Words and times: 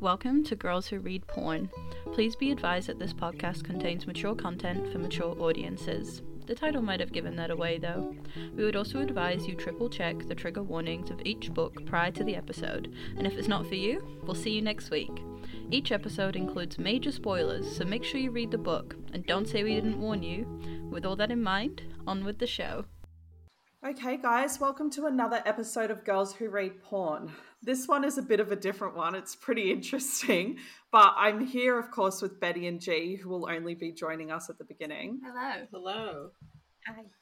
Welcome 0.00 0.44
to 0.44 0.54
Girls 0.54 0.86
Who 0.86 1.00
Read 1.00 1.26
Porn. 1.26 1.68
Please 2.12 2.36
be 2.36 2.52
advised 2.52 2.86
that 2.86 3.00
this 3.00 3.12
podcast 3.12 3.64
contains 3.64 4.06
mature 4.06 4.36
content 4.36 4.92
for 4.92 5.00
mature 5.00 5.34
audiences. 5.40 6.22
The 6.46 6.54
title 6.54 6.82
might 6.82 7.00
have 7.00 7.10
given 7.10 7.34
that 7.34 7.50
away 7.50 7.78
though. 7.78 8.14
We 8.54 8.62
would 8.62 8.76
also 8.76 9.00
advise 9.00 9.48
you 9.48 9.56
triple 9.56 9.90
check 9.90 10.28
the 10.28 10.36
trigger 10.36 10.62
warnings 10.62 11.10
of 11.10 11.20
each 11.24 11.52
book 11.52 11.84
prior 11.84 12.12
to 12.12 12.22
the 12.22 12.36
episode, 12.36 12.94
and 13.16 13.26
if 13.26 13.36
it's 13.36 13.48
not 13.48 13.66
for 13.66 13.74
you, 13.74 14.20
we'll 14.22 14.36
see 14.36 14.52
you 14.52 14.62
next 14.62 14.92
week. 14.92 15.10
Each 15.72 15.90
episode 15.90 16.36
includes 16.36 16.78
major 16.78 17.10
spoilers, 17.10 17.76
so 17.76 17.84
make 17.84 18.04
sure 18.04 18.20
you 18.20 18.30
read 18.30 18.52
the 18.52 18.56
book, 18.56 18.94
and 19.12 19.26
don't 19.26 19.48
say 19.48 19.64
we 19.64 19.74
didn't 19.74 20.00
warn 20.00 20.22
you. 20.22 20.46
With 20.92 21.04
all 21.04 21.16
that 21.16 21.32
in 21.32 21.42
mind, 21.42 21.82
on 22.06 22.24
with 22.24 22.38
the 22.38 22.46
show. 22.46 22.84
Okay, 23.84 24.16
guys, 24.16 24.60
welcome 24.60 24.90
to 24.90 25.06
another 25.06 25.42
episode 25.44 25.90
of 25.90 26.04
Girls 26.04 26.34
Who 26.34 26.50
Read 26.50 26.84
Porn. 26.84 27.32
This 27.62 27.86
one 27.88 28.04
is 28.04 28.18
a 28.18 28.22
bit 28.22 28.40
of 28.40 28.52
a 28.52 28.56
different 28.56 28.96
one. 28.96 29.14
It's 29.14 29.34
pretty 29.34 29.72
interesting, 29.72 30.58
but 30.92 31.12
I'm 31.16 31.44
here, 31.44 31.78
of 31.78 31.90
course, 31.90 32.22
with 32.22 32.38
Betty 32.40 32.66
and 32.66 32.80
G, 32.80 33.16
who 33.16 33.28
will 33.28 33.48
only 33.50 33.74
be 33.74 33.92
joining 33.92 34.30
us 34.30 34.48
at 34.48 34.58
the 34.58 34.64
beginning. 34.64 35.20
Hello. 35.24 35.66
Hello. 35.72 36.30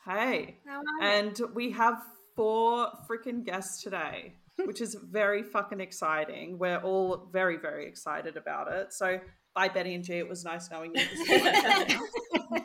Hi. 0.04 0.14
Hey, 0.14 0.56
How 0.66 0.76
are 0.78 0.82
you? 0.82 1.02
and 1.02 1.40
we 1.54 1.70
have 1.72 1.94
four 2.36 2.88
freaking 3.08 3.44
guests 3.44 3.82
today, 3.82 4.34
which 4.64 4.80
is 4.80 4.94
very 4.94 5.42
fucking 5.42 5.80
exciting. 5.80 6.58
We're 6.58 6.78
all 6.78 7.28
very, 7.32 7.56
very 7.56 7.86
excited 7.88 8.36
about 8.36 8.70
it. 8.70 8.92
So, 8.92 9.18
bye, 9.54 9.68
Betty 9.68 9.94
and 9.94 10.04
G. 10.04 10.14
It 10.18 10.28
was 10.28 10.44
nice 10.44 10.70
knowing 10.70 10.92
you. 10.94 11.02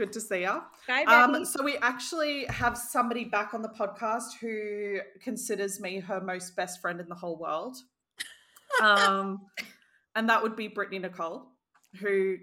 This 0.00 0.06
is 0.06 0.06
my 0.06 0.06
Good 0.06 0.12
to 0.14 0.20
see 0.22 0.40
you. 0.40 0.62
Bye, 0.88 1.04
Um, 1.04 1.44
so 1.44 1.62
we 1.62 1.76
actually 1.76 2.46
have 2.46 2.78
somebody 2.78 3.24
back 3.24 3.52
on 3.52 3.60
the 3.60 3.68
podcast 3.68 4.32
who 4.40 5.00
considers 5.22 5.78
me 5.78 6.00
her 6.00 6.22
most 6.22 6.56
best 6.56 6.80
friend 6.80 7.00
in 7.00 7.08
the 7.08 7.14
whole 7.14 7.38
world. 7.38 7.76
Um, 8.80 9.40
and 10.14 10.28
that 10.30 10.42
would 10.42 10.54
be 10.54 10.68
Brittanee 10.68 11.00
Nicole, 11.00 11.48
who, 11.98 12.36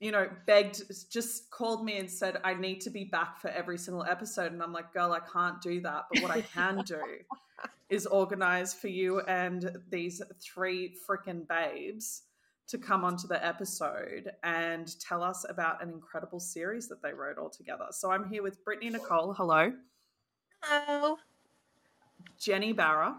you 0.00 0.10
know, 0.10 0.28
begged, 0.44 0.82
just 1.10 1.50
called 1.50 1.84
me 1.84 1.98
and 1.98 2.10
said, 2.10 2.40
I 2.44 2.54
need 2.54 2.80
to 2.80 2.90
be 2.90 3.04
back 3.04 3.40
for 3.40 3.48
every 3.48 3.78
single 3.78 4.04
episode. 4.04 4.52
And 4.52 4.60
I'm 4.60 4.72
like, 4.72 4.92
girl, 4.92 5.12
I 5.12 5.20
can't 5.20 5.62
do 5.62 5.80
that. 5.82 6.06
But 6.12 6.22
what 6.22 6.32
I 6.32 6.40
can 6.42 6.82
do 6.84 7.00
is 7.88 8.06
organize 8.06 8.74
for 8.74 8.88
you 8.88 9.20
and 9.20 9.78
these 9.88 10.20
three 10.42 10.96
freaking 11.08 11.46
babes 11.48 12.22
to 12.68 12.78
come 12.78 13.04
onto 13.04 13.26
the 13.26 13.44
episode 13.44 14.30
and 14.42 14.98
tell 15.00 15.22
us 15.22 15.44
about 15.48 15.82
an 15.82 15.88
incredible 15.90 16.38
series 16.38 16.86
that 16.88 17.02
they 17.02 17.12
wrote 17.12 17.38
all 17.38 17.48
together. 17.50 17.86
So 17.90 18.10
I'm 18.10 18.28
here 18.30 18.42
with 18.42 18.64
Brittanee 18.64 18.92
Nicole, 18.92 19.32
hello, 19.34 19.72
Hello. 20.62 21.16
Jenni 22.38 22.74
Bara, 22.76 23.16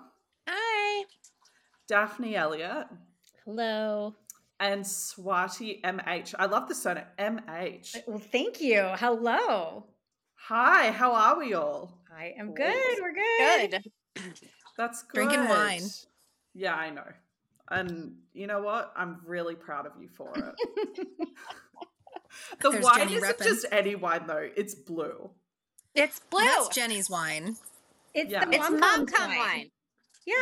Hi. 0.47 1.05
Daphne 1.87 2.35
Elliot, 2.35 2.87
Hello. 3.45 4.13
and 4.59 4.83
Swati 4.83 5.81
MH. 5.81 6.35
I 6.37 6.45
love 6.45 6.67
the 6.67 6.75
surname 6.75 7.05
MH. 7.17 7.95
Uh, 7.95 7.99
well, 8.07 8.19
thank 8.19 8.61
you. 8.61 8.81
Hello. 8.97 9.85
Hi, 10.35 10.91
how 10.91 11.13
are 11.13 11.37
we 11.39 11.53
all? 11.53 11.97
I 12.15 12.33
am 12.37 12.53
good. 12.53 12.97
We're 13.01 13.13
good. 13.13 13.71
Good. 14.15 14.31
That's 14.77 15.03
good. 15.03 15.15
Drinking 15.27 15.47
wine. 15.49 15.83
Yeah, 16.53 16.75
I 16.75 16.89
know. 16.89 17.03
And 17.71 18.15
you 18.33 18.47
know 18.47 18.61
what? 18.61 18.91
I'm 18.95 19.19
really 19.25 19.55
proud 19.55 19.85
of 19.85 19.93
you 20.01 20.09
for 20.09 20.31
it. 20.35 20.55
the 22.61 22.69
There's 22.71 22.83
wine 22.83 23.07
Jenni 23.07 23.11
isn't 23.17 23.37
repping. 23.39 23.43
just 23.43 23.65
any 23.71 23.95
wine 23.95 24.25
though, 24.27 24.49
it's 24.55 24.75
blue. 24.75 25.29
It's 25.95 26.19
blue. 26.29 26.41
That's 26.43 26.69
Jenni's 26.77 27.09
wine. 27.09 27.55
It's 28.13 28.31
Yeah. 28.31 28.45
the 28.45 28.51
it's 28.55 28.69
mom 28.69 28.79
mom 28.79 29.05
com 29.05 29.35
wine. 29.37 29.69
Yeah. 30.25 30.35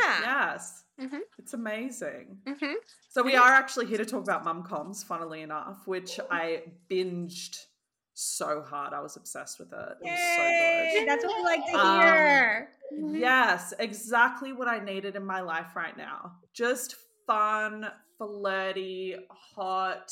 Yes. 0.53 0.83
Mhm. 0.99 1.19
It's 1.37 1.53
amazing. 1.53 2.39
Mm-hmm. 2.45 2.73
So 3.09 3.23
we 3.23 3.35
are 3.35 3.49
actually 3.53 3.85
here 3.87 3.97
to 3.99 4.05
talk 4.05 4.23
about 4.23 4.43
mum 4.43 4.63
coms, 4.63 5.03
funnily 5.03 5.41
enough, 5.41 5.85
which 5.85 6.19
I 6.31 6.63
binged 6.89 7.65
so 8.13 8.61
hard. 8.61 8.93
I 8.93 8.99
was 9.01 9.15
obsessed 9.15 9.59
with 9.59 9.71
it. 9.71 9.97
It 10.01 10.05
Yay, 10.07 10.93
was 10.99 11.05
That's 11.07 11.23
what 11.25 11.35
we 11.37 11.43
like 11.43 11.65
to 11.71 11.77
Um, 11.77 12.01
hear. 12.01 12.69
so 12.89 12.95
good. 13.11 13.19
Yes, 13.19 13.73
exactly 13.79 14.53
what 14.53 14.67
I 14.67 14.79
needed 14.79 15.15
in 15.15 15.23
my 15.25 15.41
life 15.41 15.75
right 15.75 15.95
now. 15.95 16.37
Just 16.53 16.95
fun, 17.27 17.87
flirty, 18.17 19.15
hot, 19.29 20.11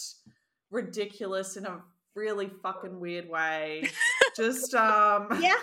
ridiculous 0.72 1.58
in 1.58 1.66
a 1.66 1.82
really 2.16 2.50
fucking 2.62 3.00
weird 3.00 3.28
way. 3.30 3.90
Just 4.36 4.74
um 4.76 5.28
yeah. 5.42 5.56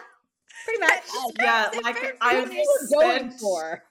Pretty 0.64 0.80
much. 0.80 1.02
yeah, 1.40 1.70
like 1.82 2.16
I've 2.20 2.48
going 2.92 3.30
spent 3.30 3.40
for. 3.40 3.82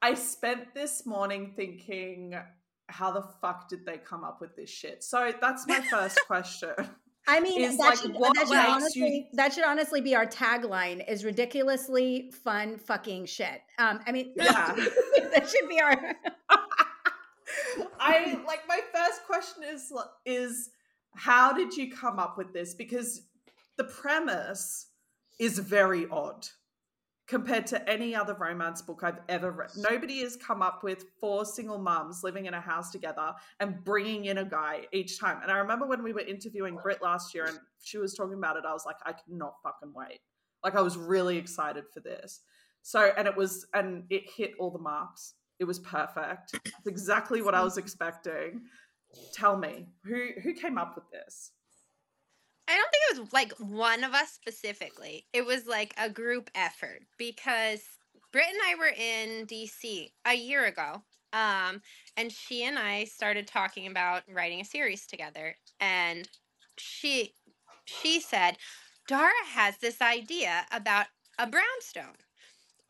I 0.00 0.14
spent 0.14 0.74
this 0.74 1.06
morning 1.06 1.52
thinking, 1.54 2.34
how 2.88 3.12
the 3.12 3.22
fuck 3.40 3.68
did 3.68 3.84
they 3.86 3.98
come 3.98 4.24
up 4.24 4.40
with 4.40 4.56
this 4.56 4.70
shit? 4.70 5.02
So 5.04 5.32
that's 5.40 5.66
my 5.66 5.80
first 5.80 6.18
question. 6.26 6.70
I 7.28 7.38
mean, 7.40 7.62
that, 7.62 7.78
like, 7.78 7.98
should, 7.98 8.14
that, 8.14 8.46
should 8.48 8.56
honestly, 8.56 9.16
you- 9.16 9.24
that 9.36 9.52
should 9.52 9.64
honestly 9.64 10.00
be 10.00 10.16
our 10.16 10.26
tagline 10.26 11.08
is 11.08 11.24
ridiculously 11.24 12.32
fun 12.42 12.78
fucking 12.78 13.26
shit. 13.26 13.60
Um, 13.78 14.00
I 14.06 14.12
mean, 14.12 14.32
Yeah. 14.36 14.74
that 15.32 15.48
should 15.48 15.68
be 15.68 15.80
our 15.80 16.14
I 18.02 18.38
like 18.46 18.60
my 18.68 18.80
first 18.92 19.24
question 19.26 19.62
is 19.64 19.92
is 20.24 20.70
how 21.14 21.52
did 21.52 21.76
you 21.76 21.90
come 21.90 22.18
up 22.18 22.36
with 22.36 22.52
this? 22.52 22.74
Because 22.74 23.22
the 23.76 23.84
premise 23.84 24.88
is 25.38 25.58
very 25.58 26.06
odd 26.10 26.46
compared 27.28 27.66
to 27.66 27.88
any 27.88 28.14
other 28.14 28.34
romance 28.34 28.82
book 28.82 29.00
I've 29.02 29.20
ever 29.28 29.50
read. 29.52 29.70
Nobody 29.76 30.20
has 30.20 30.36
come 30.36 30.60
up 30.60 30.82
with 30.82 31.04
four 31.20 31.44
single 31.44 31.78
moms 31.78 32.22
living 32.22 32.46
in 32.46 32.54
a 32.54 32.60
house 32.60 32.90
together 32.90 33.32
and 33.60 33.82
bringing 33.84 34.26
in 34.26 34.38
a 34.38 34.44
guy 34.44 34.86
each 34.92 35.18
time. 35.18 35.38
And 35.42 35.50
I 35.50 35.58
remember 35.58 35.86
when 35.86 36.02
we 36.02 36.12
were 36.12 36.20
interviewing 36.20 36.76
Brit 36.82 37.00
last 37.00 37.34
year 37.34 37.46
and 37.46 37.58
she 37.82 37.98
was 37.98 38.14
talking 38.14 38.34
about 38.34 38.56
it, 38.56 38.64
I 38.66 38.72
was 38.72 38.84
like, 38.84 38.96
I 39.06 39.12
cannot 39.12 39.54
fucking 39.62 39.92
wait. 39.94 40.20
Like 40.64 40.74
I 40.74 40.82
was 40.82 40.96
really 40.96 41.38
excited 41.38 41.84
for 41.92 42.00
this. 42.00 42.40
So, 42.82 43.12
and 43.16 43.28
it 43.28 43.36
was, 43.36 43.66
and 43.72 44.04
it 44.10 44.24
hit 44.28 44.52
all 44.58 44.70
the 44.70 44.78
marks. 44.78 45.34
It 45.58 45.64
was 45.64 45.78
perfect. 45.78 46.54
It's 46.64 46.86
exactly 46.86 47.42
what 47.42 47.54
I 47.54 47.62
was 47.62 47.78
expecting. 47.78 48.62
Tell 49.32 49.56
me, 49.56 49.86
who 50.04 50.28
who 50.42 50.54
came 50.54 50.78
up 50.78 50.94
with 50.94 51.04
this? 51.10 51.52
I 52.68 52.76
don't 52.76 52.90
think 52.90 53.02
it 53.10 53.20
was 53.20 53.32
like 53.32 53.52
one 53.58 54.04
of 54.04 54.14
us 54.14 54.30
specifically. 54.30 55.26
It 55.32 55.44
was 55.44 55.66
like 55.66 55.94
a 55.98 56.08
group 56.08 56.50
effort 56.54 57.02
because 57.18 57.80
Britt 58.32 58.46
and 58.48 58.60
I 58.64 58.74
were 58.76 58.86
in 58.86 59.46
DC 59.46 60.10
a 60.24 60.34
year 60.34 60.64
ago. 60.64 61.02
Um, 61.32 61.80
and 62.16 62.30
she 62.30 62.64
and 62.64 62.78
I 62.78 63.04
started 63.04 63.46
talking 63.46 63.86
about 63.86 64.22
writing 64.28 64.60
a 64.60 64.64
series 64.64 65.06
together. 65.06 65.56
And 65.80 66.28
she 66.78 67.34
she 67.84 68.20
said, 68.20 68.56
Dara 69.08 69.30
has 69.52 69.78
this 69.78 70.00
idea 70.00 70.66
about 70.70 71.06
a 71.38 71.46
brownstone. 71.46 72.16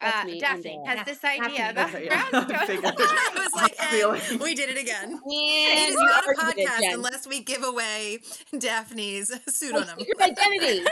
That's 0.02 0.16
uh, 0.22 0.24
me, 0.26 0.40
Daphne 0.40 0.78
I'm 0.78 0.84
Dara. 0.84 0.98
has 0.98 1.06
this 1.06 1.24
idea 1.24 1.48
Daphne. 1.48 1.70
about 1.70 1.88
Okay, 1.94 2.04
yeah, 2.06 2.24
I 2.26 2.30
brownstone. 2.44 2.66
figured. 2.66 2.94
I 2.98 3.30
was 3.34 3.54
like, 3.54 3.76
I'm 3.80 3.86
and 4.12 4.20
feeling- 4.22 4.38
we 4.42 4.54
did 4.54 4.68
it 4.70 4.78
again. 4.80 5.10
And 5.12 5.20
It 5.24 5.88
is 5.90 5.96
not 5.96 6.24
a 6.24 6.28
argued 6.44 6.58
it, 6.58 6.68
podcast 6.68 6.94
unless 6.94 7.26
we 7.26 7.40
give 7.42 7.62
away 7.64 8.18
Daphne's 8.58 9.30
My 9.30 9.38
pseudonym. 9.48 9.98
secret 9.98 10.20
identity. 10.20 10.84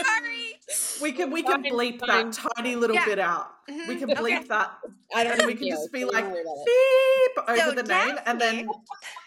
Sorry. 0.00 0.58
We 1.02 1.12
can 1.12 1.30
we 1.30 1.42
can 1.42 1.62
bleep 1.62 2.00
that 2.06 2.32
tiny 2.56 2.76
little 2.76 2.96
Yeah. 2.96 3.04
bit 3.06 3.18
out. 3.18 3.46
Mhm. 3.68 3.88
We 3.88 3.96
can 3.96 4.10
Okay. 4.10 4.20
bleep 4.20 4.48
that, 4.48 4.70
I 5.14 5.22
don't 5.24 5.32
and 5.32 5.40
know 5.42 5.46
we 5.46 5.54
can 5.54 5.64
you, 5.66 5.74
just 5.74 5.92
be 5.92 6.02
so 6.02 6.08
like 6.08 6.24
don't 6.24 6.32
worry 6.32 6.42
about 6.42 6.56
it. 6.56 7.34
beep 7.36 7.48
over 7.48 7.58
So 7.58 7.82
the 7.82 7.82
name, 7.84 8.18
and 8.26 8.40
then 8.40 8.68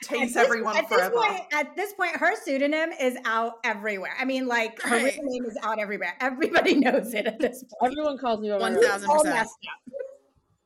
tease 0.04 0.34
this- 0.34 0.36
everyone 0.44 0.78
at 0.78 0.88
forever. 0.88 1.16
This 1.16 1.26
point, 1.28 1.44
at 1.54 1.76
this 1.76 1.94
point, 1.94 2.16
her 2.18 2.36
pseudonym 2.44 2.92
is 2.92 3.18
out 3.26 3.60
everywhere. 3.64 4.14
I 4.20 4.26
mean, 4.26 4.48
like 4.48 4.82
her 4.82 4.98
Right. 4.98 5.16
real 5.16 5.24
name 5.24 5.46
is 5.46 5.58
out 5.64 5.80
everywhere. 5.80 6.16
Everybody 6.20 6.76
knows 6.80 7.14
it 7.14 7.26
at 7.26 7.40
this 7.40 7.64
point. 7.64 7.92
Everyone 7.94 8.18
calls 8.18 8.40
me 8.42 8.50
by 8.50 8.58
my 8.58 8.70
1000%. 8.70 8.96
It's 8.96 9.06
all 9.08 9.24
messed 9.24 9.58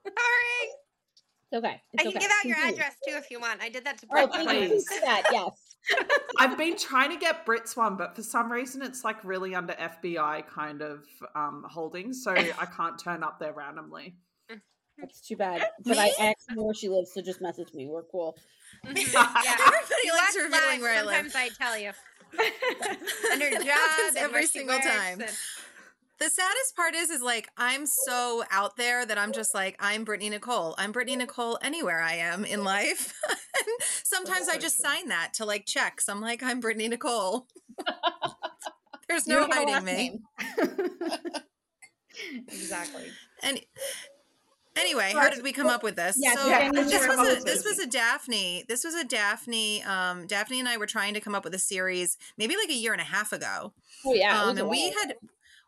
Sorry. 0.05 0.71
It's 1.51 1.57
okay. 1.65 1.81
I 1.97 2.03
can 2.03 2.07
okay. 2.09 2.19
give 2.19 2.31
out 2.31 2.45
your 2.45 2.57
address 2.57 2.95
too 3.07 3.15
if 3.15 3.29
you 3.31 3.39
want. 3.39 3.61
I 3.61 3.69
did 3.69 3.85
that 3.85 3.97
to 3.99 4.07
Oh, 4.11 4.27
Britt. 4.27 4.45
Please. 4.45 4.87
for 4.87 4.99
that. 5.01 5.23
Yes. 5.31 5.66
I've 6.39 6.57
been 6.57 6.77
trying 6.77 7.11
to 7.11 7.17
get 7.17 7.45
Brit's 7.45 7.75
one, 7.75 7.97
but 7.97 8.15
for 8.15 8.21
some 8.23 8.51
reason 8.51 8.81
it's 8.81 9.03
like 9.03 9.23
really 9.23 9.55
under 9.55 9.73
FBI 9.73 10.47
kind 10.47 10.81
of 10.81 11.03
um, 11.35 11.65
holdings, 11.69 12.23
so 12.23 12.31
I 12.31 12.43
can't 12.77 12.99
turn 12.99 13.23
up 13.23 13.39
there 13.39 13.53
randomly. 13.53 14.15
That's 14.99 15.21
too 15.21 15.35
bad. 15.35 15.63
But 15.85 15.99
I 15.99 16.05
Me? 16.05 16.13
actually 16.19 16.55
know 16.55 16.63
where 16.63 16.73
she 16.73 16.89
lives, 16.89 17.13
so 17.13 17.21
just 17.21 17.39
message 17.41 17.71
me. 17.73 17.87
We're 17.87 18.03
cool. 18.03 18.37
Mhm. 18.85 18.91
Everybody 18.97 20.11
likes 20.13 20.35
revealing 20.35 20.81
where 20.81 20.99
I 20.99 21.01
live. 21.03 21.31
Sometimes 21.31 21.35
I 21.35 21.49
tell 21.63 21.77
you. 21.77 21.91
And 23.31 23.41
her 23.41 23.63
job 23.63 24.15
every 24.17 24.45
single 24.45 24.77
time. 24.77 25.21
and- 25.21 25.31
The 26.19 26.29
saddest 26.29 26.75
part 26.75 26.95
is, 26.95 27.11
is 27.11 27.21
like 27.21 27.49
I'm 27.57 27.85
so 27.85 28.43
out 28.49 28.75
there 28.75 29.05
that 29.05 29.17
I'm 29.19 29.31
just 29.31 29.53
like 29.53 29.75
I'm 29.79 30.03
Brittanee 30.03 30.31
Nicole. 30.31 30.73
I'm 30.77 30.91
Brittanee 30.91 31.17
Nicole 31.17 31.59
anywhere 31.61 32.01
I 32.01 32.15
am 32.15 32.43
in 32.43 32.63
life. 32.63 33.13
Sometimes 34.03 34.47
I 34.47 34.57
just 34.57 34.81
sign 34.81 35.09
that 35.09 35.33
to 35.35 35.45
like 35.45 35.65
checks. 35.67 36.09
I'm 36.09 36.19
like 36.19 36.41
I'm 36.41 36.61
Brittanee 36.61 36.89
Nicole. 36.89 37.47
There's 39.07 39.27
no 39.27 39.47
don't 39.47 39.53
have 39.53 39.67
a 39.67 39.71
hiding 39.73 39.85
me. 39.85 40.19
exactly. 42.47 43.05
And 43.43 43.61
Anyway, 44.77 45.11
how 45.13 45.29
did 45.29 45.43
we 45.43 45.51
come 45.51 45.67
up 45.67 45.81
with 45.81 45.95
this? 45.95 46.17
Yeah, 46.19 46.35
so 46.35 46.47
yeah, 46.47 46.71
this 46.71 47.07
was 47.07 47.37
a 47.37 47.43
this 47.43 47.65
was 47.65 47.79
a 47.79 47.87
Daphne. 47.87 48.63
This 48.67 48.83
was 48.83 48.93
a 48.93 49.03
Daphne. 49.03 49.83
Um, 49.83 50.27
Daphne 50.27 50.59
and 50.59 50.69
I 50.69 50.77
were 50.77 50.85
trying 50.85 51.15
to 51.15 51.19
come 51.19 51.33
up 51.33 51.43
with 51.43 51.55
a 51.55 51.59
series 51.59 52.15
maybe 52.37 52.55
like 52.55 52.69
a 52.69 52.75
year 52.75 52.91
and 52.91 53.01
a 53.01 53.05
half 53.05 53.31
ago. 53.31 53.73
Oh 54.05 54.13
yeah. 54.13 54.43
um, 54.43 54.57
and 54.57 54.69
we 54.69 54.91
had 54.91 55.15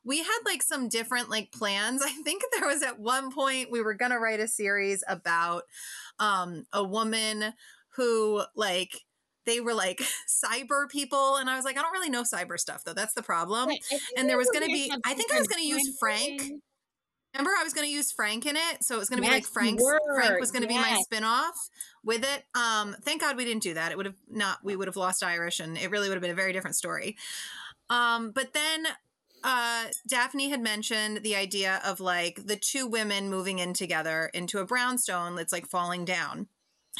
we 0.09 0.17
had 0.17 0.39
like 0.43 0.63
some 0.63 0.89
different 0.89 1.29
like 1.29 1.51
plans. 1.51 2.01
I 2.05 2.09
think 2.23 2.43
there 2.51 2.67
was 2.67 2.81
at 2.81 2.99
one 2.99 3.31
point 3.31 3.71
we 3.71 3.81
were 3.81 3.93
gonna 3.93 4.19
write 4.19 4.41
a 4.41 4.47
series 4.47 5.03
about 5.07 5.63
um 6.17 6.65
a 6.73 6.83
woman 6.83 7.53
who 7.95 8.41
like 8.55 9.05
they 9.45 9.61
were 9.61 9.73
like 9.73 10.01
cyber 10.27 10.89
people 10.89 11.37
and 11.37 11.49
I 11.49 11.55
was 11.55 11.63
like 11.63 11.77
I 11.77 11.81
don't 11.81 11.93
really 11.93 12.09
know 12.09 12.23
cyber 12.23 12.57
stuff 12.57 12.83
though. 12.83 12.93
That's 12.93 13.13
the 13.13 13.23
problem. 13.23 13.69
Right, 13.69 13.79
and 14.17 14.27
there 14.27 14.37
was 14.37 14.49
gonna 14.51 14.65
gonna 14.65 14.73
be 14.73 14.91
I 15.05 15.13
think 15.13 15.31
I 15.31 15.39
was 15.39 15.47
gonna 15.47 15.61
use 15.61 15.97
Frank. 15.99 16.41
Remember, 17.35 17.51
I 17.59 17.63
was 17.63 17.75
going 17.75 17.85
to 17.85 17.93
use 17.93 18.11
Frank 18.11 18.47
in 18.47 18.55
it, 18.55 18.83
so 18.83 18.95
it 18.95 18.97
was 18.97 19.07
going 19.07 19.21
to 19.21 19.21
be 19.21 19.31
like 19.31 19.43
Yes, 19.43 19.51
Frank's 19.51 19.83
Frank 20.15 20.39
was 20.39 20.49
going 20.49 20.63
to 20.63 20.67
be 20.67 20.73
my 20.73 20.89
yes. 20.89 21.03
spin-off 21.03 21.69
with 22.03 22.23
it. 22.23 22.43
Um, 22.59 22.95
thank 23.03 23.21
God 23.21 23.37
we 23.37 23.45
didn't 23.45 23.61
do 23.61 23.75
that. 23.75 23.91
It 23.91 23.97
would 23.97 24.07
have 24.07 24.15
not. 24.27 24.57
We 24.63 24.75
would 24.75 24.87
have 24.87 24.97
lost 24.97 25.23
Irish, 25.23 25.59
and 25.59 25.77
it 25.77 25.91
really 25.91 26.09
would 26.09 26.15
have 26.15 26.23
been 26.23 26.31
a 26.31 26.35
very 26.35 26.53
different 26.53 26.75
story. 26.75 27.17
Um, 27.87 28.31
but 28.31 28.53
then 28.53 28.87
uh, 29.43 29.85
Daphne 30.07 30.49
had 30.49 30.61
mentioned 30.61 31.23
the 31.23 31.35
idea 31.35 31.81
of 31.85 31.99
like 31.99 32.45
the 32.45 32.55
two 32.55 32.87
women 32.87 33.29
moving 33.29 33.59
in 33.59 33.73
together 33.73 34.29
into 34.33 34.59
a 34.59 34.65
brownstone 34.65 35.35
that's 35.35 35.53
like 35.53 35.67
falling 35.67 36.05
down. 36.05 36.47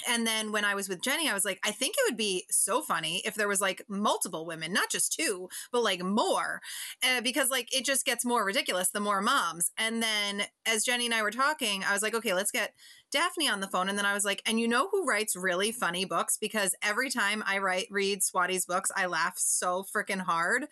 And 0.07 0.25
then 0.25 0.51
when 0.51 0.65
I 0.65 0.75
was 0.75 0.87
with 0.87 1.01
Jenni, 1.01 1.29
I 1.29 1.33
was 1.33 1.45
like, 1.45 1.59
I 1.65 1.71
think 1.71 1.95
it 1.97 2.09
would 2.09 2.17
be 2.17 2.45
so 2.49 2.81
funny 2.81 3.21
if 3.25 3.35
there 3.35 3.47
was 3.47 3.61
like 3.61 3.83
multiple 3.87 4.45
women, 4.45 4.71
not 4.71 4.89
just 4.89 5.13
two, 5.13 5.49
but 5.71 5.83
like 5.83 6.03
more, 6.03 6.61
uh, 7.03 7.21
because 7.21 7.49
like 7.49 7.75
it 7.75 7.85
just 7.85 8.05
gets 8.05 8.25
more 8.25 8.45
ridiculous 8.45 8.89
the 8.89 8.99
more 8.99 9.21
moms. 9.21 9.71
And 9.77 10.01
then 10.01 10.43
as 10.65 10.85
Jenni 10.85 11.05
and 11.05 11.13
I 11.13 11.21
were 11.21 11.31
talking, 11.31 11.83
I 11.83 11.93
was 11.93 12.01
like, 12.01 12.13
okay, 12.13 12.33
let's 12.33 12.51
get 12.51 12.73
Daphne 13.11 13.49
on 13.49 13.59
the 13.59 13.67
phone. 13.67 13.89
And 13.89 13.97
then 13.97 14.05
I 14.05 14.13
was 14.13 14.25
like, 14.25 14.41
and 14.45 14.59
you 14.59 14.67
know 14.67 14.87
who 14.89 15.05
writes 15.05 15.35
really 15.35 15.71
funny 15.71 16.05
books? 16.05 16.37
Because 16.37 16.75
every 16.81 17.09
time 17.09 17.43
I 17.45 17.57
write 17.57 17.87
read 17.89 18.21
Swati's 18.21 18.65
books, 18.65 18.91
I 18.95 19.07
laugh 19.07 19.37
so 19.37 19.83
freaking 19.83 20.21
hard. 20.21 20.63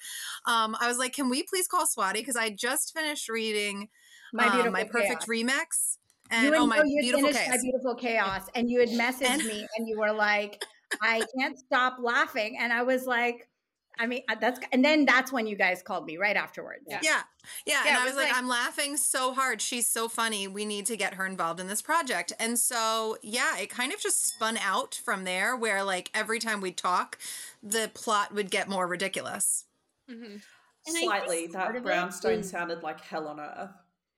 Um, 0.46 0.78
I 0.80 0.88
was 0.88 0.98
like, 0.98 1.14
can 1.14 1.30
we 1.30 1.44
please 1.44 1.68
call 1.68 1.86
Swati? 1.86 2.14
Because 2.14 2.36
I 2.36 2.50
just 2.52 2.94
finished 2.94 3.30
reading 3.30 3.90
My 4.32 4.46
um, 4.46 4.52
beautiful 4.52 4.72
my 4.72 4.84
perfect 4.84 5.28
remix. 5.28 5.98
And 6.32 6.44
you 6.44 6.54
and 6.54 6.62
oh 6.62 6.66
my 6.68 6.78
you 6.78 6.82
had 6.98 7.02
beautiful 7.02 7.28
finished 7.28 7.40
chaos. 7.46 7.56
my 7.58 7.62
beautiful 7.62 7.96
chaos, 7.96 8.42
and 8.56 8.70
you 8.70 8.80
had 8.80 8.90
messaged 8.90 9.30
And- 9.30 9.44
me, 9.46 9.68
and 9.78 9.88
you 9.88 9.98
were 10.00 10.12
like, 10.14 10.64
"I 11.02 11.24
can't 11.38 11.58
stop 11.58 11.98
laughing," 12.02 12.58
and 12.60 12.72
I 12.74 12.84
was 12.84 13.06
like, 13.06 13.48
"I 14.00 14.08
mean, 14.08 14.22
uh, 14.30 14.36
that's," 14.40 14.60
and 14.72 14.84
then 14.84 15.06
that's 15.06 15.32
when 15.32 15.48
you 15.48 15.56
guys 15.56 15.82
called 15.82 16.06
me 16.06 16.18
right 16.18 16.36
afterwards. 16.36 16.86
Yeah. 16.88 17.00
Yeah. 17.04 17.22
Yeah. 17.66 17.74
Yeah, 17.86 17.90
and 17.90 17.98
it 17.98 18.02
I 18.02 18.04
was 18.04 18.14
was 18.14 18.24
like, 18.24 18.32
like- 18.32 18.38
I'm 18.38 18.48
laughing 18.50 18.98
so 18.98 19.34
hard. 19.34 19.62
She's 19.62 19.88
so 19.88 20.10
funny. 20.10 20.48
We 20.48 20.66
need 20.66 20.86
to 20.88 20.98
get 20.98 21.14
her 21.14 21.26
involved 21.26 21.60
in 21.62 21.68
this 21.68 21.82
project. 21.82 22.34
And 22.40 22.60
so, 22.60 23.18
yeah, 23.22 23.58
it 23.58 23.70
kind 23.70 23.94
of 23.94 24.00
just 24.02 24.26
spun 24.26 24.58
out 24.58 24.96
from 24.96 25.24
there 25.24 25.56
where, 25.56 25.82
like, 25.84 26.12
every 26.14 26.40
time 26.40 26.60
we'd 26.60 26.76
talk, 26.78 27.18
the 27.64 27.90
plot 27.94 28.34
would 28.34 28.52
get 28.52 28.68
more 28.68 28.86
ridiculous. 28.86 29.64
Mm-hmm. 30.12 30.36
And 30.88 30.96
Slightly, 30.98 31.48
that 31.48 31.84
brownstone 31.84 32.44
sounded 32.44 32.82
like 32.84 33.02
hell 33.02 33.28
on 33.28 33.40
earth. 33.40 33.72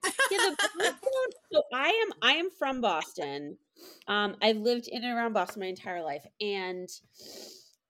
Yeah, 0.04 0.54
the 0.76 0.94
so 1.52 1.62
I 1.72 1.88
am 1.88 2.12
I 2.22 2.32
am 2.34 2.50
from 2.50 2.80
Boston. 2.80 3.58
Um, 4.06 4.36
I've 4.42 4.58
lived 4.58 4.88
in 4.88 5.04
and 5.04 5.16
around 5.16 5.32
Boston 5.32 5.60
my 5.60 5.66
entire 5.66 6.02
life, 6.02 6.24
and 6.40 6.88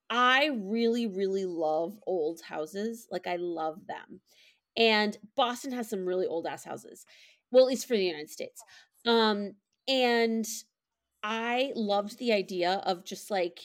I 0.08 0.50
really, 0.60 1.06
really 1.06 1.44
love 1.44 1.98
old 2.06 2.40
houses. 2.42 3.06
Like 3.10 3.26
I 3.26 3.36
love 3.36 3.86
them, 3.86 4.20
and 4.76 5.16
Boston 5.36 5.72
has 5.72 5.88
some 5.88 6.06
really 6.06 6.26
old 6.26 6.46
ass 6.46 6.64
houses. 6.64 7.04
Well, 7.50 7.64
at 7.64 7.68
least 7.68 7.86
for 7.86 7.96
the 7.96 8.04
United 8.04 8.30
States. 8.30 8.62
Um, 9.06 9.52
and 9.88 10.46
I 11.22 11.72
loved 11.74 12.18
the 12.18 12.32
idea 12.32 12.82
of 12.84 13.04
just 13.04 13.30
like 13.30 13.60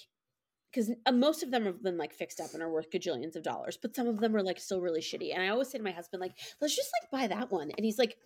because 0.76 0.92
uh, 1.06 1.12
most 1.12 1.42
of 1.42 1.52
them 1.52 1.66
have 1.66 1.82
been 1.82 1.98
like 1.98 2.14
fixed 2.14 2.42
up 2.42 2.54
and 2.54 2.62
are 2.62 2.70
worth 2.70 2.92
gajillions 2.92 3.36
of 3.36 3.44
dollars, 3.44 3.78
but 3.82 3.96
some 3.96 4.08
of 4.08 4.20
them 4.20 4.36
are 4.36 4.44
like 4.44 4.60
still 4.60 4.82
really 4.82 5.00
shitty. 5.00 5.34
And 5.34 5.42
I 5.42 5.48
always 5.48 5.70
say 5.70 5.78
to 5.78 5.84
my 5.84 5.92
husband, 5.92 6.20
like, 6.20 6.34
let's 6.60 6.76
just 6.76 6.92
like 7.02 7.10
buy 7.12 7.28
that 7.28 7.52
one. 7.52 7.72
And 7.72 7.86
he's 7.86 7.98
like, 7.98 8.18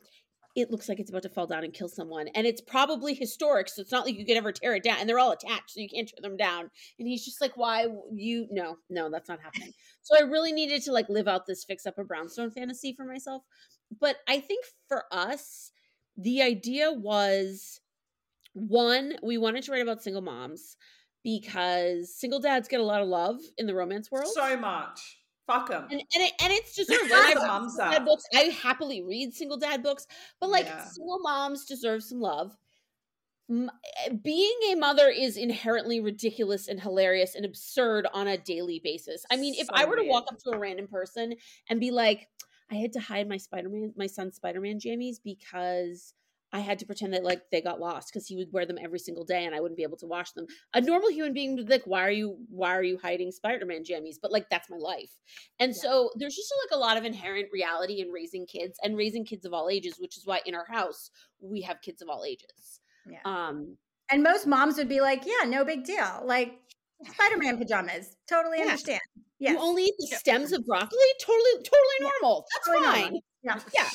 it 0.56 0.72
looks 0.72 0.90
like 0.90 1.00
it's 1.00 1.12
about 1.12 1.22
to 1.22 1.30
fall 1.30 1.46
down 1.46 1.64
and 1.64 1.74
kill 1.74 1.88
someone. 1.88 2.28
And 2.30 2.48
it's 2.48 2.60
probably 2.60 3.14
historic, 3.14 3.70
so 3.70 3.84
it's 3.84 3.92
not 3.92 4.04
like 4.04 4.18
you 4.18 4.26
could 4.26 4.36
ever 4.36 4.52
tear 4.52 4.76
it 4.76 4.84
down. 4.84 4.98
And 5.00 5.08
they're 5.08 5.20
all 5.20 5.32
attached, 5.32 5.72
so 5.72 5.80
you 5.80 5.88
can't 5.88 6.08
tear 6.10 6.28
them 6.28 6.38
down. 6.38 6.72
And 6.98 7.08
he's 7.08 7.24
just 7.24 7.40
like, 7.40 7.56
why 7.56 7.86
you 8.12 8.48
no, 8.50 8.78
no, 8.90 9.12
that's 9.12 9.30
not 9.30 9.42
happening. 9.42 9.74
So 10.02 10.18
I 10.18 10.22
really 10.22 10.52
needed 10.52 10.82
to 10.84 10.92
like 10.92 11.08
live 11.08 11.28
out 11.28 11.46
this 11.46 11.64
fix 11.64 11.86
up 11.86 12.00
a 12.00 12.04
brownstone 12.04 12.50
fantasy 12.50 12.96
for 12.98 13.06
myself. 13.06 13.44
But 14.00 14.16
I 14.28 14.40
think 14.40 14.66
for 14.88 15.04
us, 15.12 15.72
the 16.18 16.42
idea 16.42 16.92
was 16.92 17.80
one, 18.54 19.18
we 19.22 19.38
wanted 19.38 19.66
to 19.66 19.72
write 19.72 19.84
about 19.84 20.02
single 20.02 20.24
moms 20.24 20.78
because 21.24 22.14
single 22.16 22.40
dads 22.40 22.68
get 22.68 22.80
a 22.80 22.84
lot 22.84 23.02
of 23.02 23.08
love 23.08 23.38
in 23.58 23.66
the 23.68 23.76
romance 23.76 24.12
world. 24.12 24.32
So 24.34 24.58
much. 24.58 25.18
Fuck 25.48 25.70
them. 25.70 25.84
and 25.90 25.94
and, 26.00 26.04
it, 26.24 26.32
and 26.44 26.54
it's 26.54 26.76
deserved. 26.76 27.10
Fuck 27.10 27.12
And 27.12 27.38
the 27.38 27.42
I've 27.42 27.62
read 27.64 27.80
up. 27.80 27.92
dad 27.92 28.06
books. 28.06 28.24
I 28.36 28.40
happily 28.44 29.02
read 29.02 29.34
single 29.34 29.58
dad 29.58 29.82
books, 29.82 30.06
but 30.40 30.50
like 30.50 30.66
Yeah. 30.66 30.84
single 30.86 31.20
moms 31.20 31.66
deserve 31.66 32.04
some 32.04 32.20
love. 32.22 32.56
Eh, 33.52 34.10
Being 34.24 34.58
a 34.72 34.76
mother 34.76 35.10
is 35.10 35.38
inherently 35.38 36.00
ridiculous 36.02 36.68
and 36.68 36.80
hilarious 36.80 37.34
and 37.34 37.46
absurd 37.46 38.06
on 38.14 38.28
a 38.28 38.38
daily 38.38 38.80
basis. 38.84 39.26
I 39.32 39.38
mean, 39.38 39.56
if 39.56 39.66
So 39.66 39.74
I 39.74 39.86
were 39.86 39.96
to 39.96 40.04
walk 40.04 40.26
up 40.32 40.38
to 40.44 40.52
a 40.52 40.60
random 40.60 40.88
person 40.88 41.34
and 41.68 41.80
be 41.80 41.90
like, 41.90 42.28
"I 42.70 42.76
had 42.76 42.94
to 42.94 43.00
hide 43.00 43.28
my 43.28 43.38
Spider 43.38 43.70
Man, 43.70 43.92
my 43.98 44.06
son's 44.06 44.36
Spider 44.36 44.62
Man 44.62 44.80
jammies 44.80 45.18
because." 45.24 46.14
I 46.52 46.60
had 46.60 46.80
to 46.80 46.86
pretend 46.86 47.14
that 47.14 47.24
like 47.24 47.42
they 47.52 47.62
got 47.62 47.80
lost 47.80 48.10
because 48.12 48.28
he 48.28 48.36
would 48.36 48.52
wear 48.52 48.66
them 48.66 48.78
every 48.82 49.00
single 49.00 49.24
day 49.24 49.46
and 49.46 49.54
I 49.54 49.60
wouldn't 49.60 49.78
be 49.78 49.84
able 49.84 49.98
to 49.98 50.08
wash 50.08 50.32
them. 50.32 50.48
A 50.74 50.82
normal 50.82 51.12
human 51.12 51.34
being 51.34 51.56
would 51.56 51.68
be 51.68 51.74
like, 51.74 51.86
"Why 51.86 52.02
are 52.02 52.12
you? 52.12 52.38
Why 52.50 52.76
are 52.76 52.84
you 52.84 52.98
hiding 52.98 53.32
Spider-Man 53.32 53.84
jammies?" 53.84 54.16
But 54.22 54.32
like 54.32 54.50
that's 54.50 54.70
my 54.70 54.78
life, 54.78 55.12
and 55.60 55.74
Yeah. 55.76 55.82
so 55.82 56.12
there's 56.16 56.36
just 56.36 56.52
like 56.64 56.76
a 56.76 56.80
lot 56.80 56.98
of 56.98 57.06
inherent 57.06 57.50
reality 57.54 58.02
in 58.02 58.10
raising 58.10 58.46
kids 58.48 58.78
and 58.84 58.98
raising 58.98 59.26
kids 59.26 59.46
of 59.46 59.54
all 59.54 59.70
ages, 59.70 60.00
which 60.00 60.18
is 60.18 60.26
why 60.26 60.42
in 60.46 60.56
our 60.56 60.66
house 60.70 61.12
we 61.40 61.62
have 61.62 61.82
kids 61.82 62.02
of 62.02 62.10
all 62.10 62.24
ages. 62.26 62.82
Yeah. 63.06 63.20
Um, 63.26 63.78
And 64.12 64.24
most 64.24 64.48
moms 64.48 64.78
would 64.78 64.90
be 64.90 65.02
like, 65.02 65.26
"Yeah, 65.26 65.46
no 65.46 65.64
big 65.64 65.84
deal. 65.84 66.22
Like 66.26 66.60
Spider-Man 67.06 67.58
pajamas. 67.60 68.16
Totally 68.28 68.58
Yeah. 68.58 68.64
understand." 68.64 69.02
Yeah. 69.38 69.52
You 69.52 69.60
only 69.60 69.84
eat 69.84 69.94
the 70.00 70.08
stems 70.18 70.52
of 70.52 70.66
broccoli. 70.66 70.98
Totally, 71.22 71.64
totally 71.64 72.00
normal. 72.02 72.46
That's 72.54 72.68
Totally 72.68 72.86
fine. 72.86 73.02
normal. 73.04 73.24
Yeah. 73.44 73.60
Yeah. 73.74 73.90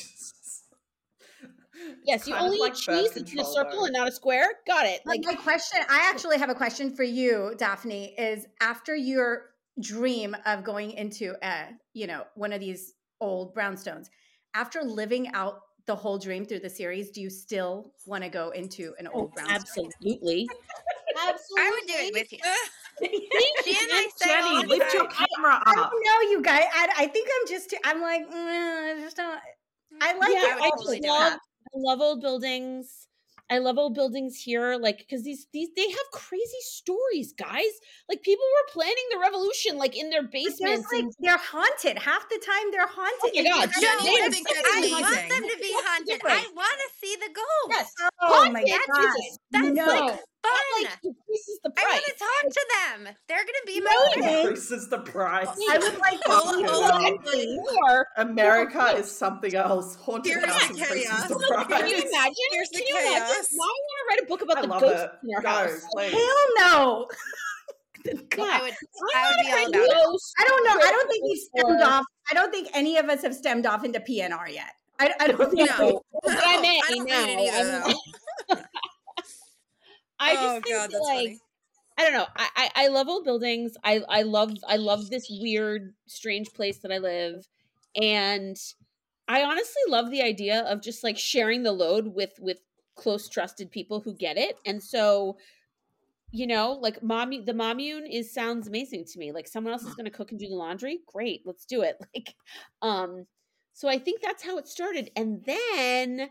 Yes, 2.04 2.26
you 2.26 2.34
only 2.34 2.58
like 2.58 2.72
eat 2.72 2.78
cheese 2.78 3.10
that's 3.12 3.32
in 3.32 3.38
a 3.38 3.44
circle 3.44 3.80
though. 3.80 3.84
and 3.86 3.92
not 3.92 4.08
a 4.08 4.12
square. 4.12 4.46
Got 4.66 4.86
it. 4.86 5.00
Like, 5.04 5.22
my 5.24 5.34
question, 5.34 5.80
I 5.88 6.08
actually 6.10 6.38
have 6.38 6.50
a 6.50 6.54
question 6.54 6.94
for 6.94 7.02
you, 7.02 7.54
Daphne, 7.58 8.14
is 8.18 8.46
after 8.60 8.94
your 8.94 9.50
dream 9.80 10.36
of 10.46 10.64
going 10.64 10.92
into 10.92 11.34
a, 11.42 11.68
you 11.92 12.06
know, 12.06 12.24
one 12.34 12.52
of 12.52 12.60
these 12.60 12.94
old 13.20 13.54
brownstones, 13.54 14.06
after 14.54 14.82
living 14.82 15.28
out 15.34 15.60
the 15.86 15.94
whole 15.96 16.18
dream 16.18 16.44
through 16.46 16.60
the 16.60 16.70
series, 16.70 17.10
do 17.10 17.20
you 17.20 17.28
still 17.28 17.92
want 18.06 18.22
to 18.24 18.30
go 18.30 18.50
into 18.50 18.94
an 18.98 19.06
old 19.08 19.32
brownstone? 19.34 19.86
absolutely, 19.86 20.48
absolutely. 20.48 20.48
I 21.58 21.70
would 21.70 21.86
do 21.86 21.94
it 21.96 22.12
with 22.14 22.32
you. 22.32 22.38
Thank 23.00 23.64
She 23.64 23.76
and 23.76 23.90
I 23.92 24.02
Jen. 24.02 24.10
say 24.16 24.34
all 24.40 24.62
Jenni, 24.62 24.68
lift 24.68 24.94
your 24.94 25.06
time. 25.08 25.26
camera 25.36 25.62
I 25.66 25.70
up. 25.76 25.90
don't 25.90 26.04
know, 26.04 26.30
you 26.30 26.42
guys. 26.42 26.64
I, 26.72 26.88
I 26.98 27.06
think 27.08 27.28
I'm 27.40 27.48
just 27.48 27.70
too, 27.70 27.76
I'm 27.84 28.00
like, 28.00 28.22
mm, 28.30 28.96
I 28.96 29.00
just 29.00 29.16
don't. 29.16 29.40
I 30.00 30.14
like 30.16 30.30
yeah, 30.32 30.56
it 30.56 30.62
I 30.62 30.66
I 30.66 30.70
just 30.70 30.86
do 31.02 31.08
love, 31.08 31.32
that. 31.32 31.38
I 31.38 31.38
love 31.74 32.00
old 32.00 32.20
buildings. 32.20 33.08
I 33.50 33.58
love 33.58 33.76
old 33.76 33.94
buildings 33.94 34.36
here, 34.40 34.76
like 34.80 34.98
because 34.98 35.22
these 35.22 35.46
these 35.52 35.68
they 35.76 35.88
have 35.90 36.10
crazy 36.12 36.60
stories, 36.62 37.34
guys. 37.34 37.72
Like 38.08 38.22
people 38.22 38.44
were 38.44 38.72
planning 38.72 39.04
the 39.10 39.18
revolution, 39.18 39.76
like 39.76 39.96
in 39.96 40.08
their 40.08 40.22
basements. 40.22 40.88
like 40.90 41.02
and, 41.02 41.12
they're 41.20 41.36
haunted. 41.36 41.98
Half 41.98 42.26
the 42.30 42.40
time 42.44 42.70
they're 42.72 42.86
haunted. 42.88 43.36
Oh 43.46 43.58
my 43.58 43.64
It's 43.64 43.76
God, 43.76 43.80
Jen, 43.82 43.90
I 43.90 44.02
they 44.02 44.06
don't 44.06 44.20
are 44.22 44.24
know. 44.24 44.30
think 44.30 44.48
that's 44.48 44.60
I 44.64 44.78
amazing. 44.78 45.02
want 45.02 45.28
them 45.28 45.48
to 45.50 45.56
be 45.60 45.72
haunted. 45.76 46.20
I 46.24 46.46
want 46.56 46.78
to 46.80 47.06
see 47.06 47.16
the 47.16 47.34
ghost. 47.34 47.68
yes, 47.70 47.92
Oh 48.22 48.50
my 48.50 48.60
god. 48.62 49.00
Jesus, 49.02 49.38
That's 49.50 49.76
no. 49.76 49.86
like 49.86 50.20
fun. 50.44 50.82
that 50.84 50.90
like 50.90 50.98
increases 51.04 51.60
the 51.64 51.72
I 51.76 51.82
want 51.84 52.04
to 52.04 52.12
talk 52.12 52.52
to 52.52 52.66
them. 53.04 53.14
They're 53.28 53.44
gonna 53.44 53.66
be 53.66 53.80
my 53.80 54.08
they- 54.14 54.20
friends. 54.20 54.40
Increases 54.40 54.88
the 54.88 54.98
price. 54.98 55.48
I 55.48 55.78
would 55.78 55.98
like 55.98 56.20
to 56.20 56.30
Hold- 56.32 56.54
see 56.54 56.62
hold 56.64 56.84
them. 56.84 56.92
on. 56.96 57.14
Actually, 57.14 57.58
more. 57.58 58.06
America 58.16 58.94
is 58.96 59.10
something 59.10 59.54
else. 59.54 59.96
Haunted 59.96 60.32
Here's 60.32 60.44
house 60.44 60.68
the 60.68 60.74
increases 60.78 61.08
chaos. 61.10 61.28
the 61.28 61.34
Can 61.68 61.86
you 61.88 61.96
imagine? 61.96 62.34
Here's 62.52 62.68
Can 62.70 62.86
you 62.86 62.98
imagine? 62.98 63.26
chaos. 63.26 63.48
Now 63.52 63.64
I 63.64 63.66
want 63.66 63.98
to 63.98 64.04
write 64.08 64.20
a 64.22 64.26
book 64.26 64.42
about 64.42 64.58
I 64.58 64.60
the 64.62 64.66
love 64.68 64.80
ghosts 64.82 65.02
it. 65.02 65.10
in 65.28 65.34
our 65.36 65.42
Go, 65.42 65.48
house. 65.48 65.84
please. 65.92 66.12
Hell 66.12 66.46
no. 66.58 67.08
I 68.06 68.10
would. 68.12 68.34
I 68.36 68.44
I 68.44 68.62
would 68.62 68.72
be 68.72 69.52
all 69.52 69.68
about 69.68 69.86
it. 69.86 69.94
ghosts. 70.04 70.32
I 70.38 70.44
don't 70.44 70.64
know. 70.64 70.76
I 70.86 70.90
don't 70.90 71.08
think 71.10 71.24
we've 71.24 71.38
stemmed 71.38 71.80
Or- 71.80 71.84
off. 71.84 72.04
I 72.30 72.34
don't 72.34 72.50
think 72.52 72.68
any 72.74 72.96
of 72.98 73.08
us 73.08 73.22
have 73.22 73.34
stemmed 73.34 73.64
off 73.66 73.82
into 73.84 73.98
PNR 74.00 74.52
yet. 74.52 74.72
I, 74.98 75.10
I 75.20 75.26
don't 75.28 75.50
think 75.50 75.70
No. 75.70 75.76
so. 75.76 76.04
But 76.22 76.38
I 76.42 76.60
may 76.60 76.80
I 76.86 76.90
don't 76.94 77.08
now. 77.08 77.14
read 77.16 77.28
it 77.30 77.38
either, 77.40 77.70
I'm- 77.72 77.82
though. 77.82 77.94
I 80.36 80.42
just 80.42 80.56
oh 80.56 80.60
think 80.60 80.76
god, 80.76 80.90
that, 80.90 80.92
that's 80.92 81.04
like 81.04 81.16
funny. 81.16 81.40
I 81.98 82.02
don't 82.04 82.12
know. 82.12 82.26
I, 82.36 82.48
I 82.56 82.70
I 82.84 82.88
love 82.88 83.08
old 83.08 83.24
buildings. 83.24 83.76
I 83.84 84.02
I 84.08 84.22
love 84.22 84.52
I 84.68 84.76
love 84.76 85.10
this 85.10 85.28
weird, 85.30 85.94
strange 86.06 86.52
place 86.52 86.78
that 86.78 86.92
I 86.92 86.98
live, 86.98 87.48
and 88.00 88.56
I 89.28 89.42
honestly 89.42 89.82
love 89.88 90.10
the 90.10 90.22
idea 90.22 90.60
of 90.62 90.82
just 90.82 91.02
like 91.04 91.18
sharing 91.18 91.62
the 91.62 91.72
load 91.72 92.08
with 92.08 92.34
with 92.40 92.60
close 92.96 93.28
trusted 93.28 93.70
people 93.70 94.00
who 94.00 94.14
get 94.14 94.36
it 94.38 94.56
and 94.64 94.80
so 94.80 95.36
you 96.32 96.46
know 96.46 96.72
like 96.72 97.02
mommy 97.02 97.40
the 97.40 97.54
mommune 97.54 98.06
is 98.06 98.32
sounds 98.32 98.68
amazing 98.68 99.04
to 99.04 99.18
me 99.18 99.32
like 99.32 99.48
someone 99.48 99.72
else 99.72 99.82
is 99.84 99.94
going 99.94 100.04
to 100.04 100.10
cook 100.10 100.30
and 100.30 100.40
do 100.40 100.48
the 100.48 100.54
laundry 100.54 101.00
great 101.06 101.42
let's 101.44 101.64
do 101.64 101.82
it 101.82 101.96
like 102.14 102.34
um 102.82 103.26
so 103.72 103.88
i 103.88 103.98
think 103.98 104.20
that's 104.20 104.44
how 104.44 104.58
it 104.58 104.68
started 104.68 105.10
and 105.16 105.44
then 105.44 106.30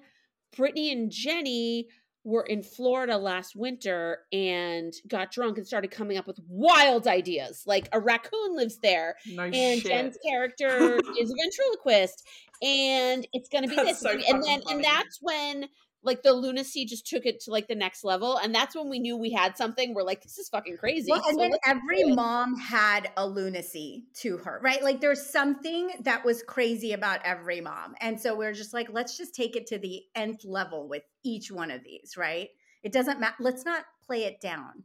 brittanee 0.56 0.92
and 0.92 1.12
jenni 1.12 1.86
were 2.24 2.44
in 2.44 2.64
florida 2.64 3.18
last 3.18 3.56
winter 3.56 4.20
and 4.32 4.94
got 5.08 5.32
drunk 5.32 5.58
and 5.58 5.68
started 5.68 5.92
coming 5.92 6.18
up 6.18 6.26
with 6.26 6.40
wild 6.48 7.06
ideas 7.08 7.64
like 7.66 7.90
a 7.92 8.00
raccoon 8.00 8.56
lives 8.56 8.80
there 8.80 9.16
No 9.28 9.44
and 9.44 9.82
shit. 9.82 9.86
Jen's 9.86 10.18
character 10.26 10.96
is 11.20 11.32
a 11.32 11.36
ventriloquist, 11.42 12.24
and 12.62 13.28
it's 13.34 13.50
going 13.50 13.64
to 13.64 13.70
be 13.70 13.76
That's 13.76 14.00
this, 14.00 14.00
so 14.00 14.12
and 14.12 14.44
then 14.44 14.62
funny. 14.62 14.76
and 14.76 14.84
that's 14.84 15.20
when 15.22 15.66
like 16.04 16.24
the 16.24 16.34
lunacy 16.34 16.86
just 16.86 17.08
took 17.08 17.26
it 17.26 17.40
to 17.42 17.52
like 17.52 17.68
the 17.68 17.76
next 17.76 18.04
level, 18.04 18.38
and 18.38 18.54
that's 18.54 18.76
when 18.76 18.90
we 18.90 19.00
knew 19.00 19.18
we 19.18 19.32
had 19.32 19.58
something. 19.58 19.94
We're 19.94 20.04
like, 20.04 20.22
this 20.22 20.38
is 20.38 20.50
fucking 20.50 20.78
crazy. 20.78 21.12
Well, 21.12 21.24
and 21.28 21.36
so 21.36 21.42
then 21.42 21.52
every 21.66 22.04
mom 22.04 22.58
had 22.58 23.12
a 23.18 23.28
lunacy 23.28 24.06
to 24.16 24.38
her, 24.38 24.60
right? 24.64 24.84
Like 24.84 25.02
there's 25.02 25.26
something 25.26 25.92
that 26.02 26.26
was 26.26 26.44
crazy 26.44 26.94
about 26.94 27.22
every 27.24 27.62
mom. 27.62 27.96
And 28.02 28.20
so 28.20 28.36
we're 28.36 28.54
just 28.54 28.74
like, 28.74 28.90
let's 28.92 29.18
just 29.18 29.34
take 29.34 29.56
it 29.56 29.68
to 29.68 29.78
the 29.78 30.04
nth 30.16 30.46
level 30.46 30.88
with 30.88 31.04
each 31.24 31.52
one 31.52 31.72
of 31.72 31.84
these, 31.84 32.16
right? 32.18 32.50
It 32.84 32.92
doesn't 32.92 33.20
matter. 33.20 33.36
Let's 33.40 33.66
not 33.66 33.86
play 34.06 34.26
it 34.26 34.42
down, 34.42 34.84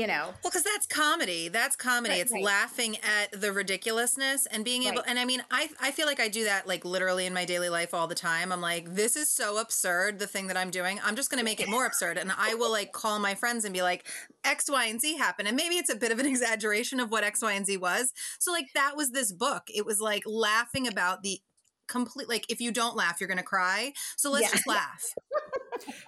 you 0.00 0.06
know? 0.06 0.24
Well, 0.42 0.50
because 0.50 0.62
that's 0.62 0.86
comedy. 0.86 1.48
That's 1.48 1.76
comedy. 1.76 2.14
Right, 2.14 2.22
it's 2.22 2.32
right. 2.32 2.42
laughing 2.42 2.96
at 3.02 3.38
the 3.38 3.52
ridiculousness 3.52 4.46
and 4.46 4.64
being 4.64 4.84
able. 4.84 4.96
Right. 5.02 5.04
And 5.08 5.18
I 5.18 5.26
mean, 5.26 5.42
I 5.50 5.68
I 5.80 5.90
feel 5.90 6.06
like 6.06 6.20
I 6.20 6.28
do 6.28 6.44
that 6.44 6.66
like 6.66 6.86
literally 6.86 7.26
in 7.26 7.34
my 7.34 7.44
daily 7.44 7.68
life 7.68 7.92
all 7.92 8.06
the 8.06 8.14
time. 8.14 8.50
I'm 8.50 8.62
like, 8.62 8.94
this 8.94 9.14
is 9.14 9.30
so 9.30 9.58
absurd. 9.58 10.18
The 10.18 10.26
thing 10.26 10.46
that 10.46 10.56
I'm 10.56 10.70
doing, 10.70 10.98
I'm 11.04 11.16
just 11.16 11.30
going 11.30 11.38
to 11.38 11.44
make 11.44 11.60
it 11.60 11.68
more 11.68 11.84
absurd. 11.84 12.16
And 12.16 12.32
I 12.36 12.54
will 12.54 12.70
like 12.70 12.92
call 12.92 13.18
my 13.18 13.34
friends 13.34 13.64
and 13.66 13.74
be 13.74 13.82
like, 13.82 14.06
X, 14.42 14.70
Y, 14.70 14.86
and 14.86 15.00
Z 15.00 15.18
happened. 15.18 15.48
And 15.48 15.56
maybe 15.56 15.74
it's 15.76 15.90
a 15.90 15.96
bit 15.96 16.12
of 16.12 16.18
an 16.18 16.26
exaggeration 16.34 16.98
of 16.98 17.10
what 17.10 17.22
X, 17.22 17.42
Y, 17.42 17.52
and 17.52 17.66
Z 17.66 17.76
was. 17.76 18.12
So 18.38 18.52
like 18.52 18.68
that 18.74 18.96
was 18.96 19.10
this 19.10 19.32
book. 19.32 19.64
It 19.68 19.84
was 19.84 20.00
like 20.00 20.22
laughing 20.26 20.88
about 20.88 21.22
the 21.22 21.40
complete 21.88 22.28
like 22.28 22.46
if 22.48 22.60
you 22.60 22.70
don't 22.70 22.94
laugh 22.94 23.16
you're 23.18 23.26
gonna 23.28 23.42
cry 23.42 23.92
so 24.16 24.30
let's 24.30 24.44
Yeah. 24.46 24.52
just 24.52 24.66
laugh 24.68 25.02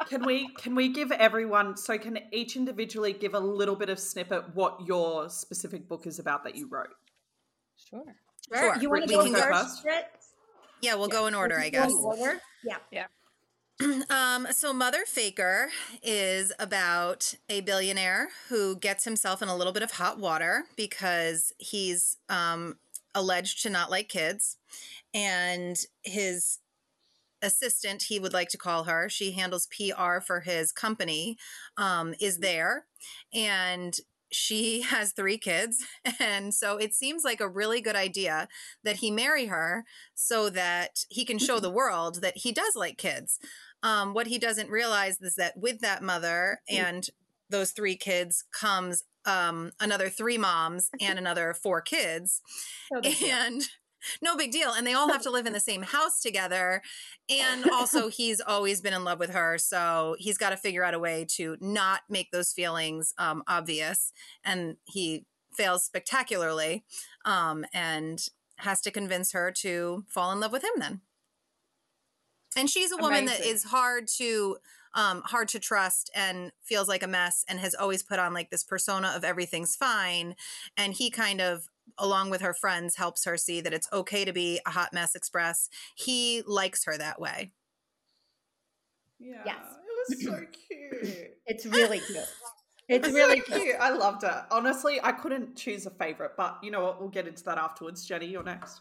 Can 0.09 0.25
we 0.25 0.49
can 0.55 0.75
we 0.75 0.89
give 0.89 1.13
everyone 1.13 1.77
so 1.77 1.99
can 1.99 2.19
each 2.33 2.57
individually 2.57 3.13
give 3.13 3.35
a 3.35 3.41
little 3.41 3.77
bit 3.77 3.89
of 3.89 3.99
snippet 3.99 4.55
what 4.55 4.79
your 4.87 5.29
specific 5.29 5.89
book 5.89 6.07
is 6.07 6.19
about 6.19 6.45
that 6.45 6.55
you 6.55 6.69
wrote? 6.69 6.95
Sure. 7.77 8.17
Sure. 8.53 8.77
You 8.79 8.91
want 8.91 9.09
to 9.09 9.15
go 9.15 9.25
go 9.25 9.33
first, 9.33 9.83
first? 9.83 10.05
Yeah 10.81 10.95
we'll 10.95 11.09
go 11.09 11.27
in 11.27 11.35
order 11.35 11.59
i 11.59 11.71
Go 11.71 11.83
in 11.83 11.89
guess 11.89 11.95
order? 11.95 12.41
Yeah. 12.91 13.07
Um, 14.11 14.47
so 14.51 14.73
Mother 14.73 15.05
Faker 15.07 15.69
is 16.03 16.53
about 16.59 17.35
a 17.49 17.63
billionaire 17.63 18.29
who 18.49 18.77
gets 18.77 19.05
himself 19.05 19.43
in 19.43 19.49
a 19.49 19.57
little 19.57 19.73
bit 19.73 19.83
of 19.83 19.93
hot 19.93 20.19
water 20.19 20.65
because 20.77 21.53
he's 21.59 22.19
um, 22.29 22.77
alleged 23.15 23.63
to 23.63 23.71
not 23.71 23.91
like 23.91 24.09
kids. 24.09 24.59
And 25.15 25.77
his 26.03 26.59
assistant, 27.43 28.05
he 28.09 28.19
would 28.19 28.33
like 28.33 28.49
to 28.51 28.59
call 28.59 28.85
her, 28.85 29.09
she 29.09 29.33
handles 29.33 29.69
PR 29.69 30.21
for 30.21 30.41
his 30.41 30.73
company, 30.73 31.37
um, 31.77 32.15
is 32.21 32.39
there. 32.39 32.87
And 33.35 33.95
she 34.31 34.81
has 34.89 35.13
three 35.13 35.39
kids. 35.39 35.85
And 36.19 36.55
so 36.55 36.77
it 36.79 36.95
seems 36.95 37.25
like 37.25 37.41
a 37.41 37.49
really 37.49 37.81
good 37.81 37.97
idea 37.97 38.49
that 38.85 38.97
he 38.97 39.11
marry 39.11 39.47
her 39.47 39.85
so 40.15 40.51
that 40.51 41.05
he 41.09 41.25
can 41.25 41.39
show 41.39 41.61
the 41.61 41.71
world 41.71 42.23
that 42.23 42.39
he 42.39 42.53
does 42.53 42.75
like 42.75 42.97
kids. 42.97 43.39
Um, 43.83 44.15
what 44.15 44.29
he 44.29 44.39
doesn't 44.39 44.71
realize 44.71 45.21
is 45.21 45.35
that 45.35 45.57
with 45.57 45.81
that 45.81 46.03
mother 46.03 46.61
and 46.69 47.09
those 47.51 47.73
three 47.73 47.97
kids 47.97 48.45
comes 48.59 49.05
um, 49.25 49.73
another 49.81 50.09
three 50.09 50.39
moms 50.39 50.89
and 51.01 51.19
another 51.19 51.55
four 51.55 51.81
kids. 51.81 52.41
Deal. 53.03 53.13
And 53.31 53.63
no 54.21 54.37
big 54.37 54.51
deal. 54.51 54.73
And 54.73 54.87
they 54.87 54.95
all 54.95 55.09
have 55.09 55.23
to 55.23 55.31
live 55.31 55.47
in 55.47 55.53
the 55.53 55.61
same 55.61 55.83
house 55.83 56.21
together. 56.21 56.83
And 57.29 57.69
also, 57.71 58.09
he's 58.11 58.41
always 58.41 58.81
been 58.81 58.93
in 58.93 59.05
love 59.05 59.19
with 59.19 59.31
her. 59.31 59.59
So 59.59 60.17
he's 60.19 60.39
got 60.39 60.51
to 60.51 60.57
figure 60.57 60.85
out 60.85 60.95
a 60.95 60.99
way 60.99 61.27
to 61.37 61.57
not 61.61 62.01
make 62.09 62.31
those 62.31 62.53
feelings 62.53 63.15
um, 63.19 63.43
obvious. 63.47 64.13
And 64.45 64.77
he 64.85 65.27
fails 65.53 65.85
spectacularly 65.85 66.85
um, 67.25 67.65
and 67.73 68.27
has 68.57 68.81
to 68.83 68.91
convince 68.91 69.33
her 69.33 69.51
to 69.51 70.05
fall 70.09 70.33
in 70.33 70.41
love 70.41 70.53
with 70.53 70.65
him 70.65 70.79
then. 70.79 71.01
And 72.57 72.69
she's 72.69 72.93
a 72.93 72.97
woman 72.97 73.27
that 73.27 73.41
is 73.41 73.65
hard 73.65 74.09
to 74.19 74.57
um 74.95 75.23
hard 75.25 75.49
to 75.49 75.59
trust 75.59 76.11
and 76.15 76.53
feels 76.63 76.87
like 76.87 77.03
a 77.03 77.07
mess 77.07 77.45
and 77.49 77.59
has 77.59 77.75
always 77.75 78.03
put 78.03 78.19
on 78.19 78.35
like 78.35 78.51
this 78.51 78.63
persona 78.63 79.13
of 79.17 79.25
everything's 79.25 79.75
fine 79.75 80.35
and 80.77 80.93
he 80.93 81.11
kind 81.11 81.41
of 81.41 81.69
along 81.99 82.31
with 82.31 82.41
her 82.41 82.55
friends 82.55 82.97
helps 82.97 83.25
her 83.25 83.37
see 83.37 83.61
that 83.61 83.73
it's 83.75 83.89
okay 83.93 84.25
to 84.25 84.33
be 84.33 84.61
a 84.67 84.71
hot 84.71 84.93
mess 84.93 85.15
express 85.15 85.69
he 85.95 86.43
likes 86.47 86.85
her 86.85 86.97
that 86.99 87.21
way 87.21 87.53
Yeah. 89.19 89.43
Yes. 89.45 89.65
It 90.09 90.09
was 90.11 90.25
so 90.25 90.33
cute. 90.69 91.37
It's 91.47 91.67
really 91.67 92.01
cute. 92.01 92.19
It's 92.89 93.07
It's 93.07 93.15
really 93.15 93.39
so 93.39 93.45
cute. 93.45 93.63
cute. 93.63 93.77
I 93.81 93.91
loved 93.91 94.25
it. 94.25 94.33
Honestly, 94.51 94.99
I 95.03 95.13
couldn't 95.13 95.57
choose 95.57 95.87
a 95.87 95.91
favorite, 95.91 96.33
but 96.37 96.59
you 96.63 96.71
know 96.73 96.83
what? 96.83 97.01
We'll 97.01 97.09
get 97.11 97.29
into 97.29 97.43
that 97.45 97.57
afterwards. 97.57 98.07
Jenni, 98.07 98.31
you're 98.31 98.43
next. 98.43 98.81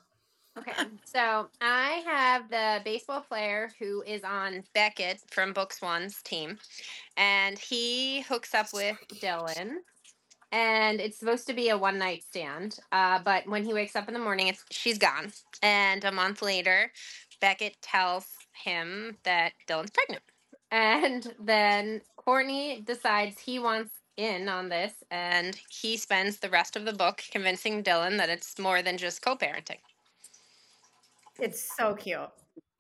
Okay, 0.58 0.74
so 1.06 1.48
I 1.62 2.02
have 2.06 2.50
the 2.50 2.82
baseball 2.84 3.22
player 3.22 3.72
who 3.80 4.02
is 4.02 4.24
on 4.24 4.64
Beckett 4.74 5.22
from 5.32 5.54
Books 5.54 5.82
One's 5.82 6.22
team, 6.24 6.58
and 7.16 7.58
he 7.60 8.22
hooks 8.22 8.54
up 8.56 8.74
with 8.74 8.98
Dylan, 9.22 9.76
and 10.52 11.00
it's 11.00 11.18
supposed 11.18 11.48
to 11.48 11.54
be 11.54 11.70
a 11.70 11.78
one 11.78 11.98
night 11.98 12.24
stand. 12.24 12.80
Uh, 12.92 13.20
but 13.24 13.48
when 13.48 13.64
he 13.64 13.74
wakes 13.74 13.96
up 13.96 14.08
in 14.08 14.14
the 14.14 14.20
morning, 14.20 14.48
it's 14.48 14.64
she's 14.70 14.98
gone, 14.98 15.32
and 15.62 16.04
a 16.04 16.12
month 16.12 16.42
later, 16.42 16.92
Beckett 17.40 17.82
tells 17.82 18.28
him 18.52 19.18
that 19.24 19.54
Dylan's 19.68 19.92
pregnant, 19.92 20.24
and 20.72 21.34
then 21.40 22.02
Courtney 22.16 22.82
decides 22.86 23.40
he 23.40 23.60
wants 23.60 23.92
in 24.18 24.50
on 24.50 24.70
this, 24.70 24.94
and 25.10 25.58
he 25.70 25.98
spends 25.98 26.38
the 26.38 26.50
rest 26.50 26.76
of 26.76 26.86
the 26.86 26.94
book 26.94 27.24
convincing 27.32 27.84
Dylan 27.84 28.18
that 28.18 28.30
it's 28.30 28.60
more 28.60 28.82
than 28.82 28.98
just 28.98 29.22
co-parenting. 29.22 29.80
It's 31.40 31.76
so 31.76 31.96
cute. 31.96 32.20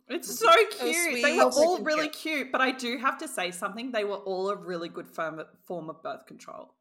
It's 0.08 0.40
so 0.40 0.52
cute. 0.70 0.96
sweet. 0.96 1.24
they 1.24 1.38
were 1.38 1.44
all 1.44 1.80
really 1.80 2.10
cute. 2.10 2.36
cute, 2.36 2.52
but 2.52 2.60
I 2.60 2.72
do 2.72 2.98
have 2.98 3.18
to 3.20 3.28
say 3.28 3.50
something. 3.50 3.92
They 3.92 4.04
were 4.04 4.18
all 4.18 4.50
a 4.50 4.56
really 4.56 4.90
good 4.90 5.08
form 5.08 5.42
form 5.66 5.90
of 5.90 6.04
birth 6.04 6.26
control. 6.26 6.74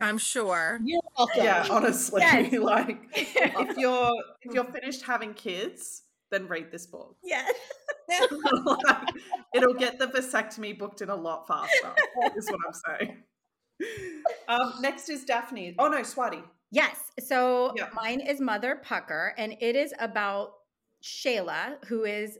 I'm 0.00 0.18
sure 0.18 0.78
You're 0.84 1.00
welcome. 1.16 1.42
Yeah, 1.42 1.66
honestly, 1.70 2.20
Yes. 2.20 2.52
like 2.60 2.98
if 3.14 3.76
you're 3.78 4.12
if 4.42 4.52
you're 4.54 4.64
finished 4.64 5.02
having 5.02 5.32
kids, 5.34 6.02
then 6.30 6.46
read 6.48 6.70
this 6.70 6.86
book. 6.86 7.16
Yes. 7.24 7.52
like, 8.86 9.08
it'll 9.54 9.74
get 9.74 9.98
the 9.98 10.06
vasectomy 10.08 10.78
booked 10.78 11.00
in 11.02 11.08
a 11.08 11.16
lot 11.16 11.46
faster. 11.48 11.94
is 12.36 12.48
what 12.50 12.60
I'm 12.66 12.98
saying. 12.98 13.22
Um, 14.48 14.74
next 14.80 15.08
is 15.08 15.24
Daphne. 15.24 15.74
Oh 15.78 15.88
no, 15.88 15.98
Swati. 16.02 16.42
Yes. 16.70 16.96
So 17.20 17.72
Yeah. 17.76 17.88
mine 17.94 18.20
is 18.20 18.40
Mother 18.40 18.76
Pucker, 18.82 19.34
and 19.38 19.54
it 19.60 19.76
is 19.76 19.94
about 19.98 20.52
Shayla, 21.02 21.84
who 21.86 22.04
is 22.04 22.38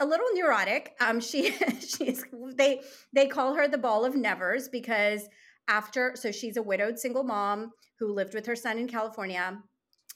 a, 0.00 0.06
little 0.06 0.26
neurotic. 0.34 0.94
Um, 1.00 1.20
she 1.20 1.50
she's 1.80 2.24
they 2.56 2.80
they 3.12 3.26
call 3.26 3.54
her 3.54 3.68
the 3.68 3.78
ball 3.78 4.04
of 4.04 4.14
nevers 4.14 4.68
because 4.68 5.28
after 5.68 6.12
so 6.14 6.32
she's 6.32 6.56
a 6.56 6.62
widowed 6.62 6.98
single 6.98 7.24
mom 7.24 7.72
who 7.98 8.12
lived 8.12 8.34
with 8.34 8.46
her 8.46 8.56
son 8.56 8.78
in 8.78 8.88
California 8.88 9.58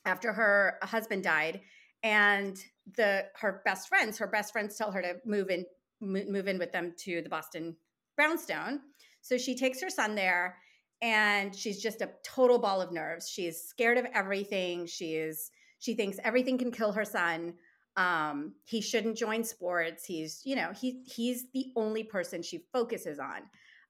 after 0.04 0.32
her 0.32 0.78
husband 0.82 1.22
died, 1.24 1.60
and 2.02 2.56
the 2.96 3.26
her 3.36 3.62
best 3.64 3.88
friends 3.88 4.18
her 4.18 4.26
best 4.26 4.52
friends 4.52 4.76
tell 4.76 4.90
her 4.90 5.02
to 5.02 5.16
move 5.24 5.50
in 5.50 5.64
move 6.00 6.48
in 6.48 6.58
with 6.58 6.72
them 6.72 6.92
to 6.98 7.22
the 7.22 7.28
Boston 7.28 7.76
Brownstone. 8.16 8.80
So 9.20 9.38
she 9.38 9.56
takes 9.56 9.80
her 9.80 9.90
son 9.90 10.16
there 10.16 10.56
and 11.00 11.54
she's 11.54 11.80
just 11.80 12.00
a 12.00 12.10
total 12.24 12.58
ball 12.58 12.80
of 12.80 12.92
nerves. 12.92 13.28
She's 13.28 13.62
scared 13.62 13.98
of 13.98 14.06
everything. 14.14 14.86
She 14.86 15.14
is 15.14 15.50
she 15.78 15.94
thinks 15.94 16.18
everything 16.22 16.58
can 16.58 16.70
kill 16.70 16.92
her 16.92 17.04
son. 17.04 17.54
Um, 17.96 18.54
he 18.64 18.80
shouldn't 18.80 19.16
join 19.18 19.44
sports. 19.44 20.04
He's, 20.04 20.40
you 20.44 20.56
know, 20.56 20.70
he 20.78 21.02
he's 21.06 21.50
the 21.52 21.66
only 21.76 22.04
person 22.04 22.42
she 22.42 22.64
focuses 22.72 23.18
on. 23.18 23.42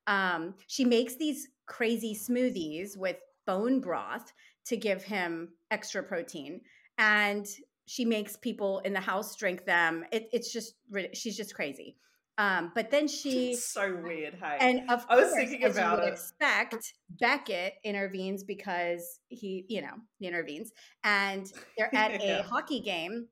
Um, 0.07 0.55
she 0.67 0.85
makes 0.85 1.17
these 1.17 1.49
crazy 1.67 2.15
smoothies 2.15 2.97
with 2.97 3.17
bone 3.47 3.81
broth 3.81 4.33
to 4.67 4.77
give 4.77 5.03
him 5.05 5.51
extra 5.71 6.03
protein. 6.03 6.61
And 6.99 7.47
she 7.87 8.05
makes 8.05 8.37
people 8.37 8.81
in 8.81 8.93
the 8.93 9.01
house 9.01 9.37
drink 9.37 9.65
them. 9.65 10.05
It, 10.13 10.29
it's 10.33 10.53
just 10.53 10.75
she's 11.15 11.37
just 11.37 11.55
crazy. 11.55 11.97
Um, 12.39 12.73
but 12.75 12.91
then 12.91 13.07
she 13.21 13.53
It's 13.53 13.65
so 13.65 13.95
weird. 14.03 14.35
Hey, 14.35 14.57
and 14.61 14.91
of 14.91 15.05
I 15.09 15.17
was 15.17 15.27
course, 15.27 15.35
thinking 15.35 15.65
as 15.65 15.77
you 15.77 15.85
would 15.91 16.05
it. 16.05 16.13
expect, 16.13 16.95
Beckett 17.21 17.75
intervenes 17.85 18.43
because 18.43 19.21
he, 19.29 19.65
you 19.69 19.83
know, 19.83 19.95
he 20.19 20.27
intervenes, 20.27 20.73
and 21.05 21.47
they're 21.77 21.95
at 21.95 22.13
Yeah. 22.23 22.41
a 22.41 22.43
hockey 22.43 22.81
game, 22.81 23.29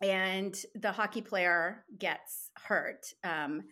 and 0.00 0.56
the 0.74 0.92
hockey 0.92 1.22
player 1.22 1.84
gets 1.98 2.50
hurt. 2.56 3.12
Um, 3.24 3.62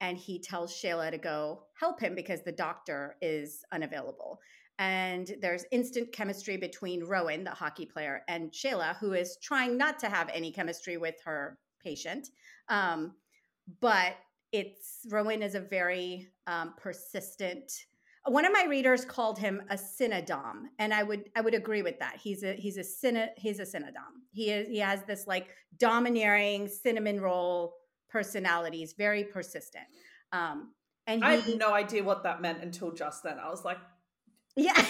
and 0.00 0.18
he 0.18 0.38
tells 0.38 0.72
Shayla 0.72 1.10
to 1.10 1.18
go 1.18 1.64
help 1.78 2.00
him 2.00 2.14
because 2.14 2.42
the 2.42 2.52
doctor 2.52 3.16
is 3.22 3.64
unavailable. 3.72 4.40
And 4.78 5.34
there's 5.40 5.64
instant 5.72 6.12
chemistry 6.12 6.58
between 6.58 7.04
Rowan, 7.04 7.44
the 7.44 7.50
hockey 7.50 7.86
player, 7.86 8.22
and 8.28 8.52
Shayla, 8.52 8.96
who 8.98 9.14
is 9.14 9.38
trying 9.42 9.78
not 9.78 9.98
to 10.00 10.10
have 10.10 10.28
any 10.34 10.52
chemistry 10.52 10.98
with 10.98 11.14
her 11.24 11.58
patient. 11.82 12.28
Um, 12.68 13.14
but 13.80 14.16
it's 14.52 15.00
Rowan 15.10 15.42
is 15.42 15.54
a 15.54 15.60
very 15.60 16.28
um, 16.46 16.74
persistent. 16.76 17.72
One 18.26 18.44
of 18.44 18.52
my 18.52 18.64
readers 18.68 19.04
called 19.04 19.38
him 19.38 19.62
a 19.70 19.76
synodom, 19.76 20.64
and 20.78 20.92
I 20.92 21.02
would 21.02 21.30
I 21.36 21.40
would 21.40 21.54
agree 21.54 21.82
with 21.82 21.98
that. 22.00 22.16
He's 22.22 22.42
a 22.42 22.54
he's 22.54 22.76
a 22.76 22.84
synod 22.84 23.30
he's 23.36 23.60
a 23.60 23.66
synodom. 23.66 24.22
He 24.32 24.50
is 24.50 24.68
he 24.68 24.78
has 24.78 25.02
this 25.04 25.26
like 25.26 25.48
domineering 25.78 26.68
cinnamon 26.68 27.20
roll 27.20 27.74
personality. 28.08 28.78
He's 28.78 28.94
very 28.94 29.24
persistent. 29.24 29.84
Um, 30.32 30.72
and 31.06 31.22
he, 31.22 31.28
I 31.28 31.36
had 31.36 31.58
no 31.58 31.72
idea 31.72 32.02
what 32.02 32.24
that 32.24 32.42
meant 32.42 32.62
until 32.62 32.92
just 32.92 33.22
then. 33.22 33.38
I 33.38 33.48
was 33.48 33.64
like, 33.64 33.78
yeah. 34.56 34.72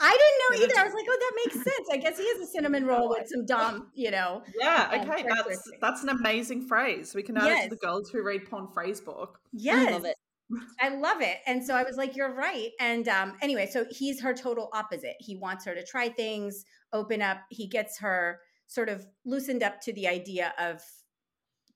I 0.00 0.16
didn't 0.16 0.60
know 0.60 0.66
either. 0.66 0.80
I 0.80 0.84
was 0.84 0.94
like, 0.94 1.06
oh, 1.08 1.18
that 1.20 1.32
makes 1.44 1.54
sense. 1.54 1.88
I 1.92 1.96
guess 1.98 2.18
he 2.18 2.24
is 2.24 2.48
a 2.48 2.50
cinnamon 2.50 2.84
roll 2.84 3.08
with 3.10 3.28
some 3.28 3.46
dom, 3.46 3.88
you 3.94 4.10
know. 4.10 4.42
Yeah, 4.60 4.88
um, 4.92 5.00
okay, 5.00 5.24
that's 5.28 5.70
that's 5.80 6.02
an 6.02 6.08
amazing 6.08 6.66
phrase. 6.66 7.14
We 7.14 7.22
can 7.22 7.36
add 7.36 7.46
it 7.46 7.62
to 7.64 7.70
the 7.70 7.76
girls 7.76 8.10
who 8.10 8.22
read 8.22 8.50
porn 8.50 8.68
phrase 8.68 9.00
book. 9.00 9.38
Yes. 9.52 10.04
I 10.80 10.88
love 10.90 11.20
it. 11.20 11.38
And 11.46 11.64
so 11.64 11.74
I 11.74 11.82
was 11.82 11.96
like, 11.96 12.16
you're 12.16 12.34
right. 12.34 12.70
And 12.80 13.08
um, 13.08 13.34
anyway, 13.42 13.68
so 13.70 13.84
he's 13.90 14.20
her 14.20 14.34
total 14.34 14.70
opposite. 14.72 15.16
He 15.20 15.36
wants 15.36 15.64
her 15.64 15.74
to 15.74 15.84
try 15.84 16.08
things, 16.08 16.64
open 16.92 17.22
up. 17.22 17.38
He 17.50 17.66
gets 17.66 17.98
her 17.98 18.40
sort 18.66 18.88
of 18.88 19.06
loosened 19.24 19.62
up 19.62 19.80
to 19.82 19.92
the 19.92 20.06
idea 20.06 20.52
of 20.58 20.82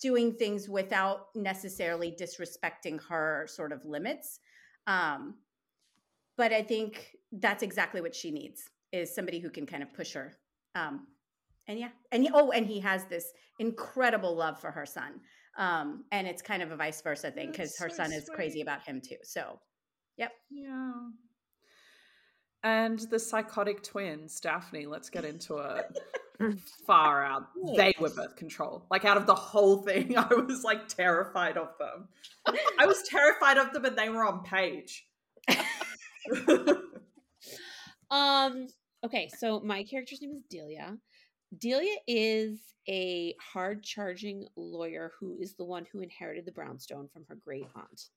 doing 0.01 0.35
things 0.35 0.69
without 0.69 1.27
necessarily 1.35 2.15
disrespecting 2.21 3.01
her 3.09 3.47
sort 3.49 3.73
of 3.73 3.85
limits. 3.85 4.41
Um, 4.87 5.37
but 6.37 6.53
I 6.53 6.63
think 6.63 7.17
that's 7.31 7.63
exactly 7.63 8.01
what 8.01 8.15
she 8.15 8.31
needs 8.31 8.63
is 8.91 9.15
somebody 9.15 9.39
who 9.39 9.49
can 9.49 9.65
kind 9.65 9.83
of 9.83 9.93
push 9.95 10.13
her. 10.15 10.35
Um, 10.75 11.07
and 11.69 11.79
yeah, 11.79 11.91
and 12.11 12.29
oh, 12.35 12.51
and 12.51 12.67
he 12.67 12.81
has 12.81 13.05
this 13.05 13.33
incredible 13.59 14.35
love 14.35 14.61
for 14.61 14.71
her 14.71 14.85
son. 14.85 15.21
Um, 15.59 16.05
and 16.13 16.27
it's 16.27 16.43
kind 16.43 16.63
of 16.63 16.71
a 16.71 16.77
vice 16.77 17.01
versa 17.03 17.31
thing 17.31 17.51
because 17.51 17.77
her 17.79 17.91
so 17.91 17.97
son 17.97 18.13
is 18.13 18.29
crazy 18.35 18.63
about 18.63 18.83
him 18.83 19.01
too. 19.01 19.17
So, 19.23 19.59
yep. 20.17 20.33
Yeah. 20.51 20.93
And 22.65 22.99
the 23.11 23.19
psychotic 23.19 23.83
twins, 23.83 24.41
Daphne, 24.41 24.87
let's 24.87 25.11
get 25.11 25.25
into 25.25 25.59
it. 25.59 25.99
Far 26.87 27.25
out. 27.25 27.49
They 27.77 27.93
were 28.01 28.11
birth 28.11 28.37
control. 28.37 28.87
Like 28.91 29.05
out 29.05 29.17
of 29.17 29.27
the 29.27 29.35
whole 29.35 29.83
thing, 29.83 30.17
I 30.17 30.33
was 30.35 30.65
like 30.65 30.89
terrified 30.89 31.57
of 31.57 31.69
them. 31.79 32.09
I 32.79 32.87
was 32.87 33.03
terrified 33.03 33.59
of 33.59 33.73
them 33.73 33.85
and 33.85 33.97
they 33.97 34.09
were 34.09 34.27
on 34.27 34.43
page. 34.43 35.07
Um. 38.13 38.69
Okay, 39.05 39.31
so 39.39 39.59
my 39.61 39.83
character's 39.83 40.21
name 40.21 40.35
is 40.37 40.45
Delia. 40.49 40.97
Delia 41.59 41.97
is 42.07 42.59
a 42.89 43.35
hard-charging 43.41 44.47
lawyer 44.57 45.13
who 45.19 45.37
is 45.41 45.55
the 45.55 45.65
one 45.65 45.87
who 45.93 46.01
inherited 46.01 46.47
the 46.47 46.53
brownstone 46.53 47.09
from 47.09 47.25
her 47.29 47.37
great 47.45 47.67
aunt. 47.77 48.09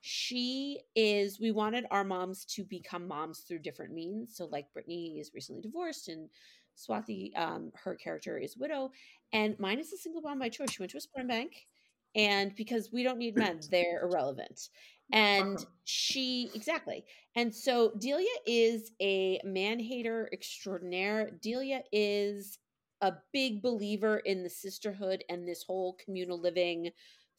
She 0.00 0.80
is. 0.96 1.38
We 1.38 1.52
wanted 1.52 1.86
our 1.90 2.02
moms 2.02 2.44
to 2.46 2.64
become 2.64 3.06
moms 3.06 3.40
through 3.40 3.60
different 3.60 3.94
means. 3.94 4.36
So, 4.36 4.46
like 4.46 4.66
Brittanee 4.76 5.20
is 5.20 5.30
recently 5.32 5.62
divorced, 5.62 6.08
and 6.08 6.28
Swati, 6.76 7.30
um, 7.36 7.70
her 7.74 7.94
character 7.94 8.36
is 8.38 8.56
widow, 8.56 8.90
and 9.32 9.56
mine 9.60 9.78
is 9.78 9.92
a 9.92 9.96
single 9.96 10.22
mom 10.22 10.40
by 10.40 10.48
choice. 10.48 10.72
She 10.72 10.82
went 10.82 10.90
to 10.92 10.98
a 10.98 11.00
sperm 11.00 11.28
bank, 11.28 11.68
and 12.16 12.54
because 12.56 12.90
we 12.92 13.04
don't 13.04 13.18
need 13.18 13.36
men, 13.36 13.60
they're 13.70 14.02
irrelevant. 14.02 14.70
And 15.12 15.64
she 15.84 16.50
exactly. 16.54 17.04
And 17.36 17.54
so 17.54 17.92
Delia 17.98 18.26
is 18.46 18.90
a 19.00 19.40
man 19.44 19.78
hater 19.78 20.28
extraordinaire. 20.32 21.30
Delia 21.42 21.82
is 21.92 22.58
a 23.02 23.12
big 23.32 23.60
believer 23.60 24.18
in 24.18 24.42
the 24.42 24.48
sisterhood 24.48 25.24
and 25.28 25.46
this 25.46 25.64
whole 25.64 25.96
communal 26.02 26.40
living, 26.40 26.90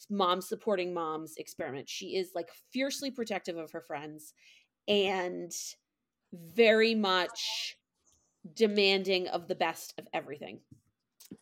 mom 0.10 0.42
supporting 0.42 0.94
moms 0.94 1.38
experiment. 1.38 1.90
She 1.90 2.18
is 2.18 2.32
like 2.36 2.50
fiercely 2.72 3.10
protective 3.10 3.58
of 3.58 3.72
her 3.72 3.82
friends 3.82 4.34
and 4.88 5.52
very 6.34 6.94
much 6.94 7.78
demanding 8.56 9.28
of 9.30 9.48
the 9.48 9.56
best 9.56 9.94
of 9.98 10.08
everything. 10.14 10.60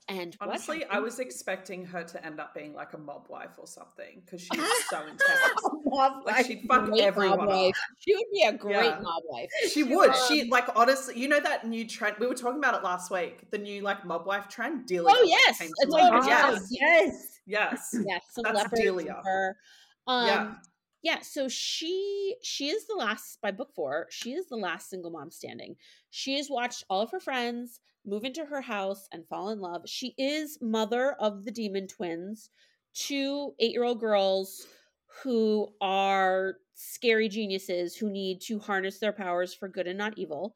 And 0.07 0.35
Honestly, 0.41 0.83
I 0.85 0.99
was 0.99 1.19
expecting 1.19 1.85
her 1.85 2.03
to 2.03 2.25
end 2.25 2.39
up 2.39 2.53
being 2.53 2.73
like 2.73 2.93
a 2.93 2.97
mob 2.97 3.27
wife 3.29 3.51
or 3.57 3.67
something 3.67 4.21
because 4.25 4.41
she's 4.41 4.87
so 4.89 5.01
intense. 5.07 6.25
Like 6.25 6.45
she'd 6.45 6.63
fuck 6.67 6.85
great 6.85 7.01
everyone 7.01 7.45
wife. 7.45 7.75
She 7.99 8.15
would 8.15 8.25
be 8.33 8.43
a 8.43 8.53
great 8.53 8.83
Yeah. 8.85 8.99
mob 9.01 9.23
wife. 9.27 9.49
She 9.71 9.83
would. 9.83 10.11
She 10.27 10.45
like 10.49 10.65
honestly, 10.75 11.19
you 11.19 11.27
know 11.27 11.39
that 11.39 11.67
new 11.67 11.87
trend 11.87 12.17
we 12.19 12.27
were 12.27 12.35
talking 12.35 12.59
about 12.59 12.75
it 12.75 12.83
last 12.83 13.11
week. 13.11 13.49
The 13.51 13.57
new 13.57 13.81
like 13.81 14.05
mob 14.05 14.25
wife 14.25 14.47
trend. 14.47 14.85
Delia. 14.85 15.07
Oh 15.09 15.23
yes, 15.23 15.59
it's 15.61 15.91
mind. 15.91 16.15
over. 16.15 16.27
Yes, 16.27 16.67
yes. 16.71 17.39
yes. 17.45 17.95
yes, 18.07 18.23
That's 18.43 18.69
Delia. 18.79 19.21
her. 19.23 19.57
Um, 20.07 20.27
Yeah. 20.27 20.53
yeah. 21.03 21.19
So 21.21 21.47
she 21.47 22.35
she 22.41 22.69
is 22.69 22.87
the 22.87 22.95
last 22.95 23.39
by 23.41 23.51
book 23.51 23.73
four. 23.75 24.07
She 24.09 24.31
is 24.33 24.47
the 24.47 24.55
last 24.57 24.89
single 24.89 25.11
mom 25.11 25.31
standing. 25.31 25.75
She 26.09 26.37
has 26.37 26.49
watched 26.49 26.83
all 26.89 27.01
of 27.01 27.11
her 27.11 27.19
friends 27.19 27.79
move 28.05 28.23
into 28.23 28.45
her 28.45 28.61
house 28.61 29.07
and 29.11 29.27
fall 29.27 29.49
in 29.49 29.59
love. 29.59 29.83
She 29.85 30.13
is 30.17 30.57
mother 30.61 31.13
of 31.19 31.45
the 31.45 31.51
demon 31.51 31.87
twins, 31.87 32.49
two 32.93 33.53
eight 33.59 33.71
year 33.71 33.83
old 33.83 33.99
girls 33.99 34.65
who 35.23 35.67
are 35.81 36.55
scary 36.73 37.29
geniuses 37.29 37.95
who 37.95 38.09
need 38.09 38.41
to 38.41 38.59
harness 38.59 38.99
their 38.99 39.11
powers 39.11 39.53
for 39.53 39.67
good 39.67 39.87
and 39.87 39.97
not 39.97 40.17
evil. 40.17 40.55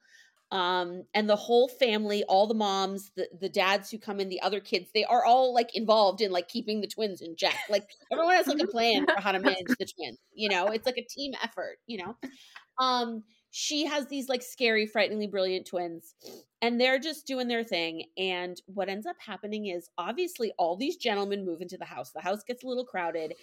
Um 0.52 1.04
and 1.14 1.30
the 1.30 1.36
whole 1.36 1.68
family 1.68 2.24
all 2.24 2.48
the 2.48 2.54
moms 2.54 3.12
the 3.16 3.28
the 3.40 3.50
dads 3.50 3.90
who 3.90 3.98
come 3.98 4.20
in 4.20 4.30
the 4.30 4.42
other 4.42 4.60
kids 4.60 4.90
they 4.94 5.04
are 5.04 5.26
all 5.26 5.54
like 5.54 5.76
involved 5.76 6.22
in 6.22 6.32
like 6.32 6.48
keeping 6.48 6.82
the 6.82 6.88
twins 6.88 7.22
in 7.22 7.36
check. 7.36 7.56
Like 7.70 7.90
everyone 8.12 8.36
has 8.36 8.48
like 8.48 8.62
a 8.62 8.68
plan 8.68 9.06
for 9.08 9.20
how 9.20 9.32
to 9.32 9.40
manage 9.40 9.68
the 9.68 9.88
twins 9.98 10.20
you 10.34 10.50
know? 10.50 10.68
It's 10.68 10.86
like 10.86 10.98
a 10.98 11.06
team 11.06 11.34
effort 11.44 11.78
you 11.88 11.98
know? 11.98 12.16
Um 12.80 13.24
she 13.58 13.86
has 13.86 14.06
these 14.08 14.28
like 14.28 14.44
scary 14.44 14.86
frighteningly 14.86 15.28
brilliant 15.28 15.66
twins 15.66 16.16
and 16.62 16.78
they're 16.78 17.00
just 17.00 17.26
doing 17.26 17.48
their 17.48 17.64
thing 17.64 18.04
and 18.18 18.62
what 18.66 18.90
ends 18.90 19.06
up 19.06 19.16
happening 19.18 19.68
is 19.68 19.88
obviously 19.98 20.52
all 20.58 20.76
these 20.76 20.98
gentlemen 20.98 21.46
move 21.46 21.62
into 21.62 21.78
the 21.78 21.86
house. 21.86 22.12
The 22.12 22.20
house 22.20 22.44
gets 22.46 22.66
a 22.66 22.68
little 22.68 22.84
crowded 22.84 23.34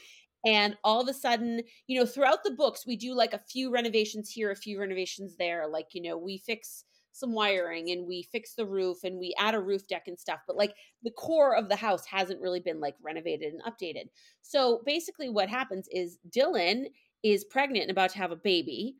and 0.45 0.77
all 0.85 1.01
of 1.01 1.09
a 1.09 1.15
sudden 1.15 1.63
you 1.87 1.99
know 1.99 2.05
throughout 2.05 2.45
the 2.45 2.51
books 2.51 2.87
we 2.87 2.95
do 2.95 3.15
like 3.15 3.33
a 3.33 3.39
few 3.39 3.71
renovations 3.71 4.29
here 4.29 4.51
a 4.51 4.57
few 4.57 4.79
renovations 4.79 5.35
there 5.39 5.67
like 5.67 5.87
you 5.93 6.03
know 6.03 6.19
we 6.19 6.37
fix 6.37 6.85
some 7.13 7.33
wiring 7.33 7.91
and 7.91 8.07
we 8.07 8.29
fix 8.33 8.55
the 8.55 8.67
roof 8.67 8.99
and 9.05 9.19
we 9.19 9.35
add 9.39 9.55
a 9.55 9.61
roof 9.61 9.87
deck 9.87 10.09
and 10.09 10.19
stuff 10.21 10.41
but 10.47 10.57
like 10.57 10.75
the 11.05 11.11
core 11.13 11.57
of 11.57 11.71
the 11.71 11.77
house 11.77 12.05
hasn't 12.05 12.41
really 12.41 12.61
been 12.61 12.81
like 12.81 12.97
renovated 13.03 13.55
and 13.55 13.63
updated. 13.63 14.09
So 14.43 14.83
basically 14.85 15.31
what 15.31 15.49
happens 15.49 15.89
is 15.91 16.19
dylan 16.29 16.87
is 17.23 17.45
pregnant 17.45 17.83
and 17.83 17.91
about 17.91 18.11
to 18.11 18.19
have 18.19 18.33
a 18.33 18.37
baby 18.37 18.97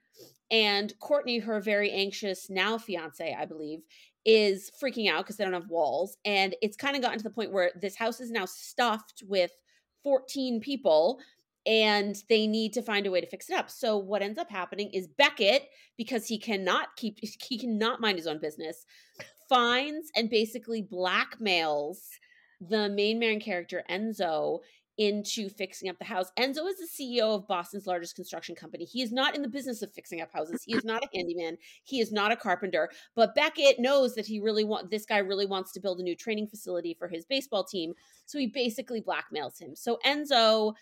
and 0.51 0.93
courtney 1.01 1.39
her 1.39 1.61
very 1.61 1.91
anxious 1.91 2.49
now 2.51 2.79
fiance 2.79 3.37
i 3.39 3.45
believe 3.45 3.81
is 4.25 4.71
freaking 4.81 5.11
out 5.11 5.25
because 5.25 5.37
they 5.37 5.45
don't 5.45 5.53
have 5.53 5.69
walls 5.69 6.17
and 6.25 6.55
it's 6.63 6.77
kind 6.77 6.95
of 6.95 7.03
gotten 7.03 7.19
to 7.19 7.25
the 7.25 7.31
point 7.31 7.53
where 7.53 7.73
this 7.81 7.97
house 7.97 8.21
is 8.21 8.31
now 8.31 8.45
stuffed 8.45 9.23
with 9.27 9.51
14 10.05 10.61
people 10.61 11.21
and 11.67 12.17
they 12.29 12.47
need 12.47 12.73
to 12.73 12.83
find 12.83 13.07
a 13.07 13.11
way 13.11 13.21
to 13.21 13.27
fix 13.27 13.49
it 13.49 13.57
up. 13.57 13.71
So 13.71 13.97
what 13.97 14.23
ends 14.23 14.39
up 14.39 14.51
happening 14.51 14.91
is 14.93 15.07
Beckett 15.07 15.69
because 15.97 16.27
he 16.27 16.39
cannot 16.39 16.89
keep 16.97 17.19
he 17.49 17.59
cannot 17.59 18.01
mind 18.01 18.19
his 18.19 18.27
own 18.27 18.39
business 18.39 18.85
finds 19.49 20.11
and 20.17 20.31
basically 20.31 20.83
blackmails 20.83 21.99
the 22.61 22.89
main 22.89 23.19
man 23.19 23.41
character 23.41 23.83
Enzo 23.91 24.61
into 24.99 25.49
fixing 25.49 25.89
up 25.89 25.99
the 25.99 26.05
house. 26.05 26.31
Enzo 26.39 26.69
is 26.69 26.77
the 26.79 26.89
CEO 26.91 27.35
of 27.35 27.49
Boston's 27.49 27.87
largest 27.87 28.15
construction 28.15 28.55
company. 28.55 28.85
He 28.85 29.03
is 29.03 29.13
not 29.13 29.35
in 29.35 29.43
the 29.43 29.49
business 29.49 29.83
of 29.83 29.93
fixing 29.93 30.21
up 30.21 30.31
houses. 30.33 30.63
He 30.65 30.75
is 30.75 30.85
not 30.85 31.03
a 31.03 31.09
handyman. 31.17 31.57
He 31.85 32.01
is 32.01 32.13
not 32.13 32.33
a 32.33 32.37
carpenter. 32.37 32.91
But 33.15 33.35
Beckett 33.35 33.79
knows 33.79 34.15
that 34.15 34.27
he 34.27 34.41
really 34.41 34.65
want 34.65 34.91
this 34.91 35.07
guy 35.07 35.19
really 35.19 35.47
wants 35.47 35.73
to 35.73 35.81
build 35.81 36.01
a 36.01 36.03
new 36.03 36.17
training 36.17 36.49
facility 36.49 36.95
for 36.99 37.09
his 37.09 37.25
baseball 37.25 37.65
team. 37.65 37.95
So 38.27 38.39
he 38.39 38.47
basically 38.47 39.01
blackmails 39.01 39.61
him. 39.61 39.75
So 39.75 39.99
Enzo 40.05 40.75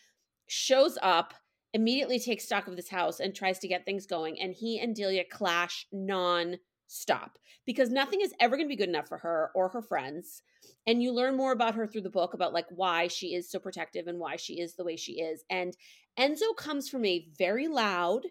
shows 0.49 0.99
up, 1.03 1.35
immediately 1.73 2.19
takes 2.19 2.45
stock 2.45 2.67
of 2.67 2.77
this 2.77 2.89
house 2.89 3.21
and 3.21 3.35
tries 3.35 3.61
to 3.61 3.69
get 3.69 3.85
things 3.85 4.07
going. 4.07 4.41
And 4.41 4.53
he 4.53 4.81
and 4.81 4.95
Delia 4.95 5.25
clash 5.31 5.87
non 5.93 6.57
stop 6.91 7.39
because 7.67 7.91
nothing 7.91 8.21
is 8.21 8.35
ever 8.41 8.57
going 8.57 8.67
to 8.67 8.73
be 8.73 8.77
good 8.77 8.89
enough 8.89 9.09
for 9.09 9.19
her 9.19 9.51
or 9.55 9.69
her 9.69 9.83
friends. 9.83 10.43
And 10.87 11.03
you 11.03 11.13
learn 11.13 11.37
more 11.37 11.53
about 11.53 11.75
her 11.77 11.87
through 11.87 12.01
the 12.03 12.11
book 12.11 12.35
about 12.35 12.53
like 12.53 12.67
why 12.71 13.07
she 13.09 13.35
is 13.35 13.51
so 13.51 13.59
protective 13.59 14.07
and 14.09 14.19
why 14.19 14.37
she 14.37 14.61
is 14.61 14.75
the 14.75 14.85
way 14.85 14.97
she 14.97 15.21
is. 15.21 15.45
And 15.51 15.77
Enzo 16.19 16.57
comes 16.57 16.89
from 16.89 17.05
a 17.05 17.27
very 17.39 17.69
loud, 17.69 18.27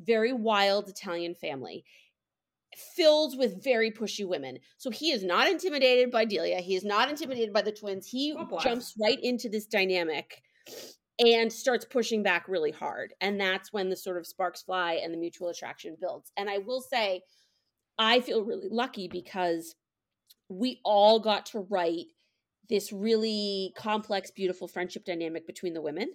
very 0.00 0.32
wild 0.32 0.88
Italian 0.88 1.34
family. 1.34 1.84
filled 2.76 3.38
with 3.38 3.64
very 3.64 3.90
pushy 3.90 4.26
women. 4.26 4.58
So 4.76 4.90
he 4.90 5.10
is 5.10 5.24
not 5.24 5.48
intimidated 5.48 6.10
by 6.10 6.26
Delia. 6.26 6.60
He 6.60 6.76
is 6.76 6.84
not 6.84 7.08
intimidated 7.08 7.52
by 7.52 7.62
the 7.62 7.72
twins. 7.72 8.06
He 8.06 8.34
Oh, 8.38 8.58
jumps 8.60 8.92
right 9.00 9.18
into 9.22 9.48
this 9.48 9.66
dynamic 9.66 10.42
and 11.18 11.50
starts 11.50 11.86
pushing 11.86 12.22
back 12.22 12.46
really 12.48 12.70
hard. 12.72 13.14
And 13.22 13.40
that's 13.40 13.72
when 13.72 13.88
the 13.88 13.96
sort 13.96 14.18
of 14.18 14.26
sparks 14.26 14.62
fly 14.62 14.94
and 15.02 15.14
the 15.14 15.18
mutual 15.18 15.48
attraction 15.48 15.96
builds. 15.98 16.30
And 16.36 16.50
I 16.50 16.58
will 16.58 16.82
say, 16.82 17.22
I 17.98 18.20
feel 18.20 18.44
really 18.44 18.68
lucky 18.70 19.08
because 19.08 19.74
we 20.48 20.80
all 20.84 21.18
got 21.20 21.46
to 21.46 21.60
write 21.60 22.06
this 22.68 22.92
really 22.92 23.72
complex, 23.76 24.30
beautiful 24.30 24.68
friendship 24.68 25.04
dynamic 25.04 25.46
between 25.46 25.74
the 25.74 25.82
women. 25.82 26.10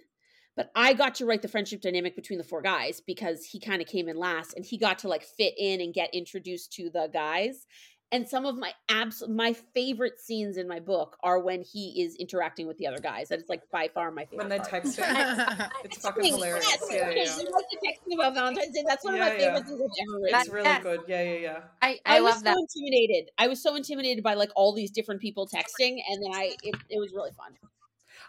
But 0.54 0.70
I 0.76 0.92
got 0.92 1.14
to 1.16 1.24
write 1.24 1.40
the 1.40 1.48
friendship 1.48 1.80
dynamic 1.80 2.14
between 2.14 2.38
the 2.38 2.44
four 2.44 2.60
guys 2.60 3.00
because 3.00 3.44
he 3.44 3.58
kind 3.58 3.80
of 3.80 3.88
came 3.88 4.08
in 4.08 4.16
last 4.16 4.52
and 4.54 4.64
he 4.64 4.76
got 4.76 4.98
to 4.98 5.08
like 5.08 5.22
fit 5.22 5.54
in 5.56 5.80
and 5.80 5.94
get 5.94 6.12
introduced 6.12 6.72
to 6.74 6.90
the 6.90 7.08
guys. 7.10 7.66
And 8.12 8.28
some 8.28 8.44
of 8.44 8.56
my 8.58 8.72
abs 8.90 9.26
my 9.26 9.54
favorite 9.54 10.20
scenes 10.20 10.58
in 10.58 10.68
my 10.68 10.78
book 10.80 11.16
are 11.22 11.40
when 11.40 11.62
he 11.62 12.02
is 12.02 12.14
interacting 12.16 12.66
with 12.66 12.76
the 12.76 12.86
other 12.86 12.98
guys. 12.98 13.28
That 13.30 13.38
is 13.40 13.48
like 13.48 13.62
by 13.72 13.88
far 13.88 14.10
my 14.10 14.26
favorite. 14.26 14.38
when 14.38 14.48
they 14.50 14.58
text 14.58 14.98
it. 15.02 15.68
It's 15.84 15.96
fucking 15.98 16.24
hilarious. 16.34 16.66
Yes, 16.68 16.86
Yeah, 16.90 16.96
yeah, 17.10 17.24
yeah. 17.24 17.50
Like 17.50 17.64
the 17.70 17.78
texting 17.88 18.14
about 18.14 18.34
Valentine's 18.34 18.74
Day. 18.74 18.84
That's 18.86 19.04
one 19.04 19.14
of 19.14 19.20
my 19.20 19.28
Yeah, 19.28 19.32
yeah. 19.32 19.38
favorite 19.54 19.66
things 19.66 19.80
I've 19.80 20.08
ever 20.08 20.22
written. 20.22 20.40
It's 20.40 20.48
really 20.50 20.64
Yes. 20.64 20.82
good. 20.82 21.00
Yeah, 21.08 21.22
yeah, 21.22 21.38
yeah. 21.38 21.60
I, 21.80 21.98
I, 22.04 22.18
I, 22.18 22.20
was 22.20 22.42
love 22.44 22.54
so 22.54 22.60
intimidated. 22.60 23.30
I 23.38 23.48
was 23.48 23.62
so 23.62 23.74
intimidated 23.76 24.22
by 24.22 24.34
like 24.34 24.50
all 24.54 24.74
these 24.74 24.90
different 24.90 25.20
people 25.22 25.48
texting, 25.48 25.98
and 26.08 26.22
then 26.22 26.32
I 26.34 26.54
it, 26.62 26.74
it 26.90 26.98
was 26.98 27.12
really 27.12 27.30
fun. 27.32 27.52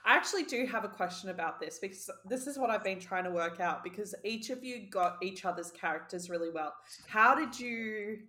I 0.05 0.15
actually 0.15 0.43
do 0.43 0.65
have 0.65 0.83
a 0.83 0.89
question 0.89 1.29
about 1.29 1.59
this 1.61 1.79
because 1.79 2.09
this 2.25 2.47
is 2.47 2.57
what 2.57 2.69
I've 2.69 2.83
been 2.83 2.99
trying 2.99 3.23
to 3.25 3.31
work 3.31 3.59
out 3.59 3.83
because 3.83 4.13
each 4.25 4.49
of 4.49 4.63
you 4.63 4.87
got 4.89 5.17
each 5.21 5.45
other's 5.45 5.71
characters 5.71 6.29
really 6.29 6.49
well. 6.49 6.73
How 7.07 7.35
did 7.35 7.57
you 7.59 8.19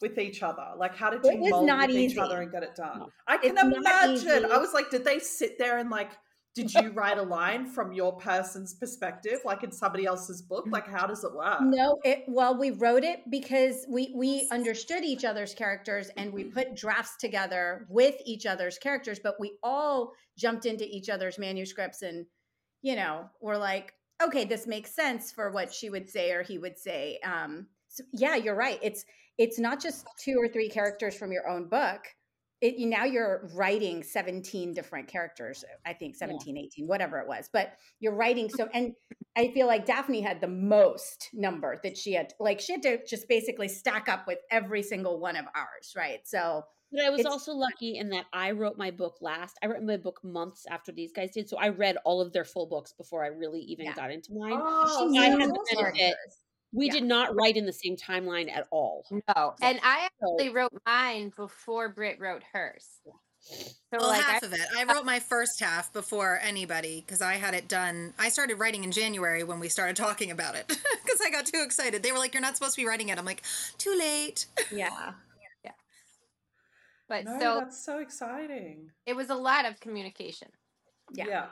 with 0.00 0.18
each 0.18 0.42
other? 0.42 0.66
Like 0.76 0.96
how 0.96 1.10
did 1.10 1.24
you 1.24 1.50
mold 1.50 1.66
not 1.66 1.88
with 1.88 1.96
each 1.96 2.16
other 2.16 2.42
and 2.42 2.50
get 2.50 2.62
it 2.62 2.74
done? 2.76 3.00
No. 3.00 3.08
I 3.26 3.36
can 3.38 3.56
It's 3.56 3.76
imagine. 3.76 4.50
I 4.50 4.58
was 4.58 4.72
like, 4.74 4.90
did 4.90 5.04
they 5.04 5.18
sit 5.18 5.58
there 5.58 5.78
and 5.78 5.90
like 5.90 6.10
did 6.54 6.72
you 6.72 6.90
write 6.92 7.18
a 7.18 7.22
line 7.22 7.66
from 7.66 7.92
your 7.92 8.16
person's 8.16 8.74
perspective, 8.74 9.40
like 9.44 9.64
in 9.64 9.72
somebody 9.72 10.06
else's 10.06 10.40
book? 10.40 10.66
Like, 10.70 10.86
how 10.86 11.04
does 11.04 11.24
it 11.24 11.34
work? 11.34 11.60
No, 11.60 11.98
it 12.04 12.24
well, 12.28 12.56
we 12.56 12.70
wrote 12.70 13.02
it 13.02 13.22
because 13.28 13.84
we 13.88 14.14
we 14.16 14.48
understood 14.52 15.04
each 15.04 15.24
other's 15.24 15.52
characters 15.52 16.10
and 16.16 16.32
we 16.32 16.44
put 16.44 16.76
drafts 16.76 17.16
together 17.18 17.86
with 17.90 18.14
each 18.24 18.46
other's 18.46 18.78
characters, 18.78 19.18
but 19.22 19.34
we 19.40 19.58
all 19.64 20.12
jumped 20.38 20.64
into 20.64 20.84
each 20.84 21.08
other's 21.08 21.38
manuscripts 21.38 22.02
and 22.02 22.26
you 22.82 22.94
know, 22.94 23.28
we're 23.40 23.56
like, 23.56 23.92
okay, 24.22 24.44
this 24.44 24.66
makes 24.66 24.94
sense 24.94 25.32
for 25.32 25.50
what 25.50 25.72
she 25.72 25.90
would 25.90 26.08
say 26.08 26.30
or 26.32 26.42
he 26.44 26.58
would 26.58 26.78
say. 26.78 27.18
Um 27.24 27.66
so 27.88 28.04
yeah, 28.12 28.36
you're 28.36 28.54
right. 28.54 28.78
It's 28.80 29.04
it's 29.38 29.58
not 29.58 29.80
just 29.80 30.06
two 30.18 30.36
or 30.38 30.48
three 30.48 30.68
characters 30.68 31.16
from 31.16 31.32
your 31.32 31.48
own 31.48 31.68
book. 31.68 32.00
It, 32.60 32.76
you, 32.76 32.86
now 32.86 33.04
you're 33.04 33.50
writing 33.54 34.02
17 34.02 34.72
different 34.72 35.06
characters, 35.08 35.64
I 35.84 35.92
think 35.92 36.16
17, 36.16 36.56
18, 36.56 36.86
whatever 36.86 37.18
it 37.18 37.28
was. 37.28 37.50
But 37.52 37.74
you're 38.00 38.14
writing 38.14 38.48
so 38.48 38.68
and 38.72 38.94
I 39.36 39.48
feel 39.48 39.66
like 39.66 39.84
Daphne 39.84 40.22
had 40.22 40.40
the 40.40 40.48
most 40.48 41.28
number 41.34 41.78
that 41.82 41.98
she 41.98 42.12
had. 42.14 42.32
Like 42.40 42.60
she 42.60 42.72
had 42.72 42.82
to 42.82 43.04
just 43.06 43.28
basically 43.28 43.68
stack 43.68 44.08
up 44.08 44.26
with 44.26 44.38
every 44.50 44.82
single 44.82 45.18
one 45.18 45.36
of 45.36 45.44
ours, 45.54 45.92
right? 45.96 46.20
So 46.24 46.62
But 46.92 47.04
I 47.04 47.10
was 47.10 47.26
also 47.26 47.52
lucky 47.52 47.98
in 47.98 48.08
that 48.10 48.26
I 48.32 48.52
wrote 48.52 48.78
my 48.78 48.92
book 48.92 49.16
last. 49.20 49.58
I 49.62 49.66
wrote 49.66 49.82
my 49.82 49.96
book 49.98 50.20
months 50.24 50.64
after 50.70 50.90
these 50.92 51.12
guys 51.12 51.32
did, 51.32 51.48
so 51.50 51.58
I 51.58 51.68
read 51.68 51.96
all 52.04 52.20
of 52.22 52.32
their 52.32 52.44
full 52.44 52.66
books 52.66 52.92
before 52.92 53.24
I 53.24 53.28
really 53.28 53.60
even 53.62 53.86
Yeah. 53.86 53.94
got 53.94 54.10
into 54.10 54.32
mine. 54.32 54.54
Oh, 54.56 55.10
she 55.12 55.18
I 55.18 55.24
had 55.24 55.32
the 55.34 55.38
benefit- 55.48 55.76
characters. 55.76 56.43
We 56.74 56.86
yeah. 56.86 56.92
did 56.94 57.04
not 57.04 57.34
write 57.36 57.56
in 57.56 57.66
the 57.66 57.72
same 57.72 57.96
timeline 57.96 58.50
at 58.50 58.66
all. 58.70 59.06
No. 59.10 59.54
And 59.62 59.78
I 59.82 60.08
So- 60.20 60.32
actually 60.36 60.50
wrote 60.50 60.72
mine 60.84 61.32
before 61.36 61.88
Britt 61.88 62.18
wrote 62.20 62.42
hers. 62.52 62.86
So 63.46 63.60
Well, 63.92 64.08
like 64.08 64.22
half 64.22 64.42
I, 64.42 64.46
of 64.46 64.52
it. 64.54 64.60
I 64.76 64.84
wrote 64.84 65.04
my 65.04 65.20
first 65.20 65.60
half 65.60 65.92
before 65.92 66.38
anybody 66.42 67.02
because 67.06 67.20
I 67.20 67.34
had 67.34 67.52
it 67.54 67.68
done. 67.68 68.14
I 68.18 68.30
started 68.30 68.54
writing 68.56 68.84
in 68.84 68.90
January 68.90 69.44
when 69.44 69.60
we 69.60 69.68
started 69.68 69.96
talking 69.96 70.30
about 70.30 70.54
it 70.54 70.66
because 70.68 71.20
I 71.24 71.30
got 71.30 71.44
too 71.46 71.62
excited. 71.62 72.02
They 72.02 72.10
were 72.10 72.18
like, 72.18 72.32
"You're 72.32 72.40
not 72.40 72.56
supposed 72.56 72.74
to 72.76 72.80
be 72.80 72.86
writing 72.86 73.10
it." 73.10 73.18
I'm 73.18 73.26
like, 73.26 73.42
"Too 73.76 73.94
late." 73.98 74.46
Yeah, 74.72 75.12
yeah. 75.64 75.72
but 77.06 77.26
no, 77.26 77.38
so 77.38 77.54
that's 77.60 77.84
so 77.84 77.98
exciting. 77.98 78.90
it 79.04 79.14
was 79.14 79.28
a 79.28 79.34
lot 79.34 79.66
of 79.66 79.78
communication. 79.78 80.48
Yeah. 81.12 81.26
yeah. 81.28 81.46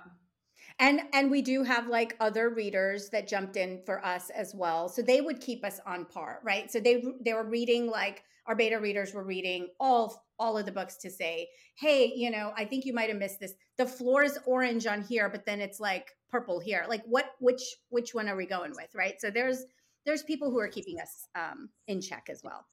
And 0.78 1.02
and 1.12 1.30
we 1.30 1.42
do 1.42 1.62
have 1.62 1.88
like 1.88 2.16
other 2.20 2.50
readers 2.50 3.08
that 3.10 3.28
jumped 3.28 3.56
in 3.56 3.80
for 3.84 4.04
us 4.04 4.30
as 4.30 4.54
well. 4.54 4.88
So 4.88 5.02
they 5.02 5.20
would 5.20 5.40
keep 5.40 5.64
us 5.64 5.80
on 5.86 6.04
par, 6.06 6.40
right? 6.42 6.70
So 6.70 6.80
they 6.80 7.02
they 7.24 7.34
were 7.34 7.44
reading 7.44 7.88
like 7.88 8.24
our 8.46 8.56
beta 8.56 8.78
readers 8.78 9.14
were 9.14 9.24
reading 9.24 9.68
all 9.78 10.24
all 10.38 10.58
of 10.58 10.66
the 10.66 10.72
books 10.72 10.96
to 10.96 11.10
say, 11.10 11.48
"Hey, 11.76 12.12
you 12.14 12.30
know, 12.30 12.52
I 12.56 12.64
think 12.64 12.84
you 12.84 12.92
might 12.92 13.08
have 13.08 13.18
missed 13.18 13.40
this. 13.40 13.54
The 13.76 13.86
floor 13.86 14.24
is 14.24 14.38
orange 14.46 14.86
on 14.86 15.02
here, 15.02 15.28
but 15.28 15.46
then 15.46 15.60
it's 15.60 15.78
like 15.78 16.16
purple 16.30 16.58
here. 16.58 16.84
Like 16.88 17.04
what 17.04 17.26
which 17.38 17.62
which 17.90 18.14
one 18.14 18.28
are 18.28 18.36
we 18.36 18.46
going 18.46 18.72
with, 18.72 18.94
right? 18.94 19.20
So 19.20 19.30
there's 19.30 19.64
there's 20.04 20.22
people 20.22 20.50
who 20.50 20.58
are 20.58 20.68
keeping 20.68 20.98
us 20.98 21.28
um 21.34 21.68
in 21.86 22.00
check 22.00 22.28
as 22.30 22.42
well. 22.42 22.66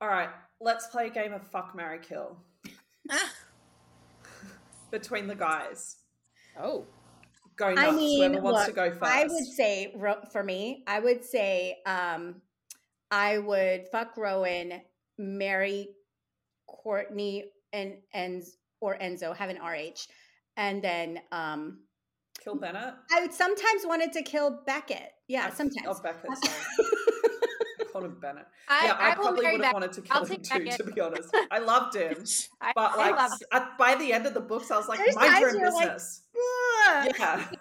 All 0.00 0.08
right, 0.08 0.30
let's 0.60 0.88
play 0.88 1.06
a 1.06 1.10
game 1.10 1.32
of 1.32 1.46
fuck, 1.46 1.74
marry, 1.76 2.00
kill 2.00 2.36
between 4.90 5.28
the 5.28 5.34
guys. 5.34 5.96
Oh, 6.60 6.86
going 7.56 7.76
nuts. 7.76 7.88
I 7.88 7.96
mean, 7.96 8.18
Whoever 8.32 8.42
wants 8.42 8.60
look, 8.60 8.68
to 8.68 8.72
go 8.74 8.90
first. 8.90 9.12
I 9.12 9.24
would 9.24 9.44
say 9.44 9.94
for 10.32 10.42
me, 10.42 10.84
I 10.86 11.00
would 11.00 11.24
say 11.24 11.78
um 11.86 12.36
I 13.10 13.38
would 13.38 13.86
fuck 13.88 14.16
Rowan, 14.16 14.80
marry 15.18 15.88
Courtney 16.66 17.44
and 17.72 17.94
and 18.12 18.42
or 18.80 18.98
Enzo, 18.98 19.34
have 19.34 19.50
an 19.50 19.58
RH, 19.58 20.08
and 20.56 20.82
then 20.82 21.20
um 21.32 21.80
kill 22.42 22.56
Bennett. 22.56 22.94
I 23.12 23.20
would 23.20 23.32
sometimes 23.32 23.84
wanted 23.84 24.12
to 24.12 24.22
kill 24.22 24.62
Beckett. 24.66 25.10
Yeah, 25.28 25.50
sometimes. 25.50 25.86
Oh, 25.86 26.02
Beckett. 26.02 26.30
Sorry. 27.94 28.00
I 28.00 28.00
called 28.00 28.04
him 28.04 28.20
Bennett. 28.20 28.46
I, 28.68 28.86
yeah, 28.86 28.92
I, 28.94 29.10
I 29.10 29.14
probably 29.14 29.46
would 29.52 29.64
have 29.64 29.72
wanted 29.74 29.92
to 29.92 30.02
kill 30.02 30.16
I'll 30.16 30.24
him 30.24 30.42
too. 30.42 30.58
Beckett. 30.64 30.76
To 30.86 30.92
be 30.92 31.00
honest, 31.00 31.36
I 31.50 31.58
loved 31.58 31.96
him, 31.96 32.24
I, 32.60 32.72
but 32.74 32.96
like 32.98 33.16
love 33.16 33.32
s- 33.32 33.42
at, 33.52 33.78
by 33.78 33.94
the 33.94 34.12
end 34.12 34.26
of 34.26 34.34
the 34.34 34.40
books, 34.40 34.70
I 34.70 34.76
was 34.76 34.88
like, 34.88 34.98
There's 34.98 35.14
mind 35.16 35.40
your 35.40 35.50
own 35.50 35.58
you're 35.60 35.72
like, 35.72 35.92
business. 35.92 36.22
Yeah, 36.34 37.04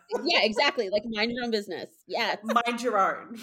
yeah, 0.24 0.40
exactly. 0.44 0.90
Like 0.90 1.04
mind 1.06 1.32
your 1.32 1.44
own 1.44 1.52
business. 1.52 1.90
Yeah, 2.08 2.36
mind 2.44 2.82
your 2.82 2.98
own. 2.98 3.38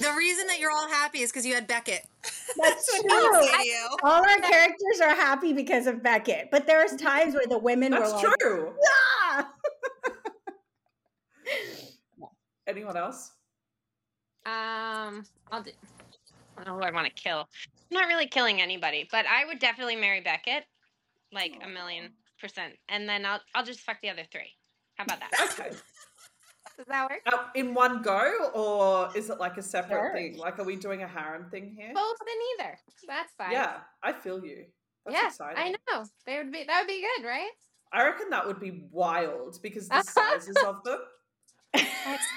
the 0.00 0.14
reason 0.16 0.46
that 0.46 0.58
you're 0.60 0.70
all 0.70 0.88
happy 0.88 1.20
is 1.20 1.30
because 1.30 1.44
you 1.46 1.54
had 1.54 1.66
Beckett. 1.66 2.06
That's 2.56 3.00
true. 3.00 3.10
I'll 3.10 3.42
say 3.42 3.50
to 3.52 3.64
you. 3.66 3.88
All 4.02 4.22
our 4.24 4.38
characters 4.38 5.00
are 5.02 5.14
happy 5.14 5.52
because 5.52 5.86
of 5.86 6.02
Beckett, 6.02 6.48
but 6.50 6.66
there's 6.66 6.96
times 6.96 7.34
where 7.34 7.46
the 7.46 7.58
women 7.58 7.90
That's 7.92 8.12
were 8.12 8.28
like, 8.28 8.38
true. 8.38 8.72
"Ah!" 8.88 9.50
Anyone 12.66 12.96
else? 12.96 13.32
Um, 14.46 15.24
I'll 15.52 15.62
do. 15.62 15.70
I 16.56 16.64
don't 16.64 16.74
know 16.74 16.80
who 16.80 16.86
I 16.86 16.90
want 16.90 17.06
to 17.06 17.12
kill. 17.12 17.48
I'm 17.68 18.00
not 18.00 18.06
really 18.06 18.26
killing 18.26 18.60
anybody, 18.60 19.08
but 19.10 19.26
I 19.26 19.44
would 19.44 19.58
definitely 19.58 19.96
marry 19.96 20.20
Beckett, 20.20 20.64
like 21.32 21.58
a 21.62 21.68
million 21.68 22.10
percent, 22.40 22.74
and 22.88 23.08
then 23.08 23.26
I'll 23.26 23.40
I'll 23.54 23.64
just 23.64 23.80
fuck 23.80 24.00
the 24.02 24.10
other 24.10 24.24
three. 24.30 24.52
How 24.96 25.04
about 25.04 25.20
that? 25.20 25.50
Okay. 25.52 25.76
Does 26.76 26.86
that 26.88 27.08
work? 27.08 27.20
Uh, 27.26 27.44
in 27.54 27.72
one 27.72 28.02
go, 28.02 28.50
or 28.52 29.16
is 29.16 29.30
it 29.30 29.38
like 29.38 29.56
a 29.58 29.62
separate 29.62 29.98
Sure. 29.98 30.12
thing? 30.12 30.36
Like, 30.38 30.58
are 30.58 30.64
we 30.64 30.74
doing 30.74 31.02
a 31.02 31.08
harem 31.08 31.48
thing 31.50 31.72
here? 31.76 31.92
Both 31.94 32.16
and 32.20 32.64
either. 32.66 32.78
That's 33.06 33.32
fine. 33.34 33.52
Yeah, 33.52 33.76
I 34.02 34.12
feel 34.12 34.44
you. 34.44 34.64
That's 35.06 35.16
yeah, 35.16 35.28
exciting. 35.28 35.56
I 35.56 35.92
know. 35.92 36.04
They 36.26 36.38
would 36.38 36.50
be. 36.50 36.64
That 36.64 36.80
would 36.80 36.88
be 36.88 37.00
good, 37.16 37.26
right? 37.26 37.50
I 37.92 38.04
reckon 38.04 38.30
that 38.30 38.44
would 38.46 38.58
be 38.58 38.86
wild 38.90 39.60
because 39.62 39.88
the 39.88 40.02
sizes 40.02 40.56
of 40.66 40.82
them. 40.82 40.98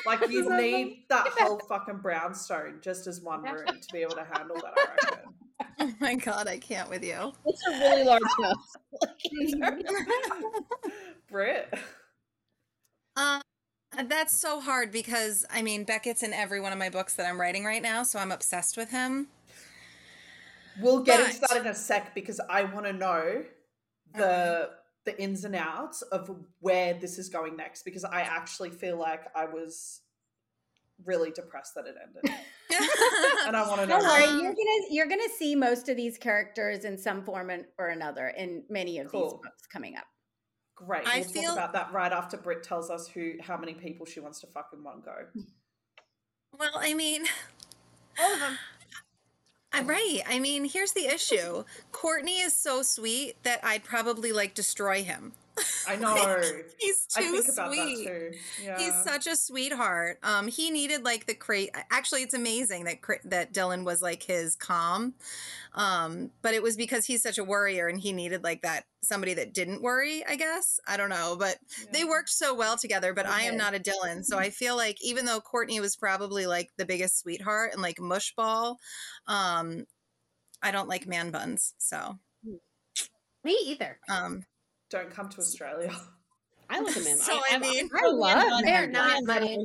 Like 0.06 0.22
you 0.30 0.58
need 0.58 1.04
that 1.10 1.28
whole 1.38 1.60
fucking 1.68 1.98
brownstone 1.98 2.80
just 2.82 3.08
as 3.08 3.22
one 3.22 3.44
room 3.44 3.68
to 3.68 3.94
be 3.94 4.00
able 4.00 4.16
to 4.16 4.26
handle 4.34 4.56
that. 4.56 4.74
I 4.78 5.06
reckon. 5.06 5.30
Oh 5.80 5.94
my 6.00 6.16
god, 6.16 6.48
I 6.48 6.58
can't 6.58 6.90
with 6.90 7.04
you. 7.04 7.34
it's 7.46 7.68
a 7.68 7.72
really 7.72 8.04
large 8.04 8.22
house. 8.44 8.76
Brit. 11.30 11.72
Uh, 13.16 13.40
that's 14.06 14.40
so 14.40 14.60
hard 14.60 14.92
because 14.92 15.46
I 15.52 15.62
mean 15.62 15.84
Beckett's 15.84 16.24
in 16.24 16.34
every 16.34 16.60
one 16.60 16.74
of 16.74 16.80
my 16.80 16.90
books 16.90 17.16
that 17.16 17.28
I'm 17.28 17.40
writing 17.40 17.64
right 17.64 17.82
now, 17.82 18.04
so 18.04 18.20
I'm 18.20 18.32
obsessed 18.32 18.78
with 18.78 18.92
him. 18.92 19.28
We'll 20.80 21.02
get 21.02 21.28
into 21.28 21.42
that 21.42 21.58
in 21.58 21.68
a 21.68 21.76
sec 21.76 22.14
because 22.14 22.40
I 22.50 22.64
want 22.64 22.86
to 22.86 22.94
know 22.94 23.44
the 24.16 24.70
the 25.08 25.20
ins 25.20 25.46
and 25.46 25.56
outs 25.56 26.02
of 26.04 26.30
where 26.60 26.94
this 26.94 27.18
is 27.18 27.30
going 27.30 27.56
next 27.56 27.84
because 27.84 28.04
I 28.04 28.22
actually 28.22 28.70
feel 28.70 28.98
like 29.00 29.24
I 29.34 29.46
was 29.46 30.02
really 31.06 31.32
depressed 31.32 31.74
that 31.76 31.86
it 31.88 31.96
ended. 32.02 32.38
And 33.48 33.56
I 33.56 33.66
want 33.66 33.80
to 33.80 33.88
know 33.88 34.00
Don't 34.00 34.06
worry, 34.06 34.42
you're 34.42 34.52
gonna 34.54 34.88
you're 34.90 35.08
gonna 35.08 35.30
see 35.38 35.56
most 35.56 35.88
of 35.88 35.96
these 35.96 36.18
characters 36.18 36.84
in 36.84 36.98
some 36.98 37.24
form 37.24 37.50
or 37.78 37.88
another 37.88 38.28
in 38.28 38.64
many 38.70 39.00
of 39.00 39.10
these 39.10 39.32
books 39.32 39.66
coming 39.72 39.96
up. 39.96 40.04
Great. 40.76 41.08
I 41.08 41.20
we'll 41.20 41.30
feel- 41.30 41.44
talk 41.44 41.54
about 41.54 41.74
that 41.74 41.94
right 41.94 42.12
after 42.12 42.36
Britt 42.36 42.64
tells 42.64 42.90
us 42.90 43.08
who 43.08 43.36
how 43.42 43.56
many 43.56 43.74
people 43.74 44.06
she 44.06 44.20
wants 44.20 44.42
to 44.42 44.48
fuck 44.48 44.72
in 44.74 44.84
one 44.84 45.02
go. 45.06 45.16
well, 46.60 46.72
I 46.76 46.94
mean, 46.94 47.24
All 48.20 48.34
of 48.34 48.40
them. 48.42 48.58
I- 49.78 49.84
right. 49.84 50.22
I 50.28 50.40
mean, 50.40 50.66
here's 50.66 50.94
the 50.94 51.08
issue. 51.08 51.64
Courtney 51.92 52.40
is 52.42 52.56
so 52.56 52.82
sweet 52.84 53.42
that 53.44 53.60
I'd 53.64 53.84
probably 53.84 54.32
like 54.32 54.54
destroy 54.54 55.04
him. 55.04 55.34
I 55.88 55.96
know. 56.00 56.42
He's 56.80 57.08
I 57.16 57.22
too 57.22 57.42
sweet. 57.42 58.36
Yeah. 58.64 58.78
He's 58.78 58.94
such 59.04 59.28
a 59.28 59.36
sweetheart. 59.36 60.20
Um, 60.24 60.48
he 60.48 60.70
needed 60.70 61.04
like 61.04 61.26
the 61.26 61.34
crate. 61.34 61.72
Actually, 61.92 62.24
it's 62.24 62.34
amazing 62.34 62.86
that 62.86 63.02
cra- 63.02 63.20
that 63.26 63.54
Dylan 63.54 63.84
was 63.84 64.02
like 64.02 64.24
his 64.24 64.56
calm. 64.56 65.14
Um, 65.74 66.32
but 66.42 66.54
it 66.54 66.64
was 66.64 66.76
because 66.76 67.06
he's 67.06 67.22
such 67.22 67.38
a 67.38 67.44
worrier, 67.44 67.88
and 67.88 68.00
he 68.00 68.12
needed 68.12 68.44
like 68.44 68.62
that 68.64 68.86
somebody 69.04 69.36
that 69.36 69.54
didn't 69.54 69.82
worry. 69.82 70.24
I 70.28 70.36
guess 70.36 70.80
I 70.88 70.98
don't 70.98 71.10
know, 71.10 71.36
but 71.38 71.58
they 71.94 72.04
worked 72.04 72.30
so 72.30 72.56
well 72.56 72.78
together. 72.78 73.14
But 73.14 73.26
I 73.28 73.44
am 73.44 73.58
not 73.58 73.76
a 73.76 73.80
Dylan, 73.80 74.24
so 74.26 74.38
I 74.38 74.50
feel 74.52 74.76
like 74.76 74.98
even 75.04 75.26
though 75.26 75.40
Courtney 75.40 75.80
was 75.80 75.96
probably 75.96 76.46
like 76.48 76.70
the 76.78 76.86
biggest 76.86 77.20
sweetheart 77.20 77.74
and 77.74 77.82
like 77.82 77.98
mushball, 77.98 78.78
um, 79.28 79.86
I 80.62 80.72
don't 80.72 80.90
like 80.90 81.08
man 81.08 81.32
buns. 81.32 81.74
So 81.78 82.18
Me 83.44 83.58
either. 83.66 84.00
um, 84.10 84.44
Don't 84.90 85.10
come 85.12 85.30
to 85.30 85.40
Australia. 85.40 85.92
I 86.70 86.80
love 86.82 86.94
them. 86.96 87.18
So, 87.18 87.40
I 87.50 87.58
mean- 87.60 87.90
I 87.96 88.08
love 88.08 88.62
They're 88.64 88.88
not 88.88 89.24
money. 89.24 89.58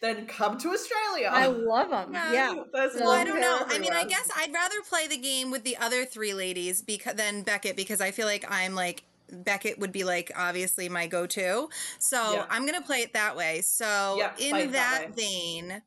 then 0.00 0.26
come 0.26 0.56
to 0.58 0.70
Australia. 0.70 1.28
I 1.30 1.46
love 1.48 1.90
them. 1.90 2.14
Yeah. 2.14 2.32
Yeah. 2.32 2.62
There's 2.72 2.94
Well, 2.94 3.04
Well, 3.04 3.10
I 3.12 3.24
don't 3.24 3.42
hair 3.42 3.58
know. 3.60 3.66
I 3.68 3.78
mean, 3.78 3.92
I 3.92 4.04
guess 4.04 4.26
I'd 4.34 4.50
rather 4.52 4.76
play 4.88 5.06
the 5.06 5.18
game 5.18 5.50
with 5.50 5.64
the 5.64 5.76
other 5.76 6.06
three 6.06 6.32
ladies 6.32 6.80
because 6.80 7.16
than 7.16 7.42
Beckett 7.42 7.76
because 7.76 8.00
I 8.00 8.10
feel 8.10 8.26
like 8.26 8.46
I'm 8.48 8.74
like 8.74 9.02
Beckett 9.30 9.78
would 9.80 9.92
be 9.92 10.02
like 10.02 10.32
obviously 10.34 10.88
my 10.88 11.06
go-to. 11.06 11.68
So 11.98 12.32
Yeah. 12.32 12.46
I'm 12.48 12.64
gonna 12.64 12.80
play 12.80 13.00
it 13.02 13.12
that 13.12 13.36
way. 13.36 13.60
So 13.60 14.16
Yeah, 14.18 14.32
in 14.38 14.72
that, 14.72 15.12
that 15.12 15.16
vein, 15.16 15.82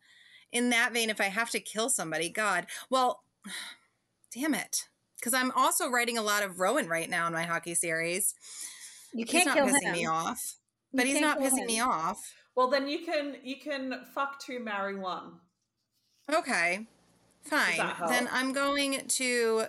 in 0.51 0.69
that 0.69 0.93
vein, 0.93 1.09
if 1.09 1.19
I 1.19 1.25
have 1.29 1.49
to 1.49 1.59
kill 1.59 1.89
somebody, 1.89 2.29
God, 2.29 2.67
well, 2.91 3.23
damn 4.35 4.53
it, 4.53 4.87
because 5.23 5.33
I'm 5.33 5.51
also 5.51 5.89
writing 5.89 6.17
a 6.17 6.21
lot 6.21 6.43
of 6.43 6.59
Rowan 6.59 6.87
right 6.89 7.09
now 7.09 7.27
in 7.27 7.33
my 7.33 7.43
hockey 7.43 7.75
series. 7.75 8.33
You 9.13 9.25
can't 9.25 9.45
not 9.45 9.55
kill 9.55 9.67
pissing 9.67 9.83
him. 9.83 9.93
me 9.93 10.05
off, 10.05 10.57
You 10.91 10.97
but 10.97 11.05
he's 11.05 11.19
can't 11.19 11.25
not 11.25 11.39
kill 11.39 11.51
pissing 11.57 11.65
me 11.65 11.79
off. 11.79 12.19
Well, 12.55 12.69
then 12.69 12.89
you 12.89 13.05
can 13.05 13.37
you 13.41 13.55
can 13.57 14.01
fuck 14.13 14.39
two, 14.39 14.59
marry 14.59 14.95
one. 14.95 15.39
Okay. 16.31 16.87
Fine. 17.43 17.93
Then? 18.07 18.29
I'm 18.31 18.51
going 18.53 19.07
to 19.07 19.63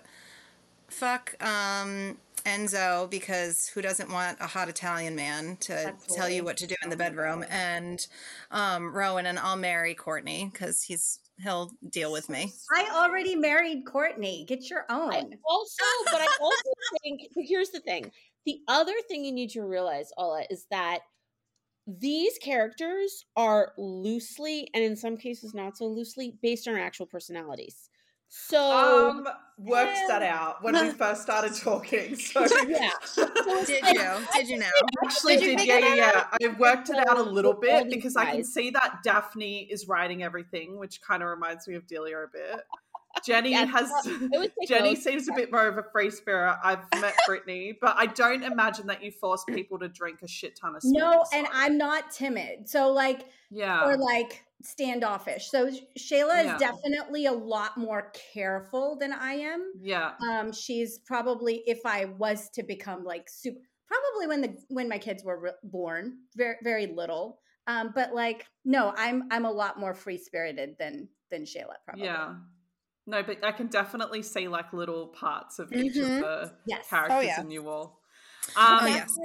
fuck 0.88 1.34
um 1.42 2.18
Enzo 2.44 3.08
because 3.08 3.68
who 3.68 3.80
doesn't 3.80 4.10
want 4.10 4.38
a 4.40 4.46
hot 4.46 4.68
Italian 4.68 5.14
man 5.16 5.56
to 5.60 5.72
That's 5.72 6.14
tell 6.14 6.28
you 6.28 6.44
what 6.44 6.56
to 6.58 6.66
do 6.66 6.74
in 6.82 6.90
the 6.90 6.96
bedroom 6.96 7.44
and 7.48 8.06
um 8.50 8.94
Rowan 8.94 9.26
and 9.26 9.38
I'll 9.38 9.56
marry 9.56 9.94
Courtney 9.94 10.50
cuz 10.54 10.82
he's 10.82 11.20
he'll 11.42 11.70
deal 11.90 12.12
with 12.12 12.28
me. 12.28 12.52
I 12.74 12.90
already 12.94 13.34
married 13.34 13.84
Courtney. 13.86 14.44
Get 14.46 14.70
your 14.70 14.84
I 14.88 14.94
own. 14.94 15.34
also, 15.44 15.82
but 16.06 16.20
I 16.20 16.28
also 16.40 16.70
think 17.02 17.22
here's 17.36 17.70
the 17.70 17.80
thing. 17.80 18.10
The 18.46 18.60
other 18.68 18.94
thing 19.08 19.24
you 19.24 19.32
need 19.32 19.50
to 19.50 19.62
realize, 19.62 20.10
Ola, 20.18 20.44
is 20.50 20.66
that 20.70 21.00
these 21.86 22.38
characters 22.38 23.24
are 23.36 23.72
loosely, 23.76 24.68
and 24.74 24.82
in 24.82 24.96
some 24.96 25.16
cases 25.16 25.54
not 25.54 25.76
so 25.76 25.86
loosely, 25.86 26.38
based 26.42 26.66
on 26.68 26.74
our 26.74 26.80
actual 26.80 27.06
personalities. 27.06 27.88
So 28.36 29.10
Um, 29.10 29.28
worked 29.58 29.96
that 30.08 30.22
out 30.22 30.60
when 30.60 30.74
we 30.74 30.90
first 31.02 31.22
started 31.22 31.54
talking. 31.54 32.16
So 32.18 32.44
yeah, 32.66 32.90
Did 33.64 33.84
you? 33.94 34.26
Did 34.34 34.48
you 34.48 34.58
now? 34.58 34.70
actually 35.04 35.36
Did 35.36 35.44
did, 35.44 35.58
figure 35.60 35.78
yeah, 35.78 35.94
yeah, 35.94 36.24
yeah. 36.40 36.48
I 36.50 36.58
worked 36.58 36.90
it 36.90 36.96
out 37.08 37.16
a 37.16 37.22
little 37.22 37.54
bit 37.54 37.88
because 37.88 38.16
I 38.16 38.26
can 38.32 38.44
see 38.44 38.70
that 38.70 39.00
Daphne 39.04 39.68
is 39.70 39.86
writing 39.86 40.24
everything, 40.24 40.78
which 40.78 41.00
kind 41.00 41.22
of 41.22 41.28
reminds 41.28 41.68
me 41.68 41.76
of 41.76 41.86
Delia 41.86 42.18
a 42.18 42.26
bit. 42.26 42.60
Jenni 43.28 43.50
Yes, 43.50 43.70
has 43.70 43.90
it 44.06 44.30
would 44.38 44.52
take 44.60 44.68
Jenni 44.68 44.96
seems 44.96 45.28
a 45.28 45.32
bit 45.32 45.50
more 45.52 45.66
of 45.66 45.78
a 45.78 45.84
free 45.92 46.10
spirit. 46.10 46.56
I've 46.62 46.84
met 47.00 47.14
Brittanee, 47.28 47.76
but 47.80 47.94
I 47.96 48.06
don't 48.06 48.42
imagine 48.42 48.86
that 48.88 49.02
you 49.02 49.10
force 49.10 49.44
people 49.48 49.78
to 49.78 49.88
drink 49.88 50.20
a 50.22 50.28
shit 50.28 50.56
ton 50.56 50.76
of 50.76 50.82
spirits. 50.82 50.98
No, 51.00 51.24
and 51.32 51.46
I'm 51.52 51.78
not 51.78 52.10
timid. 52.10 52.68
So 52.68 52.92
like 52.92 53.26
yeah, 53.50 53.84
or 53.86 53.96
like 53.96 54.44
standoffish. 54.62 55.50
So 55.50 55.70
Shayla 55.98 56.44
Yeah. 56.44 56.54
is 56.54 56.60
definitely 56.60 57.26
a 57.26 57.32
lot 57.32 57.76
more 57.76 58.10
careful 58.32 58.96
than 58.98 59.12
I 59.12 59.34
am. 59.34 59.72
yeah, 59.80 60.12
Um, 60.30 60.52
she's 60.52 60.98
probably 60.98 61.62
if 61.66 61.80
I 61.84 62.06
was 62.06 62.48
to 62.50 62.62
become 62.62 63.04
like 63.04 63.28
super, 63.28 63.60
probably 63.86 64.26
when 64.26 64.40
the 64.40 64.56
when 64.68 64.88
my 64.88 64.98
kids 64.98 65.22
were 65.24 65.38
re- 65.38 65.50
born, 65.62 66.18
very 66.36 66.56
very 66.62 66.86
little. 66.86 67.40
Um, 67.66 67.92
but 67.94 68.14
like 68.14 68.46
no, 68.64 68.92
I'm 68.96 69.24
I'm 69.30 69.44
a 69.44 69.50
lot 69.52 69.78
more 69.78 69.94
free 69.94 70.18
spirited 70.18 70.76
than 70.78 71.08
than 71.30 71.44
Shayla 71.44 71.74
probably. 71.84 72.04
yeah. 72.04 72.34
No, 73.06 73.22
but 73.22 73.44
I 73.44 73.52
can 73.52 73.66
definitely 73.66 74.22
see 74.22 74.48
like 74.48 74.72
little 74.72 75.08
parts 75.08 75.58
of 75.58 75.72
each 75.72 75.94
Mhm. 75.94 76.16
of 76.16 76.20
the 76.20 76.52
Yes. 76.66 76.88
characters 76.88 77.24
yeah. 77.26 77.40
in 77.40 77.50
you 77.50 77.68
all. 77.68 78.00
Oh, 78.56 78.78
Um, 78.80 78.86
yeah. 78.88 78.98
That's 79.00 79.18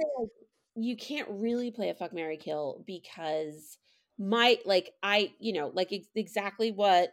you 0.76 0.96
can't 0.96 1.28
really 1.30 1.70
play 1.70 1.88
a 1.90 1.94
fuck 1.94 2.12
Mary 2.12 2.36
Kill 2.36 2.84
because 2.86 3.78
my 4.18 4.58
like 4.64 4.92
I 5.02 5.32
you 5.38 5.52
know 5.54 5.68
like 5.74 5.92
ex- 5.92 6.06
exactly 6.14 6.70
what 6.72 7.12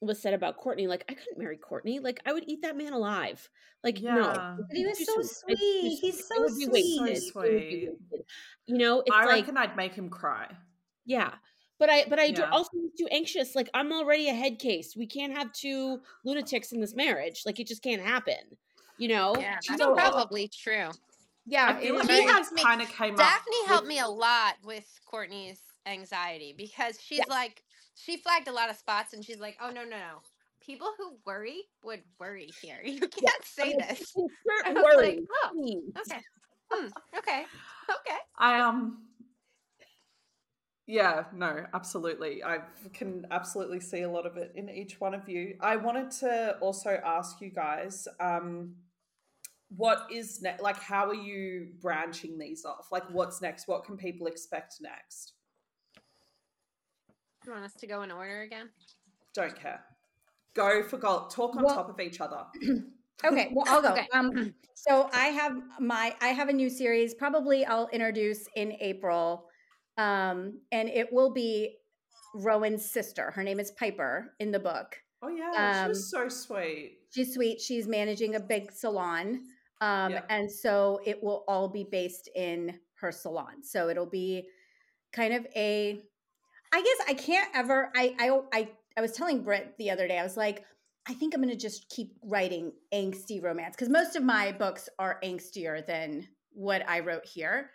was 0.00 0.20
said 0.20 0.34
about 0.34 0.56
Courtney. 0.56 0.86
Like 0.86 1.04
I 1.08 1.14
couldn't 1.14 1.38
marry 1.38 1.56
Courtney. 1.56 2.00
Like 2.00 2.20
I 2.26 2.32
would 2.32 2.44
eat 2.48 2.62
that 2.62 2.76
man 2.76 2.92
alive. 2.92 3.48
Like 3.82 4.00
no, 4.00 4.56
But 4.68 4.76
he 4.76 4.86
was 4.86 5.04
so 5.04 5.14
sweet. 5.22 5.58
It's 5.58 5.60
sweet. 5.60 5.98
He's 6.00 6.26
so 6.28 6.46
sweet. 6.48 6.52
So 7.32 7.40
It 7.42 7.52
would 7.52 7.60
be 7.60 7.86
sweet. 7.86 7.90
You 8.66 8.78
know, 8.78 9.00
it's 9.00 9.10
I 9.14 9.24
like 9.26 9.34
reckon 9.46 9.56
I'd 9.56 9.76
make 9.76 9.94
him 9.94 10.10
cry. 10.10 10.50
yeah. 11.04 11.34
But 11.78 11.90
I 11.90 12.04
but 12.08 12.18
I 12.18 12.30
do 12.30 12.42
Yeah. 12.42 12.50
also 12.50 12.70
too 12.96 13.08
anxious. 13.10 13.54
Like 13.54 13.68
I'm 13.74 13.92
already 13.92 14.28
a 14.28 14.34
head 14.34 14.58
case. 14.58 14.94
We 14.96 15.06
can't 15.06 15.36
have 15.36 15.52
two 15.52 16.00
lunatics 16.24 16.72
in 16.72 16.80
this 16.80 16.94
marriage. 16.94 17.42
Like 17.44 17.58
it 17.60 17.66
just 17.66 17.82
can't 17.82 18.02
happen. 18.02 18.36
You 18.96 19.08
know? 19.08 19.34
Yeah, 19.38 19.56
that's 19.66 19.78
know 19.80 19.90
what? 19.90 19.98
probably 19.98 20.48
true. 20.48 20.90
Yeah. 21.46 21.74
I 21.76 21.80
feel 21.80 21.96
it 21.96 21.98
like 21.98 22.10
is 22.10 22.16
She 22.16 22.22
helps 22.22 22.52
me- 22.52 22.62
kind 22.62 22.80
of 22.80 22.88
came 22.88 23.14
up. 23.14 23.18
Daphne 23.18 23.66
helped 23.66 23.82
with- 23.82 23.88
me 23.88 23.98
a 23.98 24.06
lot 24.08 24.54
with 24.64 24.88
Courtney's 25.04 25.60
anxiety 25.86 26.54
because 26.56 26.98
she's 27.00 27.26
like, 27.28 27.64
she 27.96 28.16
flagged 28.18 28.46
a 28.48 28.52
lot 28.52 28.70
of 28.70 28.76
spots 28.76 29.12
and 29.12 29.24
she's 29.24 29.40
like, 29.40 29.56
oh, 29.60 29.68
no, 29.70 29.82
no, 29.82 29.90
no. 29.90 30.20
People 30.64 30.92
who 30.96 31.16
worry 31.26 31.62
would 31.82 32.02
worry 32.20 32.50
here. 32.62 32.80
You 32.84 33.00
can't 33.00 33.44
say 33.44 33.74
like, 33.78 33.88
this. 33.88 34.14
insert 34.16 34.64
I 34.64 34.72
was 34.72 34.84
words, 34.84 34.96
like, 34.96 35.18
oh, 35.44 35.80
okay. 35.98 36.20
Hmm, 36.72 36.86
okay. 37.18 37.44
Okay. 37.90 38.18
I 38.38 38.60
um 38.60 39.02
yeah, 40.86 41.24
no, 41.34 41.66
absolutely. 41.72 42.42
I 42.44 42.58
can 42.92 43.26
absolutely 43.30 43.80
see 43.80 44.02
a 44.02 44.10
lot 44.10 44.26
of 44.26 44.36
it 44.36 44.52
in 44.54 44.68
each 44.68 45.00
one 45.00 45.14
of 45.14 45.28
you. 45.28 45.56
I 45.60 45.76
wanted 45.76 46.10
to 46.20 46.56
also 46.60 47.00
ask 47.04 47.40
you 47.40 47.50
guys 47.50 48.06
um 48.20 48.74
what 49.76 50.06
is 50.12 50.40
next 50.42 50.62
like 50.62 50.80
how 50.80 51.08
are 51.08 51.14
you 51.14 51.68
branching 51.80 52.38
these 52.38 52.64
off? 52.64 52.88
Like 52.92 53.04
what's 53.10 53.40
next? 53.40 53.66
What 53.66 53.84
can 53.84 53.96
people 53.96 54.26
expect 54.26 54.74
next? 54.80 55.32
You 57.46 57.52
want 57.52 57.64
us 57.64 57.74
to 57.74 57.86
go 57.86 58.02
in 58.02 58.10
order 58.10 58.42
again? 58.42 58.70
Don't 59.34 59.58
care. 59.58 59.80
Go 60.54 60.82
for 60.82 60.96
gold. 60.98 61.30
Talk 61.30 61.56
on 61.56 61.62
Well- 61.64 61.74
top 61.74 61.88
of 61.90 62.00
each 62.00 62.20
other. 62.20 62.44
Okay, 63.24 63.52
well 63.54 63.64
I'll 63.68 63.80
go. 63.80 63.92
Okay. 63.92 64.08
Um, 64.12 64.52
so 64.74 65.08
I 65.12 65.26
have 65.26 65.56
my 65.78 66.14
I 66.20 66.28
have 66.28 66.48
a 66.48 66.52
new 66.52 66.68
series. 66.68 67.14
Probably 67.14 67.64
I'll 67.64 67.88
introduce 67.92 68.48
in 68.56 68.72
April, 68.80 69.46
um, 69.98 70.60
and 70.72 70.88
it 70.88 71.12
will 71.12 71.32
be 71.32 71.76
Rowan's 72.34 72.84
sister. 72.90 73.30
Her 73.30 73.42
name 73.42 73.60
is 73.60 73.70
Piper 73.72 74.32
in 74.40 74.50
the 74.50 74.58
book. 74.58 74.96
Oh 75.22 75.28
yeah, 75.28 75.84
Um, 75.86 75.90
she's 75.90 76.10
so 76.10 76.28
sweet. 76.28 76.98
She's 77.10 77.32
sweet. 77.34 77.60
She's 77.60 77.86
managing 77.86 78.34
a 78.34 78.40
big 78.40 78.72
salon, 78.72 79.44
um, 79.80 80.12
Yeah. 80.12 80.22
and 80.28 80.50
so 80.50 81.00
it 81.04 81.22
will 81.22 81.44
all 81.48 81.68
be 81.68 81.84
based 81.84 82.28
in 82.34 82.78
her 83.00 83.12
salon. 83.12 83.62
So 83.62 83.88
it'll 83.88 84.10
be 84.10 84.48
kind 85.12 85.32
of 85.32 85.46
a. 85.56 86.02
I 86.72 86.82
guess 86.82 87.06
I 87.08 87.14
can't 87.14 87.48
ever. 87.54 87.90
I 87.94 88.14
I 88.18 88.40
I 88.52 88.68
I 88.96 89.00
was 89.00 89.12
telling 89.12 89.42
Britt 89.42 89.74
the 89.78 89.90
other 89.90 90.06
day. 90.08 90.18
I 90.18 90.22
was 90.22 90.36
like. 90.36 90.64
I 91.06 91.12
think 91.12 91.34
I'm 91.34 91.42
going 91.42 91.52
to 91.52 91.60
just 91.60 91.90
keep 91.90 92.16
writing 92.22 92.72
angsty 92.90 93.42
romance 93.42 93.76
because 93.76 93.90
most 93.90 94.16
of 94.16 94.22
my 94.22 94.52
books 94.52 94.88
are 94.98 95.20
angstier 95.22 95.86
than 95.86 96.26
what 96.54 96.82
I 96.88 97.00
wrote 97.00 97.26
here. 97.26 97.72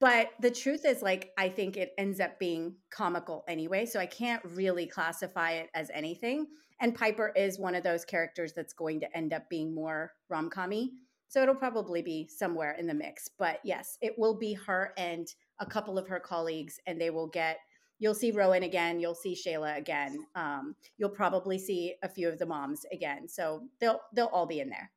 But 0.00 0.30
the 0.40 0.50
truth 0.50 0.86
is, 0.86 1.02
like, 1.02 1.30
I 1.36 1.50
think 1.50 1.76
it 1.76 1.92
ends 1.98 2.20
up 2.20 2.38
being 2.38 2.74
comical 2.90 3.44
anyway. 3.46 3.84
So 3.84 4.00
I 4.00 4.06
can't 4.06 4.42
really 4.44 4.86
classify 4.86 5.52
it 5.52 5.68
as 5.74 5.90
anything. 5.92 6.46
And 6.80 6.94
Piper 6.94 7.32
is 7.36 7.58
one 7.58 7.74
of 7.74 7.82
those 7.82 8.06
characters 8.06 8.54
that's 8.54 8.72
going 8.72 9.00
to 9.00 9.16
end 9.16 9.34
up 9.34 9.48
being 9.50 9.74
more 9.74 10.12
rom 10.30 10.48
commy. 10.48 10.88
So 11.28 11.42
it'll 11.42 11.54
probably 11.54 12.00
be 12.00 12.26
somewhere 12.26 12.72
in 12.72 12.86
the 12.86 12.94
mix. 12.94 13.28
But 13.28 13.60
yes, 13.62 13.98
it 14.00 14.18
will 14.18 14.36
be 14.36 14.54
her 14.54 14.94
and 14.96 15.28
a 15.58 15.66
couple 15.66 15.98
of 15.98 16.08
her 16.08 16.18
colleagues, 16.18 16.80
and 16.86 16.98
they 17.00 17.10
will 17.10 17.28
get 17.28 17.58
you'll 18.00 18.14
see 18.14 18.32
Rowan 18.32 18.62
again, 18.64 18.98
you'll 18.98 19.14
see 19.14 19.34
Shayla 19.34 19.76
again. 19.76 20.26
Um, 20.34 20.74
you'll 20.96 21.10
probably 21.10 21.58
see 21.58 21.94
a 22.02 22.08
few 22.08 22.28
of 22.28 22.38
the 22.38 22.46
moms 22.46 22.84
again. 22.90 23.28
So 23.28 23.62
they'll 23.78 24.00
they'll 24.12 24.26
all 24.26 24.46
be 24.46 24.60
in 24.60 24.70
there. 24.70 24.90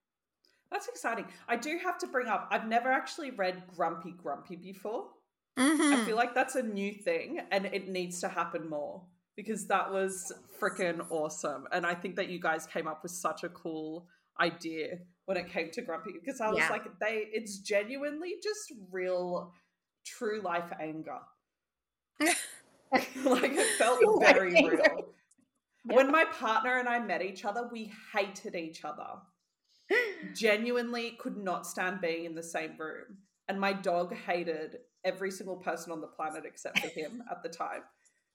That's 0.74 0.88
exciting. 0.90 1.26
I 1.48 1.56
do 1.56 1.78
have 1.82 1.98
to 2.00 2.08
bring 2.08 2.28
up 2.28 2.50
I've 2.52 2.68
never 2.68 2.92
actually 2.92 3.32
read 3.32 3.64
Grumpy 3.74 4.12
Grumpy 4.12 4.58
before. 4.58 5.08
Mhm. 5.58 5.94
I 6.02 6.04
feel 6.06 6.16
like 6.18 6.34
that's 6.34 6.56
a 6.56 6.64
new 6.64 6.92
thing 6.92 7.40
and 7.52 7.68
it 7.68 7.88
needs 7.88 8.20
to 8.22 8.28
happen 8.28 8.68
more. 8.70 9.06
because 9.36 9.66
that 9.68 9.92
was 9.92 10.32
freaking 10.60 11.04
awesome. 11.10 11.68
And 11.72 11.88
I 11.88 11.96
think 11.96 12.18
that 12.18 12.30
you 12.30 12.40
guys 12.40 12.68
came 12.68 12.88
up 12.88 13.02
with 13.02 13.12
such 13.12 13.44
a 13.44 13.50
cool 13.50 14.08
idea 14.40 15.00
when 15.26 15.38
it 15.38 15.48
came 15.50 15.72
to 15.72 15.82
Grumpy 15.82 16.12
because 16.14 16.40
I 16.40 16.50
was 16.50 16.60
Yeah. 16.60 16.70
like, 16.70 17.00
they 17.00 17.30
it's 17.34 17.58
genuinely 17.58 18.36
just 18.44 18.72
real 18.92 19.52
true 20.06 20.40
life 20.42 20.72
anger. 20.80 21.20
like 22.22 23.52
it 23.54 23.78
felt 23.80 24.00
very 24.24 24.54
real. 24.54 25.14
When 25.86 26.12
my 26.12 26.26
partner 26.26 26.78
and 26.78 26.88
I 26.88 27.00
met 27.00 27.22
each 27.24 27.44
other, 27.44 27.68
we 27.72 27.92
hated 28.14 28.54
each 28.56 28.86
other. 28.86 29.20
Genuinely 30.34 31.12
could 31.20 31.38
not 31.38 31.66
stand 31.68 32.02
being 32.02 32.26
in 32.26 32.36
the 32.36 32.44
same 32.44 32.78
room. 32.78 33.18
And 33.48 33.60
my 33.60 33.74
dog 33.74 34.14
hated 34.16 34.78
every 35.04 35.32
single 35.32 35.58
person 35.58 35.92
on 35.92 36.02
the 36.02 36.08
planet 36.08 36.44
except 36.46 36.80
for 36.80 36.88
him 36.88 37.22
at 37.30 37.44
the 37.44 37.50
time. 37.50 37.82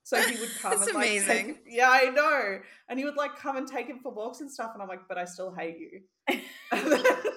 So 0.05 0.21
he 0.21 0.39
would 0.41 0.51
come 0.61 0.73
That's 0.73 0.87
and 0.87 0.95
like 0.97 1.07
amazing. 1.09 1.47
take, 1.47 1.65
yeah, 1.67 1.91
I 1.91 2.11
know. 2.11 2.59
And 2.89 2.99
he 2.99 3.05
would 3.05 3.17
like 3.17 3.37
come 3.37 3.57
and 3.57 3.67
take 3.67 3.87
him 3.87 4.01
for 4.03 4.13
walks 4.13 4.41
and 4.41 4.51
stuff. 4.51 4.71
And 4.75 4.83
I'm 4.83 4.89
like, 4.89 5.09
but 5.09 5.19
I 5.19 5.25
still 5.25 5.53
hate 5.55 5.79
you. 5.79 6.01
And 6.29 6.41
then 6.93 7.01
it 7.05 7.35